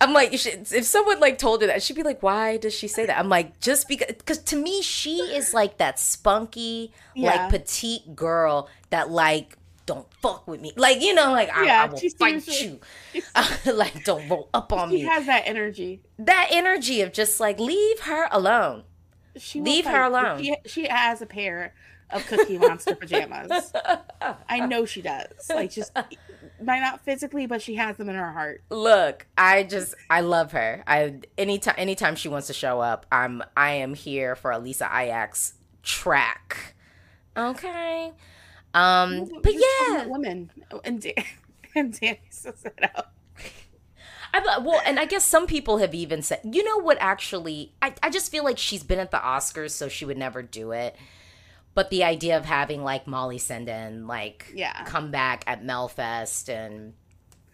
I'm 0.01 0.13
like, 0.13 0.33
should- 0.39 0.71
if 0.73 0.85
someone 0.85 1.19
like 1.21 1.39
told 1.39 1.61
her 1.63 1.67
that, 1.67 1.83
she'd 1.83 1.97
be 1.97 2.03
like, 2.03 2.23
"Why 2.23 2.57
does 2.57 2.73
she 2.75 2.87
say 2.89 3.07
that?" 3.07 3.19
I'm 3.19 3.29
like, 3.29 3.59
just 3.61 3.89
because, 3.89 4.07
because 4.09 4.39
to 4.45 4.57
me, 4.57 4.81
she 4.83 5.17
is 5.19 5.53
like 5.53 5.79
that 5.79 5.99
spunky, 5.99 6.93
Yeah. 7.15 7.31
like 7.31 7.51
petite 7.51 8.15
girl 8.15 8.69
that 8.91 9.11
like 9.11 9.57
don't 9.87 10.07
fuck 10.23 10.47
with 10.47 10.61
me, 10.61 10.73
like 10.77 11.01
you 11.01 11.15
know, 11.15 11.33
like 11.33 11.51
I, 11.55 11.65
Yeah, 11.65 11.83
I 11.85 11.87
will 11.93 11.99
fight 12.19 12.47
you, 12.47 12.79
like 13.73 14.05
don't 14.05 14.29
roll 14.29 14.49
up 14.55 14.73
on 14.73 14.91
she 14.91 14.95
me. 14.97 15.01
She 15.03 15.07
has 15.09 15.27
that 15.27 15.43
energy. 15.47 16.03
that 16.19 16.49
energy 16.51 17.01
of 17.01 17.13
just 17.13 17.41
like 17.41 17.59
leave 17.59 18.01
her 18.01 18.29
alone. 18.31 18.85
She 19.37 19.61
Leave 19.61 19.87
her 19.87 20.03
alone. 20.03 20.43
She, 20.43 20.57
she 20.67 20.89
has 20.89 21.23
a 21.23 21.27
pair 21.27 21.73
of 22.11 22.27
Cookie 22.27 22.59
Monster 22.59 22.95
pajamas. 22.97 23.73
I 24.49 24.67
know 24.67 24.85
she 24.85 25.01
does. 25.01 25.27
Like 25.49 25.71
just 25.71 25.93
might 26.63 26.81
not 26.81 27.01
physically, 27.05 27.47
but 27.47 27.63
she 27.63 27.75
has 27.77 27.97
them 27.97 28.09
in 28.09 28.15
her 28.15 28.33
heart. 28.33 28.63
Look, 28.71 29.27
I 29.37 29.63
just 29.63 29.95
I 30.11 30.21
love 30.21 30.53
her. 30.53 30.83
I 30.87 31.17
anytime 31.37 31.75
anytime 31.79 32.17
she 32.17 32.29
wants 32.29 32.47
to 32.49 32.53
show 32.53 32.81
up, 32.81 33.07
I'm 33.11 33.43
I 33.57 33.73
am 33.73 33.95
here 33.95 34.35
for 34.35 34.51
a 34.51 34.59
Lisa 34.59 34.89
Ajax 34.93 35.55
track. 35.83 36.75
Okay. 37.37 38.13
Um 38.75 39.29
but 39.43 39.55
yeah. 39.55 39.97
about 39.97 40.11
women 40.11 40.51
and 40.85 41.01
Dan- 41.01 41.15
and 41.75 41.99
Danny 41.99 42.21
Saucedo. 42.31 43.05
I, 44.35 44.59
well, 44.59 44.81
and 44.85 45.01
I 45.01 45.07
guess 45.07 45.25
some 45.25 45.47
people 45.47 45.79
have 45.79 45.95
even 45.95 46.23
said, 46.23 46.41
you 46.45 46.63
know 46.63 46.77
what, 46.79 46.99
actually, 47.01 47.73
I, 47.81 47.95
I 48.03 48.11
just 48.11 48.31
feel 48.31 48.45
like 48.45 48.59
she's 48.59 48.83
been 48.83 48.99
at 48.99 49.11
the 49.11 49.17
Oscars, 49.17 49.71
so 49.71 49.89
she 49.89 50.05
would 50.05 50.19
never 50.19 50.43
do 50.43 50.73
it. 50.73 50.97
But 51.79 51.91
the 51.91 52.03
idea 52.03 52.37
of 52.37 52.45
having 52.45 52.83
like 52.83 53.07
Molly 53.07 53.39
Sandén 53.39 54.09
like 54.09 54.51
Yeah. 54.53 54.83
come 54.83 55.13
back 55.13 55.45
at 55.47 55.63
Melfest 55.63 56.49
and 56.49 56.95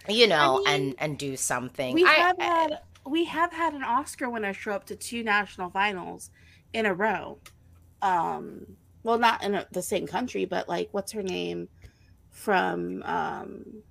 you 0.08 0.26
know 0.26 0.62
I 0.66 0.72
and 0.72 0.84
mean, 0.86 0.94
and 0.98 1.18
do 1.18 1.36
something. 1.36 1.92
We 1.92 2.06
I- 2.06 2.12
have 2.12 2.36
I- 2.40 2.42
had 2.42 2.78
we 3.04 3.26
have 3.26 3.52
had 3.52 3.74
an 3.74 3.82
Oscar 3.82 4.30
winner 4.30 4.54
show 4.54 4.72
up 4.72 4.86
to 4.86 4.96
two 4.96 5.22
national 5.22 5.68
finals 5.68 6.30
in 6.72 6.86
a 6.86 6.94
row. 6.94 7.38
Um, 8.00 8.78
well, 9.02 9.18
not 9.18 9.44
in 9.44 9.56
a, 9.56 9.66
the 9.72 9.82
same 9.82 10.06
country, 10.06 10.46
but 10.46 10.70
like 10.70 10.88
what's 10.92 11.12
her 11.12 11.22
name 11.22 11.68
from 12.30 13.02
um, 13.02 13.82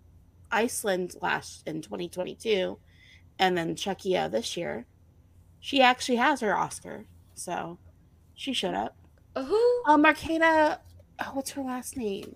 Iceland 0.51 1.15
last 1.21 1.67
in 1.67 1.84
2022, 1.84 2.79
and 3.38 3.55
then 3.55 3.75
Czechia 3.75 4.31
this 4.31 4.57
year. 4.57 4.88
She 5.59 5.79
actually 5.79 6.15
has 6.17 6.41
her 6.41 6.57
Oscar, 6.57 7.05
so 7.36 7.77
she 8.34 8.51
showed 8.53 8.73
up. 8.73 8.95
Who? 9.36 9.81
Uh, 9.86 9.97
Marketa, 9.97 10.79
oh, 11.19 11.31
what's 11.34 11.51
her 11.51 11.61
last 11.61 11.97
name? 11.97 12.36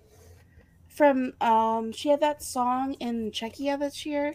From 0.88 1.32
um, 1.40 1.92
she 1.92 2.08
had 2.08 2.20
that 2.20 2.42
song 2.42 2.94
in 2.94 3.30
Czechia 3.30 3.78
this 3.78 4.04
year. 4.04 4.34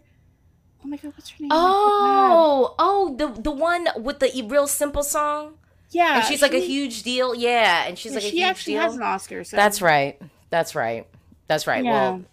Oh 0.84 0.88
my 0.88 0.98
god, 0.98 1.14
what's 1.16 1.30
her 1.30 1.38
name? 1.40 1.50
Oh, 1.52 2.76
oh, 2.80 3.16
the 3.18 3.28
the 3.42 3.52
one 3.52 3.88
with 3.98 4.20
the 4.20 4.46
real 4.48 4.68
simple 4.68 5.04
song, 5.04 5.56
yeah, 5.92 6.18
and 6.18 6.26
she's 6.26 6.42
like 6.42 6.54
a 6.54 6.60
huge 6.60 7.04
deal. 7.04 7.36
Yeah, 7.36 7.86
and 7.86 7.98
she's 7.98 8.12
yeah, 8.12 8.18
like 8.18 8.24
a 8.26 8.30
she 8.30 8.38
huge 8.38 8.46
actually 8.50 8.74
deal. 8.74 8.82
has 8.84 8.96
an 8.96 9.02
Oscar. 9.02 9.44
So 9.44 9.58
That's 9.58 9.82
right. 9.82 10.22
That's 10.50 10.76
right. 10.76 11.08
That's 11.48 11.68
right. 11.68 11.84
Yeah. 11.84 11.92
Well, 11.92 12.26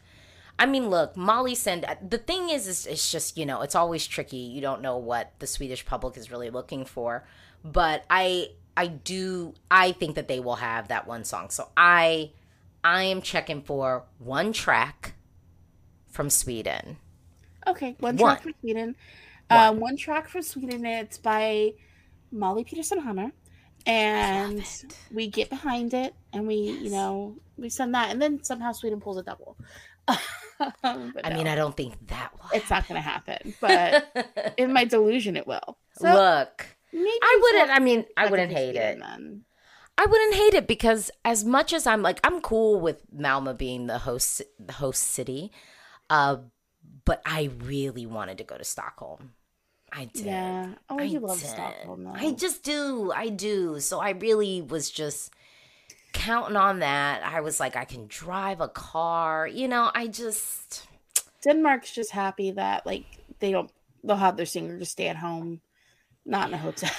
I 0.59 0.67
mean, 0.67 0.91
look, 0.91 1.17
Molly 1.17 1.55
send 1.55 1.87
the 2.07 2.19
thing 2.19 2.51
is, 2.51 2.67
is 2.69 2.87
it's 2.87 3.11
just 3.11 3.39
you 3.39 3.47
know, 3.47 3.63
it's 3.63 3.75
always 3.75 4.07
tricky. 4.07 4.37
You 4.37 4.61
don't 4.61 4.83
know 4.83 4.97
what 4.97 5.33
the 5.39 5.47
Swedish 5.47 5.87
public 5.87 6.17
is 6.17 6.31
really 6.31 6.51
looking 6.51 6.85
for, 6.85 7.25
but 7.65 8.05
I 8.11 8.51
I 8.81 8.87
do 8.87 9.53
I 9.71 9.93
think 9.93 10.15
that 10.15 10.27
they 10.27 10.41
will 10.41 10.57
have 10.57 10.89
that 10.89 11.07
one 11.07 11.25
song. 11.25 11.51
So 11.51 11.69
I 11.77 12.33
I 12.83 13.03
am 13.03 13.21
checking 13.21 13.61
for 13.61 14.05
one 14.19 14.55
track 14.55 15.13
from 16.09 16.31
Sweden. 16.31 16.97
Okay, 17.67 17.95
one 18.01 18.17
One. 18.17 18.37
track 18.37 18.43
from 18.43 18.55
Sweden. 18.63 18.97
One. 19.49 19.61
Um, 19.69 19.81
one 19.81 19.97
track 19.99 20.31
from 20.31 20.41
Sweden. 20.41 20.87
It's 20.87 21.19
by 21.19 21.75
Molly 22.33 22.65
Pettersson 22.65 23.03
Hammar, 23.05 23.33
and 23.85 24.65
we 25.13 25.29
get 25.29 25.51
behind 25.51 25.93
it, 25.93 26.15
and 26.33 26.47
we, 26.47 26.55
you 26.55 26.91
know, 26.91 27.37
we 27.59 27.69
send 27.69 27.95
that, 27.95 28.11
and 28.11 28.23
then 28.23 28.43
somehow 28.43 28.73
Sweden 28.73 28.99
pulls 28.99 29.19
a 29.19 29.23
double. 29.23 29.59
Um, 30.85 31.15
I 31.25 31.33
mean, 31.33 31.49
I 31.49 31.55
don't 31.55 31.75
think 31.75 31.95
that 32.09 32.33
will. 32.35 32.51
it's 32.53 32.69
not 32.69 32.87
going 32.87 33.01
to 33.01 33.09
happen, 33.09 33.55
but 33.63 34.55
in 34.59 34.75
my 34.75 34.85
delusion, 34.85 35.39
it 35.39 35.47
will. 35.47 35.79
So 35.95 36.13
look, 36.13 36.67
maybe 36.93 37.11
I 37.23 37.39
wouldn't. 37.43 37.71
I 37.71 37.79
mean, 37.79 38.05
I 38.17 38.27
wouldn't 38.27 38.53
hate 38.53 38.77
it. 38.77 38.99
Then. 38.99 39.45
I 39.99 40.07
wouldn't 40.07 40.35
hate 40.35 40.55
it 40.55 40.67
because 40.67 41.11
as 41.25 41.45
much 41.45 41.73
as 41.73 41.87
I'm 41.87 42.03
like 42.03 42.21
I'm 42.25 42.41
cool 42.41 42.81
with 42.81 43.03
Malmo 43.13 43.53
being 43.53 43.87
the 43.87 43.99
host 43.99 44.43
the 44.59 44.75
host 44.75 45.03
city, 45.03 45.53
uh, 46.09 46.39
but 47.05 47.21
I 47.27 47.51
really 47.59 48.07
wanted 48.07 48.39
to 48.39 48.45
go 48.45 48.57
to 48.57 48.65
Stockholm. 48.65 49.35
I 49.93 50.07
did. 50.07 50.27
Yeah. 50.27 50.75
Oh, 50.89 50.99
I 50.99 51.03
you 51.03 51.21
love. 51.21 51.39
Stockholm, 51.39 52.05
though. 52.05 52.13
I 52.15 52.33
just 52.33 52.63
do. 52.63 53.13
I 53.15 53.29
do. 53.29 53.81
So 53.81 54.01
I 54.01 54.11
really 54.11 54.63
was 54.63 54.91
just 54.91 55.33
counting 56.13 56.57
on 56.57 56.79
that. 56.79 57.23
I 57.25 57.41
was 57.41 57.61
like, 57.61 57.77
I 57.77 57.85
can 57.85 58.07
drive 58.07 58.61
a 58.61 58.69
car. 58.69 59.47
You 59.47 59.69
know, 59.69 59.91
I 59.95 60.07
just. 60.07 60.87
Denmark's 61.43 61.93
just 61.93 62.11
happy 62.11 62.51
that 62.53 62.85
like 62.85 63.05
they 63.39 63.51
don't 63.51 63.71
they'll 64.05 64.17
have 64.17 64.37
their 64.37 64.47
singer 64.47 64.79
just 64.79 64.93
stay 64.93 65.09
at 65.09 65.17
home, 65.17 65.61
not 66.31 66.49
in 66.49 66.55
a 66.55 66.59
hotel. 66.59 66.91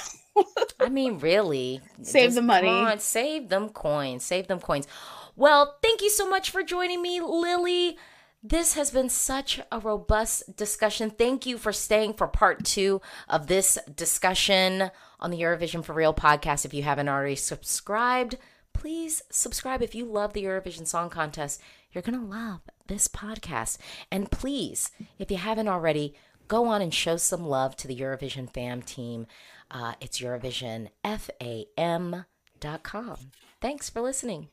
I 0.80 0.90
mean, 0.90 1.20
really. 1.20 1.82
Save 2.02 2.28
Just 2.28 2.36
the 2.36 2.42
money. 2.42 2.68
come 2.68 2.86
on, 2.88 3.00
save 3.00 3.50
them 3.50 3.70
coins. 3.70 4.24
Save 4.24 4.48
them 4.48 4.60
coins. 4.60 4.88
Well, 5.36 5.78
thank 5.82 6.02
you 6.02 6.10
so 6.10 6.30
much 6.30 6.50
for 6.52 6.64
joining 6.64 7.02
me, 7.02 7.20
Lilli. 7.20 7.96
This 8.44 8.74
has 8.74 8.90
been 8.90 9.10
such 9.10 9.62
a 9.72 9.80
robust 9.80 10.56
discussion. 10.56 11.12
Thank 11.12 11.46
you 11.46 11.58
for 11.60 11.72
staying 11.72 12.14
for 12.14 12.28
part 12.28 12.66
two 12.66 13.00
of 13.30 13.48
this 13.48 13.78
discussion 13.96 14.90
on 15.20 15.30
the 15.30 15.40
Eurovision 15.40 15.86
for 15.86 15.94
Real 15.94 16.14
podcast. 16.14 16.66
If 16.66 16.74
you 16.74 16.82
haven't 16.82 17.08
already 17.08 17.36
subscribed, 17.36 18.38
please 18.74 19.22
subscribe. 19.30 19.84
If 19.84 19.94
you 19.94 20.06
love 20.06 20.34
the 20.34 20.44
Eurovision 20.44 20.88
Song 20.88 21.10
Contest, 21.10 21.62
you're 21.92 22.02
going 22.02 22.20
to 22.20 22.26
love 22.26 22.62
this 22.88 23.08
podcast. 23.08 23.78
And 24.12 24.32
please, 24.32 24.90
if 25.20 25.30
you 25.30 25.38
haven't 25.38 25.68
already, 25.68 26.16
go 26.52 26.66
on 26.66 26.82
and 26.82 26.94
show 26.94 27.16
some 27.16 27.48
love 27.48 27.78
to 27.78 27.88
the 27.88 27.96
Eurovision 27.96 28.54
fam 28.54 28.82
team. 28.82 29.26
Uh, 29.72 29.94
it's 30.02 30.20
EurovisionFam.com. 30.20 33.18
Thanks 33.62 33.90
for 33.90 34.02
listening. 34.02 34.50